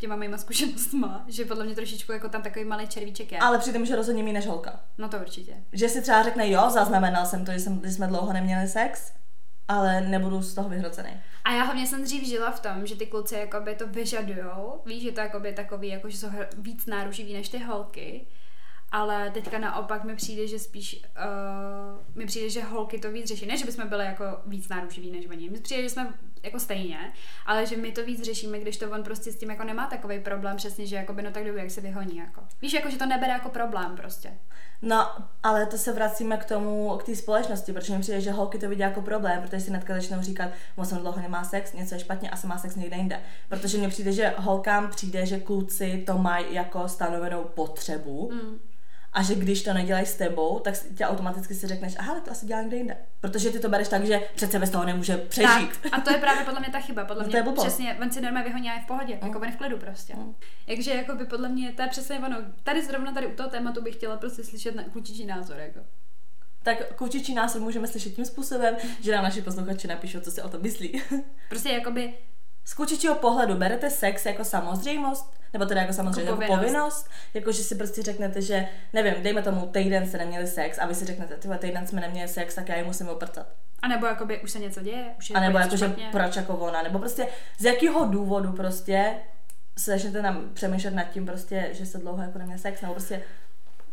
Těma 0.01 0.17
mýma 0.17 0.39
zkušenostma, 0.39 1.25
že 1.29 1.45
podle 1.45 1.65
mě 1.65 1.75
trošičku 1.75 2.13
jako 2.13 2.29
tam 2.29 2.43
takový 2.43 2.65
malý 2.65 2.89
červíček 2.89 3.33
je. 3.33 3.39
Ale 3.39 3.59
přijde 3.59 3.87
že 3.87 3.97
rozhodně 3.97 4.23
méně 4.23 4.33
než 4.33 4.47
holka. 4.47 4.81
No 4.99 5.09
to 5.09 5.19
určitě. 5.19 5.53
Že 5.73 5.89
si 5.89 6.03
třeba 6.03 6.23
řekne, 6.23 6.51
jo, 6.51 6.71
zaznamenal 6.71 7.27
jsem 7.27 7.45
to, 7.45 7.53
že, 7.53 7.59
jsem, 7.59 7.81
že 7.85 7.91
jsme 7.91 8.07
dlouho 8.07 8.33
neměli 8.33 8.69
sex, 8.69 9.13
ale 9.69 10.01
nebudu 10.01 10.43
z 10.43 10.55
toho 10.55 10.69
vyhrocený. 10.69 11.11
A 11.45 11.53
já 11.53 11.63
hlavně 11.63 11.87
jsem 11.87 12.05
dřív 12.05 12.29
žila 12.29 12.51
v 12.51 12.61
tom, 12.61 12.87
že 12.87 12.97
ty 12.97 13.07
kluci 13.07 13.35
jakoby 13.35 13.75
to 13.75 13.87
vyžadujou. 13.87 14.83
Víš, 14.87 15.03
že 15.03 15.13
to 15.13 15.21
jakoby 15.21 15.53
takový, 15.53 15.89
jako 15.89 16.11
že 16.11 16.19
jsou 16.19 16.29
víc 16.59 16.87
náruživý 16.87 17.33
než 17.33 17.49
ty 17.49 17.59
holky. 17.59 18.27
Ale 18.93 19.31
teďka 19.31 19.59
naopak 19.59 20.05
mi 20.05 20.17
přijde, 20.17 20.47
že 20.47 20.59
spíš 20.59 21.03
uh, 21.17 22.17
mi 22.17 22.27
přijde, 22.27 22.51
že 22.51 22.63
holky 22.63 22.99
to 22.99 23.11
víc 23.11 23.27
řeší. 23.27 23.47
Ne, 23.47 23.57
že 23.57 23.65
bychom 23.65 23.89
byli 23.89 24.05
jako 24.05 24.25
víc 24.47 24.69
náruživí 24.69 25.11
než 25.11 25.27
oni. 25.27 25.51
Mi 25.51 25.61
přijde, 25.61 25.83
že 25.83 25.89
jsme 25.89 26.15
jako 26.43 26.61
stejně, 26.61 27.13
ale 27.47 27.67
že 27.67 27.77
my 27.77 27.93
to 27.93 28.05
víc 28.05 28.23
řešíme, 28.23 28.59
když 28.59 28.77
to 28.77 28.91
on 28.91 29.03
prostě 29.03 29.33
s 29.33 29.37
tím 29.37 29.51
jako 29.51 29.65
nemá 29.65 29.87
takový 29.87 30.21
problém, 30.21 30.57
přesně, 30.57 30.87
že 30.87 30.97
jakoby 30.97 31.23
no 31.23 31.31
tak 31.31 31.45
dobrý, 31.45 31.61
jak 31.61 31.71
se 31.71 31.81
vyhoní 31.81 32.17
jako. 32.17 32.41
Víš, 32.63 32.73
jako 32.73 32.91
že 32.91 32.99
to 32.99 33.07
nebere 33.07 33.33
jako 33.33 33.49
problém 33.49 33.97
prostě. 33.97 34.31
No, 34.83 35.09
ale 35.43 35.67
to 35.67 35.79
se 35.79 35.93
vracíme 35.93 36.37
k 36.37 36.45
tomu, 36.45 36.97
k 36.99 37.03
té 37.03 37.17
společnosti, 37.17 37.73
protože 37.73 37.93
mi 37.93 38.01
přijde, 38.01 38.21
že 38.21 38.31
holky 38.31 38.59
to 38.59 38.69
vidí 38.69 38.81
jako 38.81 39.03
problém, 39.03 39.43
protože 39.43 39.61
si 39.61 39.71
netka 39.71 39.95
začnou 39.95 40.23
říkat, 40.23 40.51
on 40.77 40.87
jsem 40.87 40.99
dlouho 40.99 41.21
nemá 41.21 41.45
sex, 41.45 41.73
něco 41.73 41.95
je 41.95 42.01
špatně 42.01 42.31
a 42.31 42.37
se 42.37 42.47
má 42.47 42.59
sex 42.59 42.77
někde 42.77 42.97
jinde. 42.97 43.21
Protože 43.49 43.79
mně 43.79 43.89
přijde, 43.89 44.13
že 44.13 44.35
holkám 44.37 44.91
přijde, 44.91 45.27
že 45.27 45.41
kluci 45.41 46.03
to 46.07 46.19
mají 46.19 46.55
jako 46.55 46.89
stanovenou 46.89 47.45
potřebu 47.45 48.33
Mm. 48.33 48.59
A 49.13 49.23
že 49.23 49.35
když 49.35 49.63
to 49.63 49.73
nedělají 49.73 50.07
s 50.07 50.15
tebou, 50.15 50.59
tak 50.59 50.75
tě 50.97 51.07
automaticky 51.07 51.55
si 51.55 51.67
řekneš, 51.67 51.95
aha, 51.99 52.15
tak 52.15 52.25
to 52.25 52.31
asi 52.31 52.47
dělá 52.47 52.61
někde 52.63 52.77
jinde. 52.77 52.97
Protože 53.21 53.51
ty 53.51 53.59
to 53.61 53.69
bereš 53.69 53.89
tak, 53.89 54.05
že 54.07 54.21
přece 54.35 54.59
bez 54.59 54.71
toho 54.71 54.85
nemůže 54.85 55.17
přežít. 55.17 55.77
Tak, 55.83 55.93
a 55.93 56.01
to 56.01 56.11
je 56.13 56.19
právě 56.19 56.45
podle 56.45 56.61
mě 56.61 56.71
ta 56.71 56.81
chyba. 56.81 57.05
Podle 57.05 57.23
To 57.25 57.29
mě 57.29 57.39
je 57.39 57.43
blbost. 57.43 57.67
přesně, 57.67 57.97
on 58.03 58.11
si 58.11 58.21
normálně 58.21 58.49
vyhoní 58.49 58.71
a 58.71 58.75
je 58.75 58.81
v 58.81 58.87
pohodě, 58.87 59.19
jako 59.23 59.39
on 59.39 59.53
v 59.53 59.57
klidu 59.57 59.79
prostě. 59.79 60.15
Mm. 60.17 60.35
Takže 60.67 60.95
jako 60.95 61.15
by 61.15 61.25
podle 61.25 61.49
mě, 61.49 61.73
to 61.73 61.83
je 61.83 61.89
přesně 61.89 62.19
ono. 62.19 62.37
Tady 62.63 62.85
zrovna 62.85 63.13
tady 63.13 63.27
u 63.27 63.35
toho 63.35 63.49
tématu 63.49 63.83
bych 63.83 63.95
chtěla 63.95 64.17
prostě 64.17 64.45
slyšet 64.45 64.75
na 64.75 64.83
klučičí 64.83 65.27
názor, 65.27 65.57
jako. 65.59 65.81
Tak 66.63 66.95
kučičí 66.97 67.35
názor 67.35 67.63
můžeme 67.63 67.89
slyšet 67.89 68.15
tím 68.15 68.25
způsobem, 68.25 68.77
že 69.01 69.13
nám 69.13 69.25
naši 69.25 69.43
posluchači 69.43 69.89
napíšou, 69.89 70.21
co 70.21 70.31
si 70.31 70.43
o 70.43 70.49
tom 70.49 70.63
myslí. 70.63 71.03
Prostě 71.49 71.69
jakoby, 71.69 72.15
Z 72.65 72.75
kučičího 72.75 73.15
pohledu 73.15 73.55
berete 73.55 73.91
sex 73.91 74.27
jako 74.27 74.45
samozřejmost, 74.45 75.35
nebo 75.53 75.65
teda 75.65 75.81
jako 75.81 75.93
samozřejmě 75.93 76.21
Jako 76.31 76.43
jako 76.43 76.53
povinnost. 76.55 76.73
povinnost, 76.73 77.09
jako 77.35 77.53
že 77.53 77.63
si 77.63 77.75
prostě 77.75 78.03
řeknete, 78.03 78.43
že 78.43 78.69
nevím, 78.93 79.23
dejme 79.23 79.43
tomu 79.43 79.67
týden 79.67 80.07
jste 80.09 80.19
neměli 80.19 80.47
sex 80.47 80.79
a 80.79 80.87
vy 80.87 80.95
si 80.95 81.05
řeknete, 81.05 81.35
tyhle 81.37 81.59
týden 81.59 81.87
jsme 81.87 82.01
neměli 82.01 82.29
sex, 82.29 82.55
tak 82.55 82.69
já 82.69 82.77
ji 82.77 82.85
musím 82.85 83.09
oprcat. 83.09 83.47
a 83.83 83.89
nebo 83.89 84.07
jakoby 84.07 84.41
už 84.43 84.51
se 84.51 84.59
něco 84.59 84.81
děje, 84.81 85.05
už 85.19 85.31
je 85.31 85.37
A 85.37 85.41
nebo 85.41 85.59
jako, 85.59 85.77
že 85.77 85.95
proč 86.13 86.37
jako 86.37 86.57
ona, 86.57 86.83
nebo 86.83 86.99
prostě 86.99 87.27
z 87.59 87.65
jakého 87.65 88.05
důvodu 88.05 88.53
prostě 88.53 89.15
se 89.79 89.91
začnete 89.91 90.23
nám 90.23 90.51
přemýšlet 90.55 90.95
nad 90.95 91.05
tím 91.05 91.27
prostě, 91.27 91.69
že 91.73 91.87
jste 91.87 91.99
dlouho 91.99 92.23
jako 92.23 92.39
neměli 92.39 92.59
sex, 92.61 92.81
nebo 92.81 92.95
prostě 92.95 93.23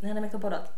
nevím, 0.01 0.23
jak 0.23 0.31
to 0.31 0.39
podat. 0.39 0.71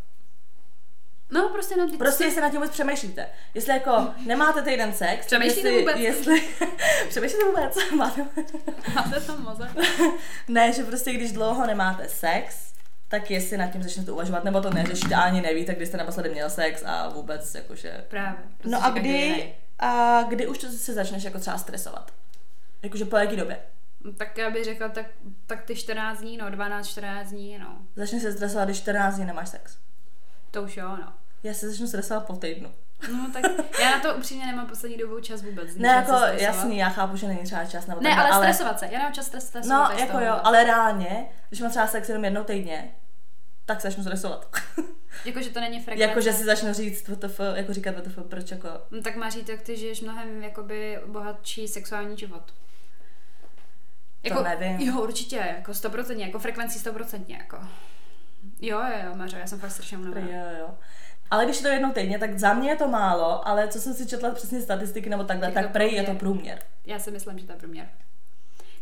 No 1.31 1.49
prostě 1.49 1.75
no, 1.75 1.89
ty 1.89 1.97
Prostě 1.97 2.23
jestli 2.23 2.41
nad 2.41 2.49
tím 2.49 2.59
vůbec 2.59 2.71
přemýšlíte. 2.71 3.27
Jestli 3.53 3.73
jako 3.73 4.07
nemáte 4.25 4.61
týden 4.61 4.93
sex, 4.93 5.25
Přemýšlíte 5.25 5.69
jestli, 5.69 5.79
vůbec? 5.79 5.97
Jestli, 5.97 6.41
přemýšlíte 7.09 7.45
vůbec? 7.45 7.77
Máte, 7.95 8.25
máte 8.95 9.21
tam 9.21 9.43
mozek. 9.43 9.69
ne, 10.47 10.73
že 10.73 10.83
prostě 10.83 11.13
když 11.13 11.31
dlouho 11.31 11.67
nemáte 11.67 12.09
sex, 12.09 12.73
tak 13.07 13.31
jestli 13.31 13.57
nad 13.57 13.67
tím 13.67 13.83
začnete 13.83 14.11
uvažovat, 14.11 14.43
nebo 14.43 14.61
to 14.61 14.69
neřešíte 14.69 15.15
a 15.15 15.21
ani 15.21 15.41
nevíte, 15.41 15.75
kdy 15.75 15.85
jste 15.85 15.97
naposledy 15.97 16.29
měl 16.29 16.49
sex 16.49 16.83
a 16.85 17.09
vůbec 17.09 17.55
jakože... 17.55 18.05
Právě. 18.07 18.43
Prostě 18.57 18.69
No 18.69 18.85
a 18.85 18.89
kdy, 18.89 19.53
a 19.79 20.23
kdy 20.23 20.47
už 20.47 20.57
to 20.57 20.67
se 20.67 20.93
začneš 20.93 21.23
jako 21.23 21.39
třeba 21.39 21.57
stresovat? 21.57 22.13
Jakože 22.83 23.05
po 23.05 23.17
jaký 23.17 23.35
době? 23.35 23.59
No, 24.03 24.13
Tak 24.13 24.37
já 24.37 24.49
bych 24.49 24.65
řekla, 24.65 24.89
tak, 24.89 25.05
tak 25.47 25.63
ty 25.63 25.75
14 25.75 26.19
dní, 26.19 26.37
no 26.37 26.49
12-14 26.49 27.23
dní, 27.23 27.57
no. 27.57 27.77
Začneš 27.95 28.21
se 28.21 28.31
stresovat, 28.31 28.67
když 28.67 28.77
14 28.77 29.15
dní 29.15 29.25
nemáš 29.25 29.49
sex. 29.49 29.77
To 30.51 30.63
už 30.63 30.77
jo, 30.77 30.89
no. 30.89 31.13
Já 31.43 31.53
se 31.53 31.69
začnu 31.69 31.87
stresovat 31.87 32.25
po 32.25 32.35
týdnu. 32.35 32.71
No 33.11 33.29
tak 33.33 33.43
já 33.81 33.91
na 33.91 33.99
to 33.99 34.15
upřímně 34.15 34.45
nemám 34.45 34.67
poslední 34.67 34.97
dobou 34.97 35.19
čas 35.19 35.41
vůbec. 35.41 35.75
Ne, 35.75 35.87
jako 35.87 36.11
jasný, 36.43 36.77
já 36.77 36.89
chápu, 36.89 37.17
že 37.17 37.27
není 37.27 37.43
třeba 37.43 37.65
čas 37.65 37.87
nebo 37.87 38.01
Ne, 38.01 38.09
takhle, 38.09 38.29
ale 38.31 38.45
stresovat 38.45 38.79
se. 38.79 38.85
Já 38.85 38.97
nemám 38.97 39.13
čas 39.13 39.25
stres- 39.27 39.47
stresovat. 39.47 39.91
No, 39.91 39.97
z 39.97 39.99
jako 39.99 40.19
jo, 40.19 40.39
ale 40.43 40.63
reálně, 40.63 41.25
když 41.49 41.61
mám 41.61 41.69
třeba 41.69 41.87
sex 41.87 42.09
jenom 42.09 42.25
jednou 42.25 42.43
týdně, 42.43 42.91
tak 43.65 43.81
se 43.81 43.87
začnu 43.87 44.03
stresovat. 44.03 44.55
Jako, 45.25 45.41
že 45.41 45.49
to 45.49 45.59
není 45.59 45.79
frekvence. 45.79 46.09
jako, 46.09 46.21
že 46.21 46.33
si 46.33 46.43
začnu 46.45 46.73
říct, 46.73 47.07
WTF, 47.09 47.39
jako 47.55 47.73
říkat 47.73 47.95
WTF, 47.97 48.19
proč 48.29 48.51
jako... 48.51 48.69
No, 48.91 49.01
tak 49.01 49.15
má 49.15 49.29
říct, 49.29 49.49
jak 49.49 49.61
ty 49.61 49.77
žiješ 49.77 50.01
mnohem 50.01 50.43
jakoby 50.43 50.99
bohatší 51.05 51.67
sexuální 51.67 52.17
život. 52.17 52.53
Jako, 54.23 54.43
nevím. 54.43 54.79
Jo, 54.79 55.01
určitě, 55.01 55.35
jako 55.35 55.73
stoprocentně, 55.73 56.25
jako 56.25 56.39
frekvencí 56.39 56.79
stoprocentně, 56.79 57.35
jako. 57.37 57.57
Jo, 58.61 58.79
jo, 58.79 58.97
jo, 59.05 59.15
Mařo, 59.15 59.37
já 59.37 59.47
jsem 59.47 59.59
fakt 59.59 59.71
strašně 59.71 59.97
unavená. 59.97 60.27
jo, 60.27 60.59
jo. 60.59 60.77
Ale 61.31 61.45
když 61.45 61.57
je 61.57 61.63
to 61.63 61.67
jednou 61.67 61.91
týdně, 61.91 62.19
tak 62.19 62.39
za 62.39 62.53
mě 62.53 62.69
je 62.69 62.75
to 62.75 62.87
málo, 62.87 63.47
ale 63.47 63.67
co 63.67 63.81
jsem 63.81 63.93
si 63.93 64.05
četla 64.07 64.31
přesně 64.31 64.61
statistiky 64.61 65.09
nebo 65.09 65.23
takhle, 65.23 65.47
Je 65.47 65.53
tak 65.53 65.71
prej 65.71 65.93
je 65.93 66.03
to 66.03 66.13
průměr. 66.13 66.19
průměr. 66.19 66.59
Já 66.85 66.99
si 66.99 67.11
myslím, 67.11 67.39
že 67.39 67.45
to 67.45 67.51
je 67.51 67.57
průměr. 67.59 67.87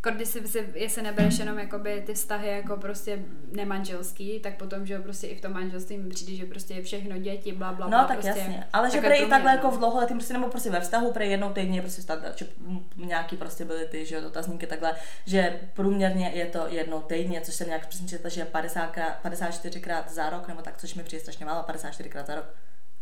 Když 0.01 0.27
si, 0.27 0.47
si, 0.47 0.69
jestli 0.73 1.01
nebereš 1.01 1.39
jenom 1.39 1.59
jakoby 1.59 2.03
ty 2.05 2.13
vztahy 2.13 2.47
jako 2.47 2.77
prostě 2.77 3.19
nemanželský, 3.51 4.39
tak 4.39 4.57
potom, 4.57 4.85
že 4.85 4.93
jo, 4.93 5.01
prostě 5.03 5.27
i 5.27 5.35
v 5.35 5.41
tom 5.41 5.53
manželství 5.53 5.97
mi 5.97 6.09
přijde, 6.09 6.35
že 6.35 6.45
prostě 6.45 6.73
je 6.73 6.81
všechno 6.81 7.17
děti, 7.17 7.53
bla, 7.53 7.73
bla, 7.73 7.85
No, 7.85 7.89
bla, 7.89 8.03
tak 8.03 8.19
prostě, 8.19 8.39
jasně. 8.39 8.67
Ale 8.73 8.91
že 8.91 9.01
prej 9.01 9.23
i 9.23 9.29
takhle 9.29 9.51
jako 9.51 9.71
v 9.71 9.77
dlouholetým 9.77 10.17
prostě 10.17 10.33
nebo 10.33 10.47
prostě 10.47 10.69
ve 10.69 10.79
vztahu 10.79 11.11
prej 11.11 11.31
jednou 11.31 11.53
týdně 11.53 11.81
prostě 11.81 12.01
standard, 12.01 12.37
že 12.37 12.47
nějaký 12.95 13.37
prostě 13.37 13.65
byly 13.65 13.85
ty, 13.85 14.05
že 14.05 14.15
jo, 14.15 14.21
dotazníky 14.21 14.67
takhle, 14.67 14.95
že 15.25 15.59
průměrně 15.73 16.31
je 16.33 16.45
to 16.45 16.67
jednou 16.67 17.01
týdně, 17.01 17.41
což 17.41 17.55
jsem 17.55 17.67
nějak 17.67 17.87
přesně 17.87 18.07
četla, 18.07 18.29
že 18.29 18.41
je 18.41 18.45
50 18.45 18.87
krát, 18.87 19.19
54 19.21 19.81
krát 19.81 20.11
za 20.11 20.29
rok, 20.29 20.47
nebo 20.47 20.61
tak, 20.61 20.77
což 20.77 20.95
mi 20.95 21.03
přijde 21.03 21.21
strašně 21.21 21.45
málo, 21.45 21.63
54 21.63 22.09
krát 22.09 22.27
za 22.27 22.35
rok. 22.35 22.45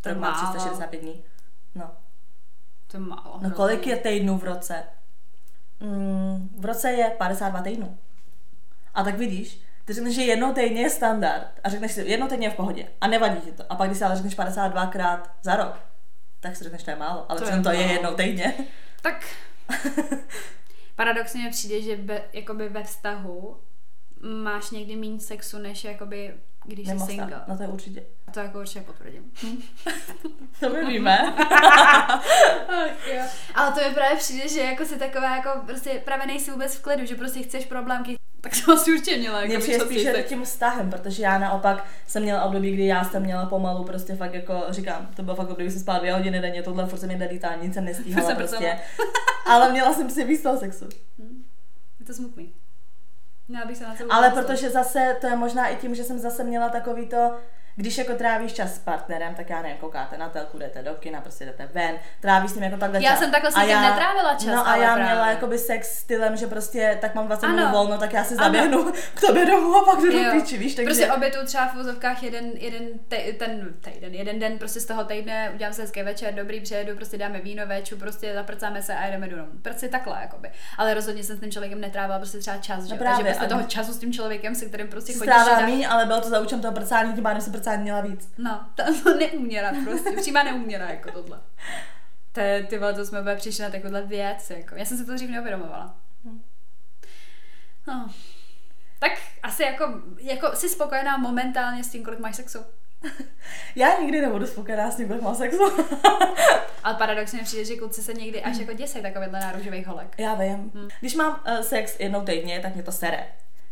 To 0.02 0.10
Rok 0.10 0.18
má 0.18 0.32
málo. 0.32 0.54
365 0.54 1.02
dní. 1.02 1.24
No. 1.76 1.92
To 2.88 2.98
je 2.98 3.02
málo. 3.02 3.40
No 3.42 3.52
kolik 3.52 3.88
je 3.88 3.98
týdnů 3.98 4.38
v 4.38 4.44
roce? 4.44 4.84
Mm, 5.80 6.50
v 6.60 6.66
roce 6.66 6.92
je 6.92 7.10
52 7.18 7.62
týdnů. 7.62 7.98
A 8.94 9.04
tak 9.04 9.18
vidíš, 9.18 9.62
ty 9.86 9.94
řekneš, 9.94 10.16
že 10.16 10.22
jednou 10.22 10.54
týdně 10.54 10.82
je 10.82 10.90
standard 10.90 11.48
a 11.64 11.70
řekneš 11.70 11.92
si, 11.92 12.02
jednou 12.02 12.28
týdně 12.28 12.48
je 12.48 12.52
v 12.52 12.56
pohodě 12.56 12.88
a 13.02 13.08
nevadí 13.08 13.42
ti 13.42 13.52
to. 13.52 13.64
A 13.70 13.76
pak 13.76 13.88
když 13.90 13.98
si 13.98 14.04
ale 14.04 14.16
řekneš 14.16 14.36
52 14.36 14.86
krát 14.86 15.32
za 15.42 15.56
rok, 15.56 15.80
tak 16.40 16.56
si 16.56 16.64
řekneš, 16.64 16.84
to 16.84 16.92
je 16.92 16.96
málo, 16.98 17.26
ale 17.32 17.40
To 17.42 17.46
je 17.50 17.62
to 17.62 17.70
je 17.72 17.78
málo. 17.80 17.92
jednou 17.94 18.14
týdně. 18.16 18.54
Tak 19.02 19.26
paradoxně 20.96 21.44
mi 21.44 21.50
přijde, 21.50 21.82
že 21.82 21.96
be, 21.98 22.22
jakoby 22.34 22.70
ve 22.70 22.84
vztahu 22.84 23.58
máš 24.44 24.72
někdy 24.72 24.96
méně 24.96 25.20
sexu, 25.20 25.58
než 25.58 25.84
jakoby 25.84 26.34
když 26.68 26.88
jsi 26.88 27.00
single. 27.00 27.42
No 27.48 27.58
to 27.58 27.64
je 27.64 27.70
určitě. 27.70 28.04
A 28.28 28.32
to 28.32 28.40
jako 28.40 28.60
určitě 28.60 28.82
potvrdím. 28.82 29.32
To 30.60 30.70
my 30.70 30.86
víme. 30.86 31.36
Ale 33.56 33.72
to 33.72 33.90
mi 33.90 33.96
právě 33.96 34.18
přijde, 34.18 34.48
že 34.48 34.60
jako 34.62 34.86
si 34.86 35.00
taková 35.00 35.36
jako 35.36 35.50
prostě 35.66 36.02
právě 36.06 36.28
nejsi 36.28 36.52
vůbec 36.52 36.76
v 36.76 36.82
klidu, 36.82 37.06
že 37.06 37.16
prostě 37.16 37.44
chceš 37.44 37.66
problémky, 37.66 38.16
tak 38.42 38.54
to 38.66 38.72
asi 38.72 38.92
určitě 38.92 39.18
měla. 39.18 39.42
Jako 39.42 39.60
přijde 39.60 39.78
častěji 39.78 40.00
spíš 40.00 40.14
sex. 40.14 40.30
tím 40.30 40.44
vztahem, 40.44 40.90
protože 40.90 41.24
já 41.24 41.38
naopak 41.38 41.86
jsem 42.08 42.24
měla 42.24 42.44
období, 42.44 42.72
kdy 42.72 42.86
já 42.86 43.04
jsem 43.04 43.24
měla 43.24 43.46
pomalu 43.46 43.84
prostě 43.84 44.16
fakt 44.16 44.34
jako, 44.34 44.64
říkám, 44.70 45.10
to 45.16 45.24
bylo 45.24 45.36
fakt 45.36 45.46
období, 45.50 45.64
kdy 45.64 45.72
jsem 45.72 45.82
spala 45.82 46.00
dvě 46.00 46.14
hodiny 46.14 46.42
denně, 46.42 46.64
tohle 46.64 46.86
furt 46.86 47.00
se 47.00 47.08
mi 47.08 47.16
delítá, 47.16 47.56
nic 47.56 47.74
jsem 47.74 47.86
nestíhala 47.86 48.28
Jsem 48.28 48.38
prostě. 48.38 48.80
Ale 49.48 49.72
měla 49.72 49.94
jsem 49.94 50.10
si 50.10 50.24
víc 50.24 50.42
toho 50.44 50.58
sexu. 50.58 50.90
Je 52.00 52.06
to 52.06 52.14
smutný. 52.14 52.54
Měla 53.48 53.66
bych 53.66 53.78
se 53.78 53.84
na 53.84 53.96
to 53.96 54.04
Ale 54.14 54.30
protože 54.30 54.70
zase 54.70 55.18
to 55.22 55.28
je 55.28 55.36
možná 55.36 55.68
i 55.68 55.76
tím, 55.76 55.96
že 55.96 56.04
jsem 56.04 56.20
zase 56.20 56.44
měla 56.44 56.70
takový 56.70 57.08
to, 57.08 57.36
když 57.80 57.98
jako 57.98 58.14
trávíš 58.14 58.54
čas 58.54 58.76
s 58.76 58.80
partnerem, 58.80 59.36
tak 59.36 59.50
já 59.50 59.62
nevím, 59.62 59.78
koukáte 59.78 60.18
na 60.18 60.30
telku, 60.30 60.58
jdete 60.58 60.82
do 60.84 60.94
kina, 60.94 61.22
prostě 61.22 61.46
jdete 61.46 61.70
ven, 61.74 61.96
trávíš 62.22 62.52
s 62.52 62.56
ním 62.56 62.64
jako 62.64 62.78
takhle 62.78 63.04
Já 63.04 63.10
čas. 63.12 63.20
jsem 63.20 63.32
takhle 63.32 63.52
s 63.52 63.56
někým 63.56 63.82
netrávila 63.82 64.34
čas, 64.36 64.46
No 64.46 64.68
a 64.68 64.76
já 64.76 64.84
právě. 64.94 65.04
měla 65.04 65.30
jakoby 65.30 65.58
sex 65.58 66.00
stylem, 66.00 66.38
že 66.38 66.48
prostě 66.48 66.98
tak 67.02 67.16
mám 67.16 67.28
20 67.28 67.46
Ano. 67.46 67.56
minut 67.56 67.72
volno, 67.72 67.98
tak 67.98 68.14
já 68.14 68.24
si 68.24 68.36
Ano. 68.36 68.44
zaběhnu 68.44 68.92
k 69.16 69.22
tobě 69.22 69.46
domů 69.46 69.76
a 69.76 69.86
pak 69.86 70.00
jdu 70.00 70.12
do 70.12 70.18
Jo. 70.18 70.32
píči, 70.32 70.58
víš, 70.58 70.76
takže... 70.76 70.86
Prostě 70.86 71.12
obětu 71.12 71.38
třeba 71.46 71.66
v 71.68 71.76
vozovkách 71.76 72.24
jeden, 72.24 72.46
jeden 72.54 72.84
te, 73.08 73.18
ten 73.18 73.74
týden, 73.82 74.14
jeden 74.16 74.40
den 74.40 74.58
prostě 74.58 74.80
z 74.80 74.86
toho 74.86 75.04
týdne 75.04 75.52
udělám 75.56 75.74
se 75.74 75.82
hezký 75.82 76.04
večer, 76.04 76.34
dobrý, 76.34 76.62
přijedu, 76.62 76.96
prostě 76.96 77.18
dáme 77.18 77.40
víno, 77.40 77.66
veču, 77.68 77.98
prostě 77.98 78.34
zaprcáme 78.34 78.82
se 78.82 78.96
a 78.96 79.08
jdeme 79.08 79.28
domů. 79.28 79.46
Prostě 79.62 79.88
takhle, 79.88 80.18
jakoby. 80.22 80.52
Ale 80.78 80.94
rozhodně 80.94 81.24
jsem 81.24 81.38
s 81.38 81.40
tím 81.40 81.52
člověkem 81.52 81.82
netrávila 81.82 82.18
prostě 82.20 82.38
třeba 82.38 82.58
čas, 82.58 82.84
že? 82.84 82.94
No 82.94 82.98
právě, 82.98 83.18
Takže 83.26 83.40
prostě 83.40 83.56
toho 83.56 83.64
času 83.68 83.94
s 83.94 83.98
tím 84.00 84.14
člověkem, 84.14 84.56
se 84.56 84.66
kterým 84.66 84.88
prostě 84.88 85.14
chodíš. 85.14 85.24
Strávila 85.34 85.60
míň, 85.68 85.88
ale 85.90 86.06
bylo 86.06 86.22
to 86.22 86.30
za 86.30 86.40
účelem 86.40 86.62
toho 86.62 86.74
prcání, 86.74 87.14
tím 87.14 87.24
pádem 87.24 87.42
se 87.42 87.52
prcání 87.52 87.67
měla 87.76 88.02
víc. 88.02 88.34
No, 88.38 88.70
to 89.04 89.16
neuměra 89.16 89.74
prostě, 89.84 90.12
přímá 90.12 90.44
neuměra 90.44 90.90
jako 90.90 91.12
tohle. 91.12 91.40
To, 92.32 92.40
je- 92.40 92.64
ty 92.64 92.78
vole, 92.78 92.94
to 92.94 93.06
jsme 93.06 93.22
úplně 93.22 93.36
přišli 93.36 93.64
na 93.64 93.70
takovouhle 93.70 94.02
věc, 94.02 94.50
jako. 94.50 94.76
Já 94.76 94.86
jsem 94.86 94.98
si 94.98 95.06
to 95.06 95.14
dřív 95.16 95.30
neuvědomovala. 95.30 95.96
Hm. 96.26 96.42
No. 97.88 98.10
Tak 99.00 99.12
asi 99.44 99.64
jako, 99.64 100.02
jako 100.22 100.56
jsi 100.56 100.70
spokojená 100.70 101.18
momentálně 101.18 101.84
s 101.84 101.90
tím, 101.90 102.04
kolik 102.04 102.20
máš 102.20 102.36
sexu. 102.36 102.60
Já 103.76 104.00
nikdy 104.00 104.22
nebudu 104.22 104.48
spokojená 104.48 104.92
s 104.92 104.96
tím, 104.96 105.08
kolik 105.08 105.22
mám 105.22 105.36
sexu. 105.36 105.64
Ale 106.84 106.96
paradoxně 106.96 107.44
přijde, 107.44 107.66
že 107.66 107.76
kluci 107.76 108.02
se 108.02 108.14
někdy 108.14 108.44
až 108.44 108.58
jako 108.58 108.74
děsej 108.74 109.02
takovýhle 109.02 109.40
náruživých 109.40 109.88
holek. 109.88 110.16
Já 110.18 110.34
vím. 110.34 110.72
Když 111.00 111.16
mám 111.16 111.44
uh, 111.48 111.60
sex 111.60 112.00
jednou 112.00 112.22
týdně, 112.26 112.60
tak 112.60 112.74
mě 112.74 112.84
to 112.84 112.92
sere. 112.92 113.28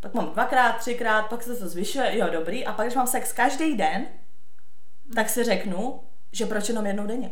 Pak 0.06 0.13
mám 0.13 0.30
dvakrát, 0.30 0.72
třikrát, 0.78 1.22
pak 1.22 1.44
se 1.44 1.56
to 1.56 1.68
zvyšuje, 1.68 2.18
jo, 2.18 2.28
dobrý. 2.32 2.65
A 2.65 2.74
pak, 2.74 2.86
když 2.86 2.96
mám 2.96 3.08
sex 3.08 3.34
každý 3.34 3.78
den, 3.78 4.06
tak 5.15 5.30
si 5.30 5.44
řeknu, 5.44 6.00
že 6.32 6.46
proč 6.46 6.70
jenom 6.70 6.86
jednou 6.86 7.08
denně. 7.08 7.32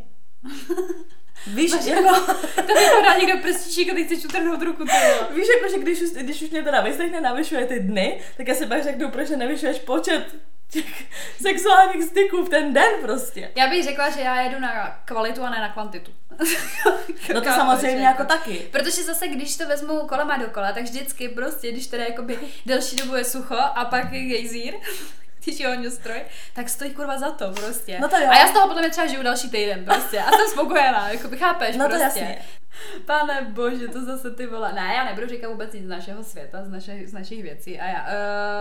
Víš, 1.48 1.72
jako, 1.86 2.16
To 2.56 2.74
mi 2.74 2.88
podá 3.00 3.18
někdo 3.18 3.42
prstíček 3.42 3.90
a 3.90 3.94
teď 3.96 4.06
chceš 4.06 4.26
utrhnout 4.26 4.62
ruku, 4.62 4.84
ty 4.84 4.92
vole. 4.92 5.36
víš, 5.36 5.48
jako, 5.56 5.72
že 5.74 5.82
když 5.82 6.02
už, 6.02 6.10
když 6.10 6.42
už 6.42 6.50
mě 6.50 6.64
teda 6.64 6.82
vyslechne, 6.82 7.22
navyšuje 7.22 7.66
ty 7.66 7.80
dny, 7.80 8.20
tak 8.38 8.48
já 8.48 8.56
si 8.56 8.66
pak 8.66 8.84
řeknu, 8.84 9.12
proč 9.12 9.30
nevyšuješ 9.30 9.80
počet 9.80 10.36
těch 10.74 11.06
sexuálních 11.42 12.04
styků 12.04 12.46
v 12.46 12.50
ten 12.50 12.74
den 12.74 12.92
prostě. 13.02 13.52
Já 13.56 13.68
bych 13.68 13.84
řekla, 13.84 14.10
že 14.10 14.22
já 14.22 14.42
jedu 14.42 14.60
na 14.60 15.02
kvalitu 15.06 15.44
a 15.44 15.50
ne 15.50 15.62
na 15.62 15.70
kvantitu. 15.70 16.12
No 17.34 17.42
to 17.42 17.50
samozřejmě 17.50 18.06
jako 18.06 18.24
taky. 18.26 18.68
Protože 18.72 19.04
zase, 19.04 19.28
když 19.28 19.58
to 19.58 19.68
vezmu 19.68 20.00
kolama 20.08 20.38
dokola, 20.38 20.72
tak 20.72 20.84
vždycky 20.84 21.30
prostě, 21.30 21.72
když 21.72 21.88
teda 21.88 22.04
jakoby 22.04 22.40
delší 22.66 22.96
dobu 22.96 23.16
je 23.16 23.24
sucho 23.24 23.56
a 23.56 23.86
pak 23.86 24.12
je 24.12 24.22
gejzír, 24.26 24.74
když 25.44 25.60
je 25.60 25.70
ohňostroj, 25.70 26.22
tak 26.56 26.70
stojí 26.70 26.92
kurva 26.94 27.20
za 27.20 27.32
to 27.32 27.52
prostě. 27.52 27.98
No 28.02 28.10
to 28.10 28.18
jo. 28.18 28.28
A 28.30 28.38
já 28.38 28.48
z 28.48 28.52
toho 28.52 28.68
podle 28.68 28.82
mě 28.82 28.92
třeba 28.92 29.08
žiju 29.08 29.24
další 29.24 29.50
týden 29.50 29.86
prostě 29.86 30.20
a 30.20 30.32
jsem 30.32 30.48
spokojená, 30.52 31.10
jako 31.10 31.28
by 31.28 31.38
chápeš 31.38 31.76
No 31.78 31.84
to 31.84 31.90
prostě. 31.90 32.04
jasně. 32.20 32.38
Pane 33.06 33.42
bože, 33.50 33.88
to 33.88 34.06
zase 34.06 34.32
ty 34.32 34.48
vole. 34.48 34.74
Ne, 34.74 34.94
já 34.96 35.04
nebudu 35.06 35.28
říkat 35.28 35.48
vůbec 35.50 35.74
nic 35.74 35.84
z 35.86 35.88
našeho 35.88 36.24
světa, 36.24 36.64
z, 36.64 36.70
naše, 36.70 37.00
z 37.08 37.14
našich 37.14 37.44
věcí. 37.44 37.80
A 37.80 37.86
já, 37.86 38.02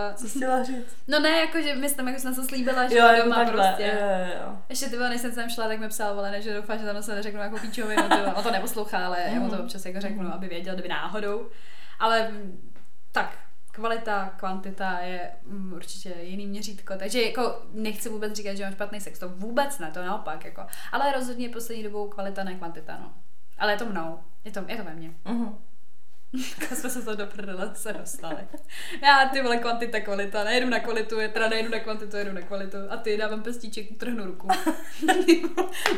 uh, 0.09 0.15
Co 0.15 0.27
jsi 0.27 0.37
chtěla 0.37 0.63
říct? 0.63 0.95
no 1.07 1.19
ne, 1.19 1.29
jako, 1.29 1.61
že 1.61 1.75
my 1.75 1.89
jsme, 1.89 2.11
jako 2.11 2.21
jsem 2.21 2.35
se 2.35 2.43
slíbila, 2.43 2.87
že 2.87 2.97
Jo, 2.97 3.05
jako 3.07 3.23
doma 3.23 3.35
takhle. 3.35 3.63
prostě. 3.63 3.83
Jo, 3.83 4.07
jo, 4.09 4.25
jo. 4.41 4.57
Ještě 4.69 4.85
ty 4.89 4.95
vole, 4.97 5.09
než 5.09 5.21
jsem 5.21 5.31
sem 5.33 5.49
šla, 5.49 5.67
tak 5.67 5.79
mi 5.79 5.87
psal, 5.89 6.15
vole, 6.15 6.31
ne, 6.31 6.41
že 6.41 6.53
doufá, 6.53 6.77
že 6.77 6.85
tam 6.85 7.03
se 7.03 7.15
neřeknu 7.15 7.39
jako 7.41 7.57
píčovinu. 7.57 8.03
On 8.35 8.43
to 8.43 8.51
neposlouchá, 8.51 9.05
ale 9.05 9.17
já 9.33 9.39
mu 9.39 9.49
to 9.49 9.57
občas 9.63 9.85
jako 9.85 9.99
řeknu, 10.01 10.33
aby 10.33 10.47
věděl, 10.47 10.73
kdyby 10.73 10.89
náhodou. 10.89 11.49
Ale 11.99 12.27
mm, 12.31 12.71
tak, 13.11 13.37
kvalita, 13.73 14.33
kvantita 14.37 14.99
je 14.99 15.31
mm, 15.45 15.73
určitě 15.73 16.13
jiný 16.21 16.47
měřítko, 16.47 16.93
takže 16.97 17.21
jako 17.21 17.61
nechci 17.73 18.09
vůbec 18.09 18.33
říkat, 18.33 18.55
že 18.55 18.63
mám 18.63 18.73
špatný 18.73 19.01
sex, 19.01 19.19
to 19.19 19.29
vůbec 19.29 19.79
ne, 19.79 19.91
to 19.91 20.03
naopak, 20.03 20.45
jako. 20.45 20.65
Ale 20.91 21.11
rozhodně 21.11 21.49
poslední 21.49 21.83
dobou 21.83 22.09
kvalita, 22.09 22.43
ne 22.43 22.55
kvantita, 22.55 22.97
no. 22.99 23.13
Ale 23.57 23.71
je 23.71 23.77
to 23.77 23.85
mnou, 23.85 24.19
je 24.43 24.51
to, 24.51 24.59
je 24.67 24.77
to 24.77 24.83
ve 24.83 24.93
mně. 24.93 25.13
Mhm. 25.25 25.57
Kam 26.59 26.77
jsme 26.77 26.89
se 26.89 27.01
to 27.01 27.15
do 27.15 27.25
prdele 27.25 27.71
se 27.73 27.93
dostali. 27.93 28.37
Já 29.01 29.29
ty 29.33 29.41
vole 29.41 29.57
kvantita, 29.57 29.99
kvalita, 29.99 30.43
nejedu 30.43 30.69
na 30.69 30.79
kvalitu, 30.79 31.19
je 31.19 31.29
teda 31.29 31.49
nejedu 31.49 31.69
na 31.69 31.79
kvantitu, 31.79 32.17
jedu 32.17 32.33
na 32.33 32.41
kvalitu 32.41 32.77
a 32.89 32.97
ty 32.97 33.17
dávám 33.17 33.43
pestíček, 33.43 33.91
utrhnu 33.91 34.25
ruku. 34.25 34.47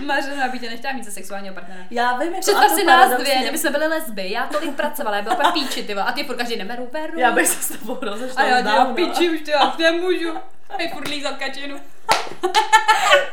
Mařená 0.06 0.48
by 0.48 0.60
tě 0.60 0.70
nechtěla 0.70 0.94
mít 0.94 1.04
ze 1.04 1.12
sexuálního 1.12 1.56
partnera. 1.56 1.84
Já 1.92 2.18
vím, 2.18 2.28
jako 2.28 2.40
Představ 2.40 2.66
a 2.66 2.70
to 2.70 2.76
si 2.76 2.86
nás 2.86 3.22
dvě, 3.22 3.36
kdyby 3.42 3.58
jsme 3.58 3.70
byli 3.70 3.88
lesby, 3.88 4.32
já 4.32 4.48
tolik 4.48 4.76
pracovala, 4.76 5.18
já 5.18 5.24
byla 5.24 5.36
úplně 5.36 5.52
píči, 5.54 5.84
ty 5.84 5.94
vole, 5.94 6.06
a 6.06 6.12
ty 6.12 6.24
furt 6.24 6.38
každý 6.38 6.56
neberu, 6.56 6.90
beru. 6.92 7.20
Já 7.20 7.32
bych 7.32 7.48
se 7.48 7.64
s 7.64 7.80
tebou 7.80 7.98
rozešla 8.02 8.44
a 8.44 8.46
já 8.46 8.62
dělám 8.62 8.96
píči, 8.96 9.30
už 9.30 9.42
to 9.42 9.52
já 9.52 9.76
nemůžu. 9.80 10.34
Hej, 10.70 10.90
furt 10.90 11.08
lízat 11.08 11.38
kačinu. 11.38 11.80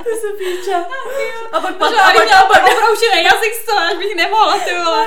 Ty 0.05 0.11
se 0.21 0.29
píče. 0.39 0.75
A 1.53 1.61
pak 1.61 1.77
pak, 1.77 1.91
Možná 1.91 2.05
a 2.05 2.13
pak, 2.13 2.33
a 2.33 2.47
pak, 2.47 2.63
obroušený 2.63 3.25
jazyk 3.25 3.55
z 3.55 3.67
toho, 3.67 3.79
až 3.79 3.95
bych 3.95 4.17
nemohla, 4.17 4.59
ty 4.59 4.75
vole. 4.75 5.07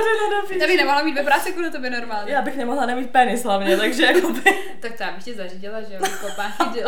Já 0.49 0.67
bych 0.67 0.77
nemohla 0.77 1.03
mít 1.03 1.15
ve 1.15 1.23
práci 1.23 1.51
kvůli 1.51 1.71
tobě 1.71 1.89
normálně. 1.89 2.33
Já 2.33 2.41
bych 2.41 2.57
nemohla 2.57 2.85
nemít 2.85 3.09
penis 3.11 3.43
hlavně, 3.43 3.77
takže 3.77 4.05
jako 4.05 4.29
by... 4.29 4.41
Tak 4.79 4.97
to 4.97 5.03
já 5.03 5.11
bych 5.11 5.23
ti 5.23 5.33
zařídila, 5.33 5.81
že 5.81 5.93
jo, 5.93 5.99
jako 6.03 6.27
páchy 6.35 6.83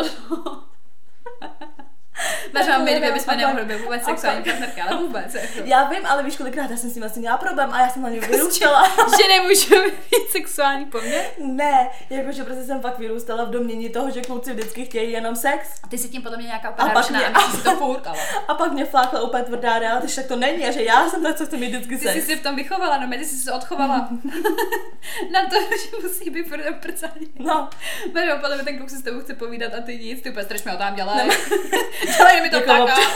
Mařila, 2.54 2.78
my 2.78 2.94
dvě 2.94 3.12
bychom 3.12 3.30
A 3.30 3.32
pak- 3.32 3.36
nemohli 3.36 3.64
být 3.64 3.82
vůbec 3.84 4.02
a 4.02 4.04
sexuální 4.04 4.42
pak- 4.42 4.52
partnerka, 4.58 4.82
ale 4.90 4.96
vůbec. 5.02 5.34
Jako. 5.34 5.48
Já 5.64 5.84
vím, 5.88 6.06
ale 6.06 6.22
víš, 6.22 6.36
kolikrát 6.36 6.70
já 6.70 6.76
jsem 6.76 6.90
s 6.90 6.92
tím 6.92 7.02
vlastně 7.02 7.20
měla 7.20 7.36
problém 7.36 7.70
a 7.72 7.80
já 7.80 7.88
jsem 7.90 8.02
na 8.02 8.08
něj 8.08 8.20
vyrůstala. 8.30 8.88
že 8.88 9.28
nemůžeme 9.28 9.84
mít 9.86 10.30
sexuální 10.30 10.84
poměr. 10.86 11.24
ne, 11.38 11.90
jakože 12.10 12.44
prostě 12.44 12.64
jsem 12.64 12.80
fakt 12.80 12.98
vyrůstala 12.98 13.44
v 13.44 13.50
domění 13.50 13.88
toho, 13.88 14.10
že 14.10 14.20
kluci 14.22 14.52
vždycky 14.52 14.84
chtějí 14.84 15.12
jenom 15.12 15.36
sex. 15.36 15.68
A 15.82 15.88
ty 15.88 15.98
si 15.98 16.08
tím 16.08 16.22
podle 16.22 16.36
mě 16.38 16.46
nějaká 16.46 16.68
A 16.68 16.70
úplně 16.70 16.90
pak 16.90 17.10
narušená 17.10 17.18
mě- 17.18 17.28
a 17.28 17.50
si 17.50 17.62
to 17.62 18.00
ale. 18.06 18.18
A 18.48 18.54
pak 18.54 18.72
mě 18.72 18.84
flákla 18.84 19.20
úplně 19.22 19.42
tvrdá 19.44 19.78
realita, 19.78 20.06
že 20.06 20.16
tak 20.16 20.26
to 20.26 20.36
není 20.36 20.66
a 20.66 20.70
že 20.70 20.82
já 20.84 21.08
jsem 21.08 21.22
ta, 21.22 21.34
co 21.34 21.46
chce 21.46 21.56
mít 21.56 21.68
vždycky 21.74 21.96
Ty 21.98 22.08
jsi 22.08 22.14
sex. 22.14 22.26
si 22.26 22.36
v 22.36 22.42
tom 22.42 22.56
vychovala, 22.56 22.98
no, 22.98 23.08
ty 23.18 23.24
jsi 23.24 23.36
se 23.36 23.52
odchovala 23.52 24.08
na 25.32 25.40
to, 25.50 25.56
že 25.76 26.08
musí 26.08 26.30
být 26.30 26.48
furt 26.48 26.62
prcání. 26.80 27.26
No, 27.38 27.68
Mario, 28.14 28.38
podle 28.38 28.54
mě 28.56 28.64
ten 28.64 28.76
kluk 28.78 28.90
si 28.90 28.96
s 28.96 29.02
tebou 29.02 29.20
chce 29.20 29.34
povídat 29.34 29.72
a 29.78 29.80
ty 29.82 29.98
nic, 29.98 30.22
ty 30.22 30.30
úplně 30.30 30.44
straš 30.44 30.64
mi 30.64 30.70
ho 30.70 30.76
tam 30.78 30.96
dělej. 32.18 32.32
dělej 32.32 32.40
mi 32.42 32.50
to 32.50 32.56
Jako 32.56 32.66
tak. 32.86 32.96
občas- 32.96 33.12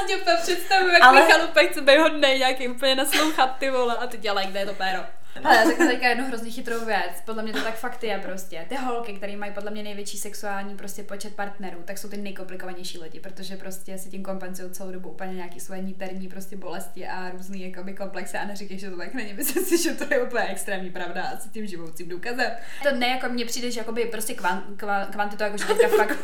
si 0.00 0.06
tě 0.06 0.16
úplně 0.16 0.36
představuju, 0.42 0.92
jak 0.92 1.02
Ale- 1.02 1.18
Ale... 1.20 1.26
Michal 1.26 1.44
úplně 1.48 1.68
chce 1.68 1.80
být 1.80 1.98
hodnej, 1.98 2.38
nějaký 2.38 2.68
úplně 2.68 2.94
naslouchat 2.94 3.56
ty 3.58 3.70
vole 3.70 3.96
a 3.96 4.06
ty 4.06 4.18
dělej, 4.18 4.46
kde 4.46 4.60
je 4.60 4.66
to 4.66 4.74
péro. 4.74 5.00
Ale 5.44 5.56
já 5.56 5.64
řeknu 5.64 5.86
teďka 5.86 6.08
jednu 6.08 6.26
hrozně 6.26 6.50
chytrou 6.50 6.84
věc. 6.84 7.12
Podle 7.24 7.42
mě 7.42 7.52
to 7.52 7.62
tak 7.62 7.74
fakt 7.74 8.04
je 8.04 8.18
prostě. 8.18 8.66
Ty 8.68 8.76
holky, 8.76 9.12
které 9.12 9.36
mají 9.36 9.52
podle 9.52 9.70
mě 9.70 9.82
největší 9.82 10.18
sexuální 10.18 10.76
prostě 10.76 11.02
počet 11.02 11.34
partnerů, 11.36 11.78
tak 11.84 11.98
jsou 11.98 12.08
ty 12.08 12.16
nejkomplikovanější 12.16 12.98
lidi, 12.98 13.20
protože 13.20 13.56
prostě 13.56 13.98
si 13.98 14.10
tím 14.10 14.22
kompenzují 14.22 14.70
celou 14.70 14.90
dobu 14.92 15.08
úplně 15.08 15.34
nějaký 15.34 15.60
svoje 15.60 15.82
niterní 15.82 16.28
prostě 16.28 16.56
bolesti 16.56 17.08
a 17.08 17.30
různý 17.30 17.70
jakoby 17.70 17.94
komplexy 17.94 18.36
a 18.38 18.44
neříkej, 18.44 18.78
že 18.78 18.90
to 18.90 18.96
tak 18.96 19.14
není. 19.14 19.32
Myslím 19.36 19.64
si, 19.64 19.82
že 19.82 19.94
to 19.94 20.14
je 20.14 20.22
úplně 20.22 20.44
extrémní 20.44 20.90
pravda 20.90 21.22
a 21.24 21.36
s 21.36 21.48
tím 21.48 21.66
živoucím 21.66 22.08
důkazem. 22.08 22.50
To 22.82 22.94
ne 22.96 23.06
jako 23.08 23.28
mně 23.28 23.44
přijde, 23.44 23.70
že 23.70 23.80
jakoby 23.80 24.04
prostě 24.04 24.34
kvan, 24.34 24.62
kva, 24.76 25.04
kvantitu, 25.06 25.42
jako 25.42 25.56
že 25.56 25.64
teďka 25.74 25.88
fakt 25.96 26.18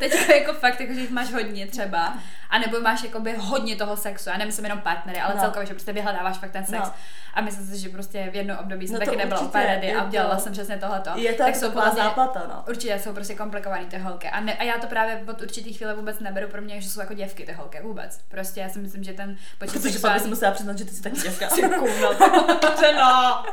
teďka 0.00 0.34
jako 0.34 0.52
fakt, 0.52 0.80
jako 0.80 0.94
že 0.94 1.00
jich 1.00 1.10
máš 1.10 1.32
hodně 1.32 1.66
třeba, 1.66 2.18
a 2.50 2.58
nebo 2.58 2.80
máš 2.80 3.02
jakoby 3.04 3.34
hodně 3.38 3.76
toho 3.76 3.96
sexu, 3.96 4.30
a 4.30 4.36
nemyslím 4.38 4.64
jenom 4.64 4.80
partnery, 4.80 5.20
ale 5.20 5.34
No. 5.34 5.40
celkově, 5.40 5.66
že 5.66 5.74
prostě 5.74 5.92
vyhledáváš 5.92 6.38
fakt 6.38 6.50
ten 6.50 6.66
sex. 6.66 6.78
No. 6.88 6.92
A 7.34 7.40
myslím 7.40 7.66
si, 7.70 7.78
že 7.78 7.88
prostě 7.88 8.28
v 8.32 8.34
jednom 8.34 8.58
období 8.58 8.86
jsem 8.88 8.94
No 8.94 9.00
taky 9.00 9.16
nebyla 9.16 9.40
určitě, 9.40 9.58
je 9.82 9.96
a 9.96 10.08
dělala 10.08 10.38
jsem 10.38 10.52
přesně 10.52 10.76
tohleto. 10.76 11.10
je 11.16 11.32
to 11.32 11.38
tak 11.38 11.46
jako 11.46 11.58
jsou 11.60 11.66
taková 11.66 11.88
podle 11.90 12.04
záplata, 12.04 12.42
no. 12.48 12.64
Určitě 12.68 12.98
jsou 12.98 13.12
prostě 13.12 13.34
komplikovaný 13.34 13.86
ty 13.86 13.98
holky. 13.98 14.28
A, 14.28 14.40
ne, 14.40 14.54
a 14.54 14.62
já 14.64 14.78
to 14.78 14.86
právě 14.86 15.24
od 15.30 15.40
určitých 15.42 15.76
chvíle 15.76 15.94
vůbec 15.94 16.20
neberu 16.20 16.48
pro 16.48 16.62
mě, 16.62 16.80
že 16.80 16.88
jsou 16.90 17.00
jako 17.00 17.14
děvky 17.14 17.46
ty 17.46 17.52
holky. 17.52 17.78
Vůbec. 17.82 18.20
Prostě 18.28 18.60
já 18.60 18.68
si 18.68 18.78
myslím, 18.78 19.04
že 19.04 19.12
ten 19.12 19.36
počet 19.58 19.72
Protože 19.72 19.72
pak 19.72 19.82
bych 19.82 19.92
sexuálních- 19.92 20.22
si 20.22 20.28
musela 20.28 20.52
přiznat, 20.52 20.78
že 20.78 20.84
ty 20.84 20.90
jsi 20.90 21.02
taky 21.02 21.20
děvka. 21.20 21.48
Kurva, 21.78 22.10
no. 22.96 23.44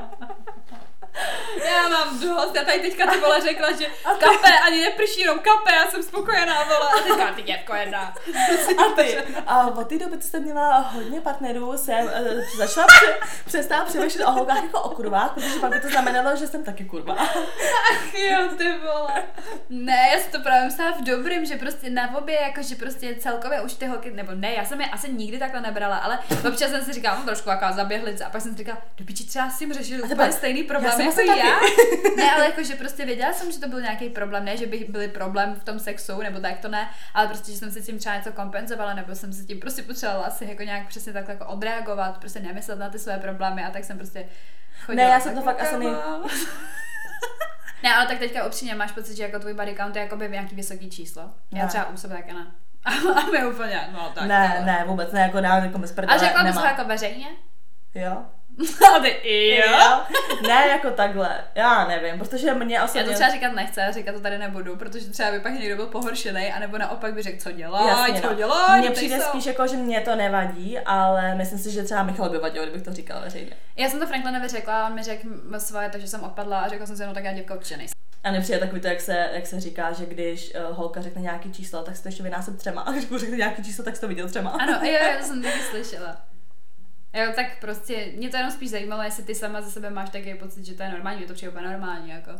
Já 1.66 1.88
mám 1.90 2.20
dost, 2.20 2.56
já 2.56 2.64
tady 2.64 2.80
teďka 2.80 3.12
ty 3.12 3.20
vole 3.20 3.42
řekla, 3.42 3.72
že 3.72 3.86
kape, 4.04 4.60
ani 4.66 4.82
neprší, 4.82 5.20
jenom 5.20 5.40
kape, 5.40 5.74
já 5.76 5.92
jsem 5.92 6.04
spokojená, 6.04 6.64
vole. 6.64 6.90
A 6.98 7.02
teďka 7.04 7.34
ty 7.34 7.42
děvko 7.42 7.76
jedna. 7.76 8.14
A 8.78 8.96
ty, 8.96 9.18
a 9.48 9.68
od 9.68 9.88
té 9.90 9.98
doby, 9.98 10.18
co 10.18 10.28
jsem 10.28 10.44
měla 10.44 10.78
hodně 10.80 11.22
partnerů, 11.22 11.78
jsem 11.78 12.06
uh, 12.06 12.12
začala 12.58 12.88
pře- 12.88 13.18
přestala 13.46 13.86
přemýšlet 13.86 14.26
o 14.26 14.32
holkách 14.32 14.64
jako 14.64 14.82
o 14.82 14.90
kurvách, 14.90 15.34
protože 15.34 15.60
pak 15.60 15.72
by 15.72 15.80
to 15.82 15.88
znamenalo, 15.90 16.36
že 16.36 16.48
jsem 16.48 16.64
taky 16.64 16.86
kurva. 16.86 17.14
Ach 17.92 18.14
jo, 18.14 18.48
ty 18.58 18.74
vole. 18.78 19.24
Ne, 19.70 20.10
já 20.14 20.20
si 20.20 20.32
to 20.32 20.40
právě 20.40 20.66
myslela 20.66 20.92
v 20.92 21.04
dobrým, 21.04 21.46
že 21.46 21.58
prostě 21.58 21.90
na 21.90 22.18
obě, 22.18 22.42
jako 22.42 22.62
že 22.62 22.76
prostě 22.76 23.16
celkově 23.20 23.62
už 23.62 23.74
ty 23.74 23.86
holky, 23.86 24.12
nebo 24.12 24.32
ne, 24.36 24.54
já 24.54 24.66
jsem 24.66 24.82
je 24.82 24.88
asi 24.88 25.14
nikdy 25.14 25.40
takhle 25.40 25.62
nebrala, 25.62 25.98
ale 25.98 26.20
občas 26.48 26.72
jsem 26.72 26.86
si 26.86 26.94
říkala, 26.94 27.16
mám 27.16 27.26
trošku 27.26 27.50
jaká 27.50 27.72
zaběhlice 27.72 28.26
a 28.26 28.30
pak 28.30 28.42
jsem 28.42 28.52
si 28.52 28.58
říkala, 28.58 28.78
do 28.98 29.06
piči 29.06 29.28
třeba 29.28 29.50
tím 29.60 29.74
řešil 29.74 30.06
úplně 30.06 30.32
stejný 30.32 30.68
já 30.84 30.87
problém 30.90 31.12
jsem 31.12 31.26
jako 31.26 31.40
taky. 31.40 31.48
já. 31.48 31.60
Ne, 32.18 32.32
ale 32.32 32.46
jako, 32.46 32.64
že 32.64 32.76
prostě 32.76 33.06
věděla 33.06 33.34
jsem, 33.34 33.52
že 33.52 33.60
to 33.60 33.68
byl 33.68 33.82
nějaký 33.82 34.10
problém, 34.10 34.46
ne, 34.46 34.58
že 34.58 34.66
by 34.66 34.86
byly 34.90 35.08
problém 35.08 35.56
v 35.56 35.64
tom 35.64 35.80
sexu, 35.80 36.22
nebo 36.22 36.40
tak 36.40 36.58
to 36.60 36.68
ne, 36.68 36.90
ale 37.14 37.28
prostě, 37.28 37.52
že 37.52 37.58
jsem 37.58 37.72
si 37.72 37.82
tím 37.82 38.00
třeba 38.00 38.16
něco 38.16 38.32
kompenzovala, 38.32 38.94
nebo 38.94 39.16
jsem 39.16 39.34
si 39.34 39.46
tím 39.46 39.60
prostě 39.60 39.82
potřebovala 39.84 40.26
asi 40.28 40.46
jako 40.46 40.64
nějak 40.64 40.88
přesně 40.88 41.14
takhle 41.14 41.34
jako 41.34 41.46
odreagovat, 41.46 42.18
prostě 42.18 42.40
nemyslet 42.40 42.80
na 42.80 42.90
ty 42.90 43.00
své 43.00 43.18
problémy 43.18 43.66
a 43.66 43.72
tak 43.72 43.84
jsem 43.84 43.98
prostě 43.98 44.26
chodila 44.86 45.06
Ne, 45.08 45.14
já 45.14 45.20
jsem 45.20 45.36
tak 45.36 45.44
to 45.44 45.46
fakt 45.46 45.62
asi 45.62 45.76
nej-. 45.76 45.96
Ne, 47.84 47.96
ale 47.96 48.08
tak 48.08 48.20
teďka 48.20 48.46
upřímně 48.46 48.76
máš 48.76 48.92
pocit, 48.92 49.16
že 49.18 49.24
jako 49.24 49.40
tvůj 49.40 49.54
body 49.54 49.76
count 49.76 49.96
je 49.96 50.02
jakoby 50.02 50.30
nějaký 50.30 50.56
vysoký 50.56 50.90
číslo. 50.90 51.30
Já 51.52 51.62
Ne. 51.64 51.68
třeba 51.70 51.90
u 51.90 51.98
sebe 51.98 52.16
taky 52.16 52.34
ne. 52.34 52.48
A 53.16 53.22
my 53.32 53.46
úplně, 53.48 53.90
no 53.94 54.12
tak. 54.16 54.24
ne, 54.28 54.50
ale- 54.58 54.66
ne, 54.66 54.84
vůbec 54.88 55.12
ne, 55.12 55.22
jako 55.22 55.42
dám 55.42 55.64
jako 55.64 55.78
bez 55.78 55.92
prdele, 55.92 56.16
A 56.16 56.26
řekla 56.26 56.44
bys 56.44 56.56
to 56.56 56.66
jako 56.66 56.84
veřejně? 56.86 57.28
Jo. 57.96 58.26
A 58.95 58.99
ty 58.99 59.55
jo. 59.55 60.01
Ne, 60.41 60.68
jako 60.68 60.91
takhle, 60.91 61.43
já 61.55 61.88
nevím, 61.88 62.20
protože 62.20 62.53
mě 62.53 62.76
Já 62.76 62.86
osobně... 62.86 63.03
to 63.03 63.14
třeba 63.14 63.30
říkat 63.30 63.51
nechci, 63.51 63.80
já 63.80 63.91
říkat 63.91 64.12
to 64.12 64.20
tady 64.20 64.38
nebudu, 64.38 64.76
protože 64.76 65.10
třeba 65.10 65.32
by 65.32 65.39
pak 65.39 65.53
někdo 65.53 65.76
byl 65.76 65.86
pohoršený, 65.86 66.51
anebo 66.53 66.78
naopak 66.78 67.14
by 67.14 67.22
řekl, 67.22 67.41
co 67.41 67.51
dělá, 67.51 67.88
Jasně, 67.88 68.22
co 68.22 68.28
no. 68.28 68.36
dělá. 68.36 68.78
Mně 68.78 68.91
přijde 68.91 69.20
spíš 69.20 69.45
jako, 69.45 69.68
že 69.68 69.78
mě 69.78 70.01
to 70.01 70.16
nevadí, 70.16 70.80
ale 70.80 71.36
myslím 71.36 71.60
si, 71.60 71.72
že 71.72 71.84
třeba 71.84 72.03
Michal 72.03 72.30
by 72.30 72.38
vadil, 72.38 72.64
kdybych 72.64 72.82
to 72.82 72.93
říkala 72.93 73.22
veřejně. 73.22 73.51
Já 73.76 73.89
jsem 73.89 73.99
to 73.99 74.08
Franklinovi 74.08 74.47
řekla, 74.47 74.88
on 74.88 74.93
mi 74.93 75.03
řekl 75.03 75.28
svoje, 75.58 75.89
takže 75.89 76.08
jsem 76.08 76.24
odpadla 76.24 76.60
a 76.60 76.68
řekla 76.68 76.86
jsem 76.86 76.97
si, 76.97 77.05
no 77.05 77.14
tak 77.14 77.24
já 77.24 77.34
děvka 77.34 77.55
určitě 77.55 77.78
nejsem. 77.78 77.97
A 78.24 78.32
mně 78.32 78.41
přijde 78.41 78.60
takový 78.60 78.82
to, 78.82 78.88
jak 78.88 79.01
se, 79.01 79.30
jak 79.34 79.47
se 79.47 79.60
říká, 79.60 79.91
že 79.91 80.05
když 80.05 80.53
uh, 80.55 80.78
holka 80.78 81.01
řekne 81.01 81.22
nějaký 81.22 81.51
číslo, 81.51 81.84
tak 81.84 81.95
si 81.95 82.03
to 82.03 82.08
ještě 82.08 82.24
vynásob 82.24 82.55
třema. 82.55 82.82
A 82.82 82.91
když 82.91 83.10
mu 83.10 83.18
řekne 83.18 83.38
nějaký 83.38 83.64
číslo, 83.64 83.84
tak 83.84 83.95
si 83.95 84.01
to 84.01 84.08
viděl 84.08 84.30
třema. 84.30 84.49
Ano, 84.49 84.80
jo, 84.84 84.99
to 85.20 85.26
jsem 85.28 85.43
taky 85.43 85.60
slyšela. 85.60 86.26
Jo, 87.18 87.32
tak 87.36 87.59
prostě, 87.59 88.11
mě 88.15 88.30
to 88.30 88.38
jenom 88.38 88.51
spíš 88.51 88.70
zajímalo, 88.70 89.03
jestli 89.03 89.24
ty 89.24 89.36
sama 89.36 89.61
ze 89.61 89.72
sebe 89.72 89.89
máš 89.89 90.09
takový 90.09 90.36
pocit, 90.36 90.65
že 90.65 90.74
to 90.74 90.84
je 90.84 90.89
normální, 90.89 91.18
mě 91.18 91.28
to 91.28 91.34
přijde 91.34 91.51
úplně 91.51 91.68
normální, 91.68 92.09
jako. 92.09 92.32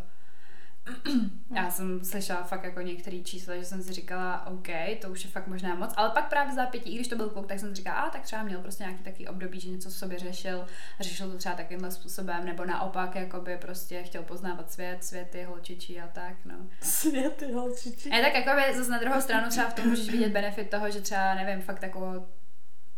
Já 1.56 1.70
jsem 1.70 2.06
slyšela 2.06 2.44
fakt 2.44 2.64
jako 2.64 2.82
některé 2.82 3.20
čísla, 3.20 3.56
že 3.56 3.66
jsem 3.66 3.84
si 3.84 3.94
říkala, 3.94 4.48
OK, 4.48 4.68
to 5.02 5.10
už 5.10 5.24
je 5.24 5.30
fakt 5.30 5.48
možná 5.48 5.76
moc, 5.76 5.94
ale 5.98 6.10
pak 6.10 6.30
právě 6.30 6.52
v 6.52 6.56
zápětí, 6.56 6.92
i 6.92 6.96
když 6.96 7.08
to 7.08 7.16
byl 7.16 7.30
kluk, 7.30 7.48
tak 7.48 7.60
jsem 7.60 7.70
si 7.70 7.76
říkala, 7.76 7.96
a 7.98 8.10
tak 8.10 8.22
třeba 8.22 8.44
měl 8.44 8.60
prostě 8.60 8.84
nějaký 8.84 9.04
takový 9.04 9.28
období, 9.28 9.60
že 9.60 9.70
něco 9.70 9.90
v 9.90 9.94
sobě 9.94 10.20
řešil, 10.20 10.68
a 11.00 11.04
řešil 11.04 11.32
to 11.32 11.38
třeba 11.38 11.56
takovýmhle 11.56 11.92
způsobem, 11.92 12.46
nebo 12.46 12.66
naopak, 12.66 13.16
jakoby 13.16 13.58
prostě 13.58 14.04
chtěl 14.04 14.24
poznávat 14.24 14.72
svět, 14.72 15.04
světy, 15.04 15.44
holčičí 15.44 16.02
a 16.02 16.08
tak, 16.08 16.34
no. 16.46 16.56
Světy 16.82 17.52
holčičí. 17.52 18.10
Ne, 18.10 18.22
tak 18.22 18.34
jako 18.34 18.78
zase 18.78 18.92
na 18.92 19.00
druhou 19.00 19.22
stranu 19.22 19.50
třeba 19.50 19.70
v 19.70 19.74
tom 19.74 19.88
můžeš 19.88 20.10
vidět 20.10 20.32
benefit 20.32 20.70
toho, 20.70 20.92
že 20.92 21.02
třeba, 21.02 21.36
nevím, 21.36 21.62
fakt 21.62 21.84
jako 21.84 22.28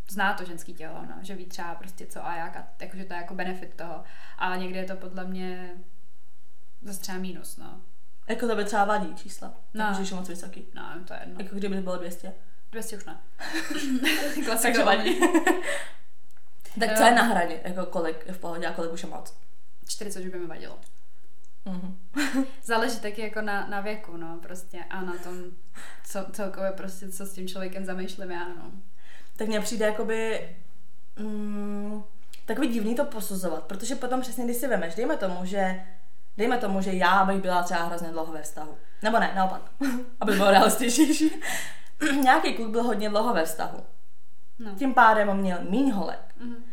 zná 0.10 0.34
to 0.34 0.46
ženský 0.46 0.74
tělo, 0.74 1.06
no, 1.10 1.16
že 1.22 1.36
ví 1.36 1.46
třeba 1.46 1.76
prostě 1.76 2.06
co 2.06 2.26
a 2.26 2.36
jak 2.36 2.58
a 2.58 2.68
jakože 2.82 3.06
to 3.06 3.14
je 3.14 3.18
jako 3.18 3.36
benefit 3.36 3.76
toho. 3.76 4.04
A 4.38 4.56
někdy 4.56 4.80
je 4.80 4.86
to 4.86 4.96
podle 4.96 5.26
mě 5.26 5.76
zase 6.82 7.00
třeba 7.00 7.18
mínus, 7.18 7.58
no. 7.58 7.82
Jako 8.28 8.48
to 8.48 8.56
by 8.56 8.66
třeba 8.66 8.86
vadí 8.86 9.16
čísla. 9.16 9.54
No. 9.74 9.88
No. 9.92 10.04
Že 10.04 10.14
je 10.14 10.20
moc 10.20 10.30
vysoký. 10.30 10.66
No, 10.76 10.84
to 11.08 11.14
je 11.14 11.20
jedno. 11.20 11.36
Jako 11.40 11.56
kdyby 11.56 11.82
bylo 11.82 11.98
200. 11.98 12.34
200 12.72 12.98
už 12.98 13.06
ne. 13.06 13.20
Takže 14.62 14.84
vadí. 14.84 15.20
tak 16.80 16.98
co 16.98 17.04
je 17.04 17.16
na 17.16 17.24
hraně? 17.24 17.62
Jako 17.64 17.86
kolik 17.86 18.26
je 18.28 18.34
v 18.34 18.38
pohodě 18.38 18.68
a 18.68 18.74
kolik 18.74 18.94
už 18.94 19.04
je 19.04 19.10
moc? 19.10 19.34
40 19.88 20.20
už 20.20 20.32
by 20.32 20.40
mi 20.40 20.48
vadilo. 20.48 20.80
Mhm. 21.66 22.00
Záleží 22.64 23.00
taky 23.00 23.22
jako 23.22 23.42
na, 23.42 23.68
na 23.68 23.82
věku, 23.82 24.18
no, 24.18 24.40
prostě 24.42 24.84
a 24.90 25.02
na 25.02 25.18
tom, 25.18 25.44
co, 26.04 26.26
celkově 26.32 26.72
prostě, 26.72 27.10
co 27.12 27.26
s 27.26 27.34
tím 27.34 27.48
člověkem 27.48 27.86
zamýšlím 27.86 28.32
já, 28.32 28.48
no. 28.48 28.72
Tak 29.40 29.48
mně 29.48 29.62
přijde 29.62 29.86
jakoby 29.86 30.50
mm, 31.20 32.04
takový 32.46 32.68
divný 32.68 32.96
to 32.96 33.06
posuzovat, 33.06 33.64
protože 33.64 33.96
potom 33.96 34.22
přesně, 34.22 34.46
když 34.46 34.58
si 34.58 34.68
vemeš, 34.68 34.96
dejme 34.96 35.18
tomu, 35.18 35.46
že 35.46 35.86
dejme 36.38 36.58
tomu, 36.58 36.82
že 36.82 36.92
já 36.92 37.26
bych 37.26 37.42
byla 37.42 37.64
třeba 37.64 37.84
hrozně 37.84 38.08
dlouho 38.10 38.34
ve 38.34 38.42
vztahu. 38.42 38.78
Nebo 39.02 39.20
ne, 39.20 39.34
naopak, 39.36 39.62
aby 40.20 40.32
bylo 40.32 40.52
realističnější. 40.52 41.42
Nějaký 42.22 42.54
kluk 42.54 42.70
byl 42.70 42.84
hodně 42.84 43.10
dlouho 43.10 43.34
ve 43.34 43.46
vztahu. 43.46 43.80
no. 44.60 44.76
Tím 44.76 44.94
pádem 44.94 45.38
měl 45.38 45.58
míň 45.70 45.92
holek. 45.92 46.36
Mhm. 46.38 46.64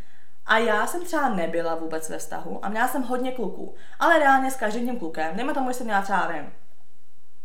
A 0.47 0.59
já 0.59 0.87
jsem 0.87 1.05
třeba 1.05 1.29
nebyla 1.29 1.75
vůbec 1.75 2.11
ve 2.11 2.19
vztahu 2.19 2.65
a 2.65 2.69
měla 2.69 2.89
jsem 2.89 3.03
hodně 3.03 3.33
kluků. 3.33 3.75
Ale 3.99 4.19
reálně 4.19 4.51
s 4.51 4.57
každým 4.57 4.87
tím 4.87 4.99
klukem, 4.99 5.37
dejme 5.37 5.55
tomu, 5.55 5.71
že 5.71 5.75
jsem 5.75 5.87
měla 5.87 6.03
třeba, 6.03 6.29
nevím, 6.29 6.53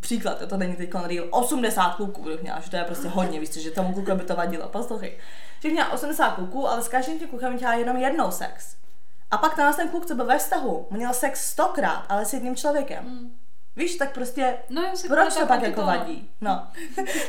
příklad, 0.02 0.50
to 0.50 0.58
není 0.58 0.76
teď 0.76 0.90
real, 1.06 1.28
80 1.30 1.96
kluků 1.96 2.24
bych 2.24 2.42
měla, 2.42 2.60
že 2.60 2.70
to 2.70 2.76
je 2.76 2.84
prostě 2.84 3.08
hodně, 3.08 3.40
víš, 3.40 3.54
že 3.54 3.72
tomu 3.72 3.94
kluku 3.94 4.16
by 4.16 4.24
to 4.24 4.36
vadilo, 4.36 4.68
poslouchej. 4.68 5.18
Že 5.62 5.70
měla 5.70 5.92
80 5.92 6.32
kluků, 6.32 6.68
ale 6.68 6.82
s 6.82 6.88
každým 6.88 7.20
tím 7.20 7.28
klukem 7.28 7.54
měla 7.54 7.74
jenom 7.74 7.98
jednou 7.98 8.32
sex. 8.32 8.76
A 9.32 9.38
pak 9.38 9.56
ten 9.56 9.90
kluk, 9.90 10.06
co 10.06 10.16
byl 10.16 10.26
ve 10.26 10.38
vztahu, 10.38 10.88
měl 10.90 11.14
sex 11.14 11.52
stokrát, 11.52 12.06
ale 12.10 12.26
s 12.26 12.34
jedním 12.34 12.56
člověkem. 12.56 13.04
Mm. 13.04 13.41
Víš, 13.76 13.96
tak 13.96 14.14
prostě 14.14 14.58
No, 14.70 14.82
já 14.82 14.96
si 14.96 15.08
proč 15.08 15.34
to 15.34 15.46
pak 15.46 15.62
jako 15.62 15.82
vadí? 15.82 16.30
No. 16.42 16.68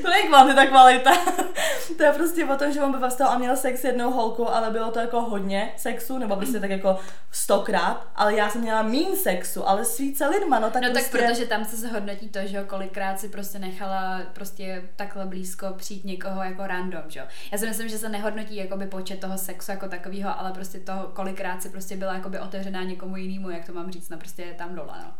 to 0.03 0.09
není 0.11 0.29
kvantita, 0.29 0.67
kvalita. 0.67 1.11
to 1.97 2.03
je 2.03 2.13
prostě 2.13 2.45
o 2.45 2.57
tom, 2.57 2.73
že 2.73 2.83
on 2.83 3.01
ve 3.01 3.11
vztahu 3.11 3.31
a 3.31 3.39
měl 3.39 3.57
sex 3.57 3.81
s 3.81 3.85
jednou 3.85 4.11
holkou, 4.11 4.49
ale 4.49 4.71
bylo 4.71 4.91
to 4.91 4.99
jako 4.99 5.21
hodně 5.21 5.73
sexu, 5.77 6.19
nebo 6.19 6.37
prostě 6.37 6.61
tak 6.61 6.71
jako 6.71 6.99
stokrát, 7.31 8.07
ale 8.17 8.35
já 8.35 8.51
jsem 8.51 8.61
měla 8.61 8.83
mín 8.83 9.17
sexu, 9.17 9.69
ale 9.69 9.85
s 9.85 9.99
více 9.99 10.27
lidma, 10.27 10.59
no 10.59 10.71
tak 10.71 10.83
no 10.83 10.91
prostě... 10.91 11.19
tak 11.19 11.29
protože 11.29 11.47
tam 11.47 11.65
se 11.65 11.77
zhodnotí 11.77 12.29
to, 12.29 12.39
že 12.45 12.57
jo, 12.57 12.65
kolikrát 12.67 13.21
si 13.21 13.29
prostě 13.29 13.59
nechala 13.59 14.21
prostě 14.33 14.89
takhle 14.97 15.27
blízko 15.27 15.67
přijít 15.77 16.05
někoho 16.05 16.43
jako 16.43 16.67
random, 16.67 17.03
že 17.09 17.21
jo. 17.21 17.27
Já 17.53 17.59
si 17.59 17.67
myslím, 17.67 17.89
že 17.89 17.99
se 17.99 18.09
nehodnotí 18.09 18.57
jakoby 18.57 18.87
počet 18.87 19.21
toho 19.21 19.39
sexu 19.39 19.71
jako 19.71 19.89
takového, 19.89 20.41
ale 20.41 20.53
prostě 20.53 20.79
toho, 20.79 21.07
kolikrát 21.07 21.63
si 21.63 21.69
prostě 21.69 21.97
byla 21.97 22.15
jakoby 22.15 22.39
otevřená 22.39 22.83
někomu 22.83 23.17
jinému, 23.17 23.51
jak 23.51 23.65
to 23.65 23.73
mám 23.73 23.91
říct, 23.91 24.09
no 24.09 24.19
prostě 24.19 24.43
je 24.43 24.55
tam 24.55 24.75
dole, 24.75 24.95
no. 25.03 25.13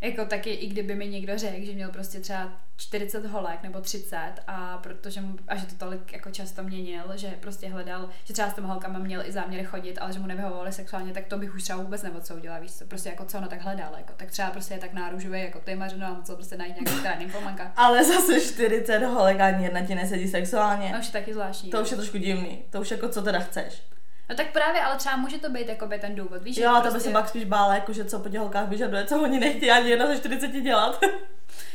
Jako 0.00 0.24
taky, 0.24 0.50
i 0.50 0.66
kdyby 0.66 0.94
mi 0.94 1.06
někdo 1.06 1.38
řekl, 1.38 1.66
že 1.66 1.72
měl 1.72 1.90
prostě 1.90 2.20
třeba 2.20 2.52
40 2.76 3.26
holek 3.26 3.62
nebo 3.62 3.80
30 3.80 4.32
a 4.46 4.78
protože 4.78 5.20
mu, 5.20 5.36
a 5.48 5.56
že 5.56 5.66
to 5.66 5.74
tolik 5.74 6.12
jako 6.12 6.30
často 6.30 6.62
měnil, 6.62 7.04
že 7.14 7.28
prostě 7.40 7.68
hledal, 7.68 8.08
že 8.24 8.32
třeba 8.32 8.50
s 8.50 8.54
těma 8.54 8.68
holkama 8.68 8.98
měl 8.98 9.22
i 9.26 9.32
záměr 9.32 9.64
chodit, 9.64 9.98
ale 9.98 10.12
že 10.12 10.18
mu 10.18 10.26
nevyhovovali 10.26 10.72
sexuálně, 10.72 11.12
tak 11.12 11.26
to 11.26 11.38
bych 11.38 11.54
už 11.54 11.62
třeba 11.62 11.78
vůbec 11.78 12.02
neodsoudila, 12.02 12.58
víš 12.58 12.72
co, 12.72 12.84
prostě 12.84 13.08
jako 13.08 13.24
co 13.24 13.38
ono 13.38 13.48
tak 13.48 13.62
hledal, 13.62 13.94
jako, 13.96 14.12
tak 14.16 14.30
třeba 14.30 14.50
prostě 14.50 14.74
je 14.74 14.80
tak 14.80 14.92
náruživý, 14.92 15.40
jako 15.40 15.60
ty 15.60 15.76
mařeno 15.76 16.06
a 16.06 16.14
musel 16.14 16.36
prostě 16.36 16.56
najít 16.56 16.74
nějaký 16.80 17.00
která 17.00 17.18
nymfomanka. 17.18 17.72
Ale 17.76 18.04
zase 18.04 18.40
40 18.40 18.98
holek 18.98 19.40
ani 19.40 19.64
jedna 19.64 19.86
ti 19.86 19.94
nesedí 19.94 20.28
sexuálně. 20.28 20.90
No 20.92 20.98
už 20.98 21.06
je 21.06 21.12
taky 21.12 21.32
zvláštní. 21.32 21.70
To 21.70 21.82
už 21.82 21.90
je 21.90 21.96
trošku 21.96 22.18
divný. 22.18 22.62
To 22.70 22.80
už 22.80 22.90
jako 22.90 23.08
co 23.08 23.22
teda 23.22 23.38
chceš. 23.38 23.82
No 24.28 24.36
tak 24.36 24.52
právě, 24.52 24.80
ale 24.80 24.96
třeba 24.96 25.16
může 25.16 25.38
to 25.38 25.50
být 25.50 25.68
jakoby 25.68 25.98
ten 25.98 26.14
důvod, 26.14 26.42
víš, 26.42 26.56
Jo, 26.56 26.70
to 26.70 26.82
by 26.82 26.90
prostě, 26.90 27.08
se 27.08 27.12
pak 27.12 27.28
spíš 27.28 27.44
bála, 27.44 27.74
jako 27.74 27.92
že 27.92 28.04
co 28.04 28.18
po 28.18 28.28
těch 28.28 28.40
holkách 28.40 28.68
vyžaduje, 28.68 29.06
co 29.06 29.22
oni 29.22 29.40
nechtějí 29.40 29.70
ani 29.70 29.90
jedna 29.90 30.06
ze 30.06 30.16
40 30.16 30.48
dělat. 30.48 31.00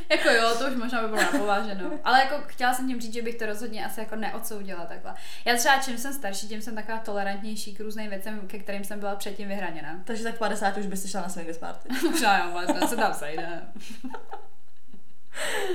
Jako 0.08 0.30
jo, 0.30 0.54
to 0.58 0.66
už 0.66 0.76
možná 0.76 1.02
by 1.02 1.08
bylo 1.08 1.22
napováženo. 1.22 1.90
Ale 2.04 2.18
jako 2.18 2.34
chtěla 2.46 2.74
jsem 2.74 2.88
tím 2.88 3.00
říct, 3.00 3.14
že 3.14 3.22
bych 3.22 3.34
to 3.34 3.46
rozhodně 3.46 3.86
asi 3.86 4.00
jako 4.00 4.16
neodsoudila 4.16 4.84
takhle. 4.84 5.14
Já 5.44 5.56
třeba 5.56 5.78
čím 5.78 5.98
jsem 5.98 6.12
starší, 6.12 6.48
tím 6.48 6.62
jsem 6.62 6.74
taková 6.74 6.98
tolerantnější 6.98 7.74
k 7.74 7.80
různým 7.80 8.10
věcem, 8.10 8.40
ke 8.46 8.58
kterým 8.58 8.84
jsem 8.84 9.00
byla 9.00 9.16
předtím 9.16 9.48
vyhraněna. 9.48 10.00
Takže 10.04 10.24
tak 10.24 10.34
v 10.34 10.38
50 10.38 10.76
už 10.76 10.86
byste 10.86 11.08
šla 11.08 11.20
na 11.20 11.28
swingers 11.28 11.58
party. 11.58 11.88
Možná 12.10 12.38
jo, 12.38 12.50
možná 12.50 12.86
se 12.88 12.96
tam 12.96 13.14
sejde. 13.14 13.62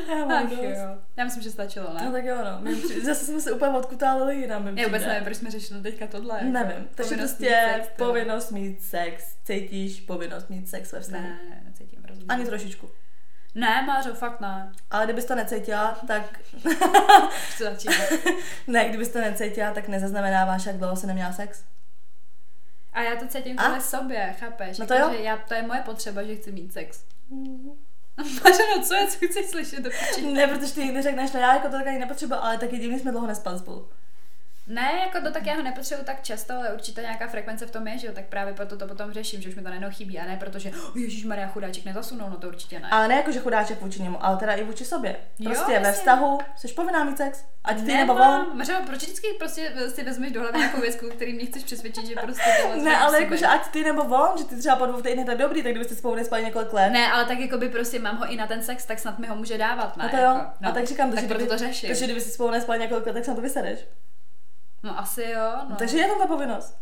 Já 0.09 0.15
mám 0.25 0.31
Ach 0.31 0.49
dost. 0.49 0.59
jo. 0.63 0.97
Já 1.17 1.23
myslím, 1.23 1.43
že 1.43 1.51
stačilo, 1.51 1.87
No 1.93 2.05
ne? 2.05 2.11
tak 2.11 2.25
jo, 2.25 2.35
no. 2.43 2.71
Přijde- 2.83 3.05
Zase 3.05 3.25
jsme 3.25 3.41
se 3.41 3.51
úplně 3.51 3.71
odkutálili 3.71 4.35
jinam. 4.35 4.77
Já 4.77 4.85
vůbec 4.85 5.05
nevím, 5.05 5.23
proč 5.23 5.37
jsme 5.37 5.51
řešili 5.51 5.81
teďka 5.81 6.07
tohle. 6.07 6.35
jako 6.37 6.51
Nevím. 6.51 6.87
Takže 6.95 7.15
prostě 7.17 7.43
mít 7.43 7.73
sex, 7.73 7.87
povinnost 7.97 8.51
mít 8.51 8.81
sex. 8.83 9.23
Cítíš 9.43 10.01
povinnost 10.01 10.49
mít 10.49 10.69
sex 10.69 10.91
ve 10.91 10.99
vztahu. 10.99 11.23
Ne, 11.23 11.39
ne, 11.49 11.61
necítím, 11.65 12.03
rozumím. 12.07 12.31
Ani 12.31 12.45
trošičku. 12.45 12.89
Ne, 13.55 13.81
Mářo, 13.87 14.13
fakt 14.13 14.39
ne. 14.41 14.71
Ale 14.91 15.05
kdybys 15.05 15.25
to 15.25 15.35
necítila, 15.35 15.99
tak... 16.07 16.39
To 17.57 17.63
začíná. 17.63 17.93
ne, 18.67 18.89
kdybys 18.89 19.09
to 19.09 19.19
necítila, 19.19 19.73
tak 19.73 19.87
nezaznamenáváš, 19.87 20.65
jak 20.65 20.77
dlouho 20.77 20.95
se 20.95 21.07
neměla 21.07 21.31
sex. 21.33 21.63
A 22.93 23.01
já 23.01 23.15
to 23.15 23.27
cítím 23.27 23.57
kvůli 23.57 23.81
sobě, 23.81 24.35
chápeš? 24.39 24.77
No 24.77 24.87
to 24.87 24.93
Jako, 24.93 25.07
jo. 25.11 25.17
Že 25.17 25.23
já, 25.23 25.37
to 25.37 25.53
je 25.53 25.61
moje 25.63 25.81
potřeba, 25.81 26.23
že 26.23 26.35
chci 26.35 26.51
mít 26.51 26.73
sex. 26.73 27.03
Mářo, 27.29 27.75
no 28.75 28.83
co 28.83 28.95
je, 28.95 29.07
co 29.07 29.27
chceš 29.27 29.45
slyšet? 29.45 29.87
Ne, 30.33 30.47
protože 30.47 30.73
ty 30.73 30.83
někdy 30.85 31.01
řekneš, 31.01 31.31
no 31.31 31.39
já 31.39 31.53
jako 31.53 31.67
to 31.67 31.73
tak 31.73 31.87
ani 31.87 31.99
nepotřebuji, 31.99 32.35
ale 32.35 32.57
taky 32.57 32.77
divně 32.77 32.99
jsme 32.99 33.11
dlouho 33.11 33.27
nespali 33.27 33.59
spolu. 33.59 33.87
Ne, 34.69 34.91
jako 35.05 35.21
to 35.27 35.31
tak 35.33 35.45
já 35.45 35.53
ho 35.53 35.63
nepotřebuju 35.63 36.05
tak 36.05 36.23
často, 36.23 36.53
ale 36.53 36.73
určitě 36.73 37.01
nějaká 37.01 37.27
frekvence 37.27 37.65
v 37.65 37.71
tom 37.71 37.87
je, 37.87 37.97
že 37.97 38.07
jo, 38.07 38.13
tak 38.13 38.25
právě 38.25 38.53
proto 38.53 38.77
to 38.77 38.87
potom 38.87 39.11
řeším, 39.11 39.41
že 39.41 39.49
už 39.49 39.55
mi 39.55 39.61
to 39.61 39.67
najednou 39.67 39.89
chybí 39.91 40.19
a 40.19 40.25
ne 40.25 40.37
protože, 40.37 40.69
oh, 40.69 40.97
Ježíš 40.97 41.25
Maria 41.25 41.47
chudáček 41.47 41.85
nezasunul, 41.85 42.29
no 42.29 42.37
to 42.37 42.47
určitě 42.47 42.79
ne. 42.79 42.87
Ale 42.91 43.07
ne 43.07 43.15
jako, 43.15 43.31
že 43.31 43.39
chudáček 43.39 43.81
vůči 43.81 44.01
němu, 44.01 44.25
ale 44.25 44.37
teda 44.37 44.53
i 44.53 44.63
vůči 44.63 44.85
sobě. 44.85 45.15
Jo, 45.39 45.51
Prostě 45.51 45.73
jasně. 45.73 45.87
ve 45.87 45.93
vztahu 45.93 46.37
jsi 46.55 46.67
povinná 46.67 47.03
mít 47.03 47.17
sex. 47.17 47.45
Ať 47.63 47.77
ty 47.81 47.93
nebo 47.93 48.13
on. 48.13 48.47
Mařo, 48.53 48.73
proč 48.85 48.99
vždycky 49.01 49.27
prostě 49.39 49.73
si 49.87 50.03
vezmeš 50.03 50.31
do 50.31 50.41
hlavy 50.41 50.57
nějakou 50.57 50.81
věc, 50.81 50.95
který 51.15 51.33
mě 51.33 51.45
chceš 51.45 51.63
přesvědčit, 51.63 52.05
že 52.05 52.15
prostě 52.15 52.43
tohle 52.61 52.77
Ne, 52.83 52.97
ale 52.97 53.21
jako, 53.23 53.35
že 53.35 53.45
ať 53.47 53.67
ty 53.67 53.83
nebo 53.83 54.01
on, 54.03 54.37
že 54.37 54.43
ty 54.43 54.55
třeba 54.55 54.75
po 54.75 54.85
dvou 54.85 55.01
týdnech 55.01 55.25
tak 55.25 55.37
dobrý, 55.37 55.63
tak 55.63 55.71
kdybyste 55.71 55.95
spolu 55.95 56.15
nespali 56.15 56.43
několik 56.43 56.73
let. 56.73 56.89
Ne, 56.89 57.11
ale 57.11 57.25
tak 57.25 57.39
jako 57.39 57.57
by 57.57 57.69
prostě 57.69 57.99
mám 57.99 58.17
ho 58.17 58.31
i 58.31 58.35
na 58.37 58.47
ten 58.47 58.63
sex, 58.63 58.85
tak 58.85 58.99
snad 58.99 59.19
mi 59.19 59.27
ho 59.27 59.35
může 59.35 59.57
dávat, 59.57 59.97
ne? 59.97 60.03
No 60.03 60.09
to 60.09 60.17
jo. 60.17 60.23
Jako, 60.23 60.51
A 60.63 60.71
tak 60.71 60.87
říkám, 60.87 61.11
tak 61.11 61.19
že 61.19 61.27
proto 61.27 61.45
to 61.45 61.57
řeším. 61.57 61.89
Takže 61.89 62.05
kdyby 62.05 62.21
si 62.21 62.29
spolu 62.29 62.51
nespali 62.51 62.79
několik 62.79 63.05
let, 63.05 63.13
tak 63.13 63.25
se 63.25 63.31
na 63.31 63.35
to 63.35 63.41
vysedeš. 63.41 63.79
No 64.83 64.99
asi 64.99 65.21
jo, 65.23 65.51
no. 65.69 65.75
Takže 65.75 65.97
je 65.97 66.07
tam 66.07 66.19
ta 66.19 66.27
povinnost. 66.27 66.77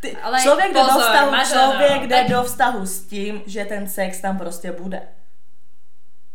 Ty, 0.00 0.16
Ale 0.16 0.42
člověk 0.42 0.72
jde 0.72 0.80
do 0.80 0.86
pozor, 0.86 1.02
vztahu, 1.02 1.30
Mařeno, 1.30 1.60
člověk 1.62 2.02
jde 2.02 2.16
tak- 2.16 2.28
do 2.30 2.42
vztahu 2.42 2.86
s 2.86 3.06
tím, 3.06 3.42
že 3.46 3.64
ten 3.64 3.88
sex 3.88 4.20
tam 4.20 4.38
prostě 4.38 4.72
bude. 4.72 5.08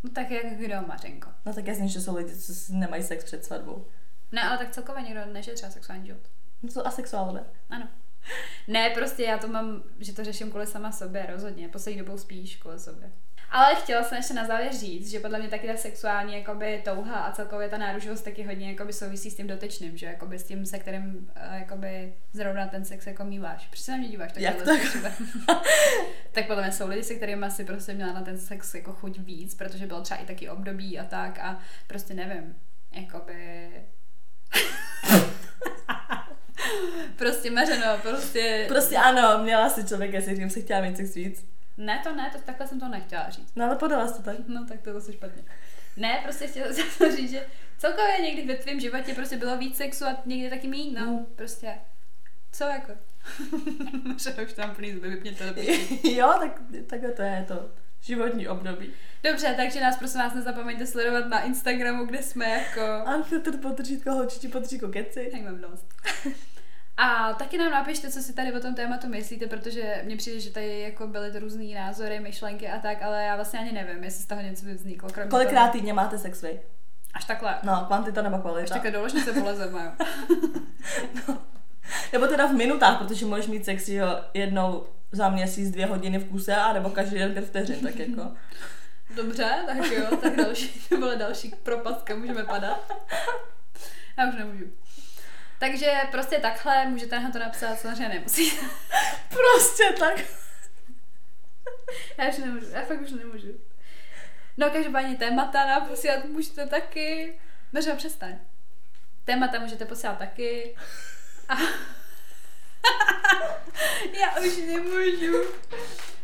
no 0.03 0.09
tak 0.09 0.31
jak 0.31 0.45
kdo, 0.45 0.75
Mařenko. 0.87 1.29
No 1.45 1.53
tak 1.53 1.67
jasně, 1.67 1.87
že 1.87 2.01
jsou 2.01 2.15
lidi, 2.15 2.35
co 2.35 2.53
nemají 2.69 3.03
sex 3.03 3.23
před 3.23 3.45
svatbou. 3.45 3.85
Ne, 4.31 4.41
ale 4.41 4.57
tak 4.57 4.71
celkově 4.71 5.03
někdo 5.03 5.25
nežije 5.25 5.55
třeba 5.55 5.71
sexuální 5.71 6.05
život. 6.07 6.21
No 6.63 6.69
to 6.73 6.87
asexuálové. 6.87 7.45
Ano. 7.69 7.87
Ne, 8.67 8.89
prostě 8.89 9.23
já 9.23 9.37
to 9.37 9.47
mám, 9.47 9.83
že 9.99 10.13
to 10.13 10.23
řeším 10.23 10.49
kvůli 10.49 10.67
sama 10.67 10.91
sobě, 10.91 11.25
rozhodně. 11.29 11.67
Poslední 11.69 11.99
dobou 11.99 12.17
spíš 12.17 12.55
kvůli 12.55 12.79
sobě. 12.79 13.11
Ale 13.49 13.75
chtěla 13.75 14.03
jsem 14.03 14.17
ještě 14.17 14.33
na 14.33 14.47
závěr 14.47 14.73
říct, 14.73 15.11
že 15.11 15.19
podle 15.19 15.39
mě 15.39 15.47
taky 15.47 15.67
ta 15.67 15.77
sexuální 15.77 16.37
jakoby, 16.37 16.81
touha 16.85 17.19
a 17.19 17.31
celkově 17.31 17.69
ta 17.69 17.77
náruživost 17.77 18.23
taky 18.23 18.43
hodně 18.43 18.69
jakoby, 18.69 18.93
souvisí 18.93 19.31
s 19.31 19.35
tím 19.35 19.47
dotyčným, 19.47 19.97
že 19.97 20.05
jakoby, 20.05 20.39
s 20.39 20.43
tím, 20.43 20.65
se 20.65 20.79
kterým 20.79 21.03
uh, 21.05 21.55
jakoby, 21.59 22.13
zrovna 22.33 22.67
ten 22.67 22.85
sex 22.85 23.07
jako 23.07 23.23
míváš. 23.23 23.67
Proč 23.67 23.79
se 23.79 23.91
na 23.91 23.97
mě 23.97 24.07
díváš? 24.07 24.31
Tak 24.31 24.41
Jak 24.43 24.61
tak? 24.61 24.81
tak 26.31 26.47
podle 26.47 26.63
mě 26.63 26.71
jsou 26.71 26.87
lidi, 26.87 27.03
se 27.03 27.15
kterými 27.15 27.45
asi 27.45 27.65
prostě 27.65 27.93
měla 27.93 28.13
na 28.13 28.21
ten 28.21 28.39
sex 28.39 28.73
jako 28.75 28.93
chuť 28.93 29.19
víc, 29.19 29.55
protože 29.55 29.87
bylo 29.87 30.01
třeba 30.01 30.19
i 30.19 30.25
taky 30.25 30.49
období 30.49 30.99
a 30.99 31.03
tak 31.03 31.39
a 31.39 31.59
prostě 31.87 32.13
nevím, 32.13 32.55
jakoby... 32.91 33.69
prostě 37.15 37.51
mařeno, 37.51 37.97
prostě... 38.01 38.65
Prostě 38.67 38.97
ano, 38.97 39.43
měla 39.43 39.69
si 39.69 39.87
člověka, 39.87 40.21
se 40.21 40.31
kterým 40.31 40.49
se 40.49 40.61
chtěla 40.61 40.81
mít 40.81 40.97
sex 40.97 41.15
víc. 41.15 41.56
Ne, 41.77 42.01
to 42.03 42.15
ne, 42.15 42.29
to 42.33 42.39
takhle 42.39 42.67
jsem 42.67 42.79
to 42.79 42.87
nechtěla 42.87 43.29
říct. 43.29 43.55
No 43.55 43.65
ale 43.65 43.75
podala 43.75 44.07
jsi 44.07 44.13
to 44.13 44.23
tak. 44.23 44.35
No 44.47 44.65
tak 44.65 44.81
to 44.81 44.93
zase 44.93 45.13
špatně. 45.13 45.43
Ne, 45.97 46.19
prostě 46.23 46.47
chtěla 46.47 46.67
jsem 46.73 46.85
to 46.97 47.15
říct, 47.15 47.31
že 47.31 47.47
celkově 47.77 48.17
někdy 48.21 48.45
ve 48.45 48.55
tvém 48.55 48.79
životě 48.79 49.13
prostě 49.13 49.37
bylo 49.37 49.57
víc 49.57 49.77
sexu 49.77 50.05
a 50.05 50.17
někdy 50.25 50.49
taky 50.49 50.67
méně, 50.67 50.99
no, 50.99 51.05
mm. 51.05 51.25
prostě. 51.35 51.73
Co 52.51 52.63
jako? 52.63 52.91
Že 54.17 54.45
už 54.45 54.53
tam 54.53 54.75
plný 54.75 54.93
zuby, 54.93 55.09
vypněte 55.09 55.53
to. 55.53 55.61
jo, 56.09 56.33
tak, 56.39 56.61
tak 56.87 57.01
to 57.15 57.21
je 57.21 57.45
to 57.47 57.69
životní 58.01 58.47
období. 58.47 58.93
Dobře, 59.23 59.53
takže 59.57 59.81
nás 59.81 59.97
prosím 59.97 60.19
vás 60.19 60.33
nezapomeňte 60.33 60.85
sledovat 60.85 61.27
na 61.27 61.41
Instagramu, 61.41 62.05
kde 62.05 62.23
jsme 62.23 62.49
jako... 62.49 63.11
Unfiltered 63.17 63.61
potržítko, 63.61 64.11
holčiči 64.11 64.47
potržítko 64.47 64.87
keci. 64.87 65.29
Tak 65.31 65.41
mám 65.41 65.61
dost. 65.61 65.93
A 66.97 67.33
taky 67.33 67.57
nám 67.57 67.71
napište, 67.71 68.11
co 68.11 68.19
si 68.19 68.33
tady 68.33 68.53
o 68.53 68.59
tom 68.59 68.75
tématu 68.75 69.07
myslíte, 69.07 69.47
protože 69.47 70.01
mně 70.05 70.17
přijde, 70.17 70.39
že 70.39 70.49
tady 70.49 70.81
jako 70.81 71.07
byly 71.07 71.31
to 71.31 71.39
různé 71.39 71.63
názory, 71.75 72.19
myšlenky 72.19 72.69
a 72.69 72.79
tak, 72.79 73.01
ale 73.01 73.23
já 73.23 73.35
vlastně 73.35 73.59
ani 73.59 73.71
nevím, 73.71 74.03
jestli 74.03 74.23
z 74.23 74.27
toho 74.27 74.41
něco 74.41 74.65
by 74.65 74.73
vzniklo. 74.73 75.09
Kolikrát 75.29 75.67
týdně 75.67 75.93
máte 75.93 76.17
sex 76.17 76.41
vy? 76.41 76.59
Až 77.13 77.25
takhle. 77.25 77.57
No, 77.63 77.83
kvantita 77.87 78.21
nebo 78.21 78.37
kvalita. 78.37 78.63
Až 78.75 78.81
takhle 78.81 78.91
do 78.91 79.09
se 79.09 79.33
polezeme, 79.33 79.91
no. 81.27 81.37
Nebo 82.13 82.27
teda 82.27 82.47
v 82.47 82.53
minutách, 82.53 82.97
protože 82.97 83.25
můžeš 83.25 83.47
mít 83.47 83.65
sex 83.65 83.89
jo, 83.89 84.07
jednou 84.33 84.85
za 85.11 85.29
měsíc 85.29 85.71
dvě 85.71 85.85
hodiny 85.85 86.17
v 86.17 86.29
kuse, 86.29 86.55
a 86.55 86.73
nebo 86.73 86.89
každý 86.89 87.17
den 87.17 87.33
pět 87.33 87.45
vteřin, 87.45 87.79
tak 87.79 87.95
jako. 87.95 88.31
Dobře, 89.15 89.49
tak 89.65 89.91
jo, 89.91 90.17
tak 90.21 90.35
další, 90.35 90.81
to 90.89 90.97
byla 90.97 91.15
další 91.15 91.49
propadka, 91.63 92.15
můžeme 92.15 92.43
padat. 92.43 92.91
Já 94.17 94.29
už 94.29 94.35
nemůžu. 94.35 94.65
Takže 95.59 95.91
prostě 96.11 96.37
takhle 96.37 96.85
můžete 96.85 97.19
na 97.19 97.31
to 97.31 97.39
napsat, 97.39 97.79
samozřejmě 97.79 98.09
nemusí. 98.09 98.51
prostě 99.29 99.83
tak. 99.99 100.19
já 102.17 102.29
už 102.29 102.37
nemůžu, 102.37 102.65
já 102.69 102.85
fakt 102.85 103.01
už 103.01 103.11
nemůžu. 103.11 103.59
No 104.57 104.69
každopádně 104.69 105.15
témata 105.15 105.65
nám 105.65 105.87
posílat 105.87 106.25
můžete 106.25 106.67
taky. 106.67 107.39
Možná 107.73 107.95
přestaň. 107.95 108.35
Témata 109.25 109.59
můžete 109.59 109.85
posílat 109.85 110.17
taky. 110.17 110.75
A... 111.49 111.55
já 114.19 114.39
už 114.39 114.57
nemůžu. 114.57 115.43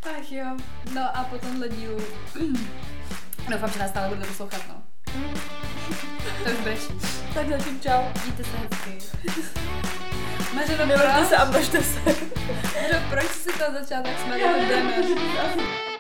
Ach 0.02 0.32
jo. 0.32 0.58
No 0.94 1.18
a 1.18 1.24
po 1.24 1.38
tomhle 1.38 1.70
dílu 1.70 2.00
doufám, 3.50 3.72
že 3.72 3.80
nás 3.80 3.90
stále 3.90 4.08
budete 4.08 4.28
poslouchat, 4.28 4.62
no. 4.68 4.84
To 5.06 5.73
už 6.46 6.60
brečíš. 6.64 7.04
Tak 7.34 7.50
zatím 7.50 7.80
čau. 7.82 8.02
Mějte 8.24 8.44
se 8.44 8.58
hezky. 8.58 8.98
Mařeno, 10.56 10.86
Milujte 10.86 11.26
se 11.26 11.36
a 11.38 11.46
množte 11.46 11.84
se. 11.84 12.00
Mařeno, 12.76 13.00
proč 13.10 13.28
si 13.28 13.50
to 13.50 13.64
začala 13.80 14.02
tak 14.02 14.20
smadat? 14.20 15.93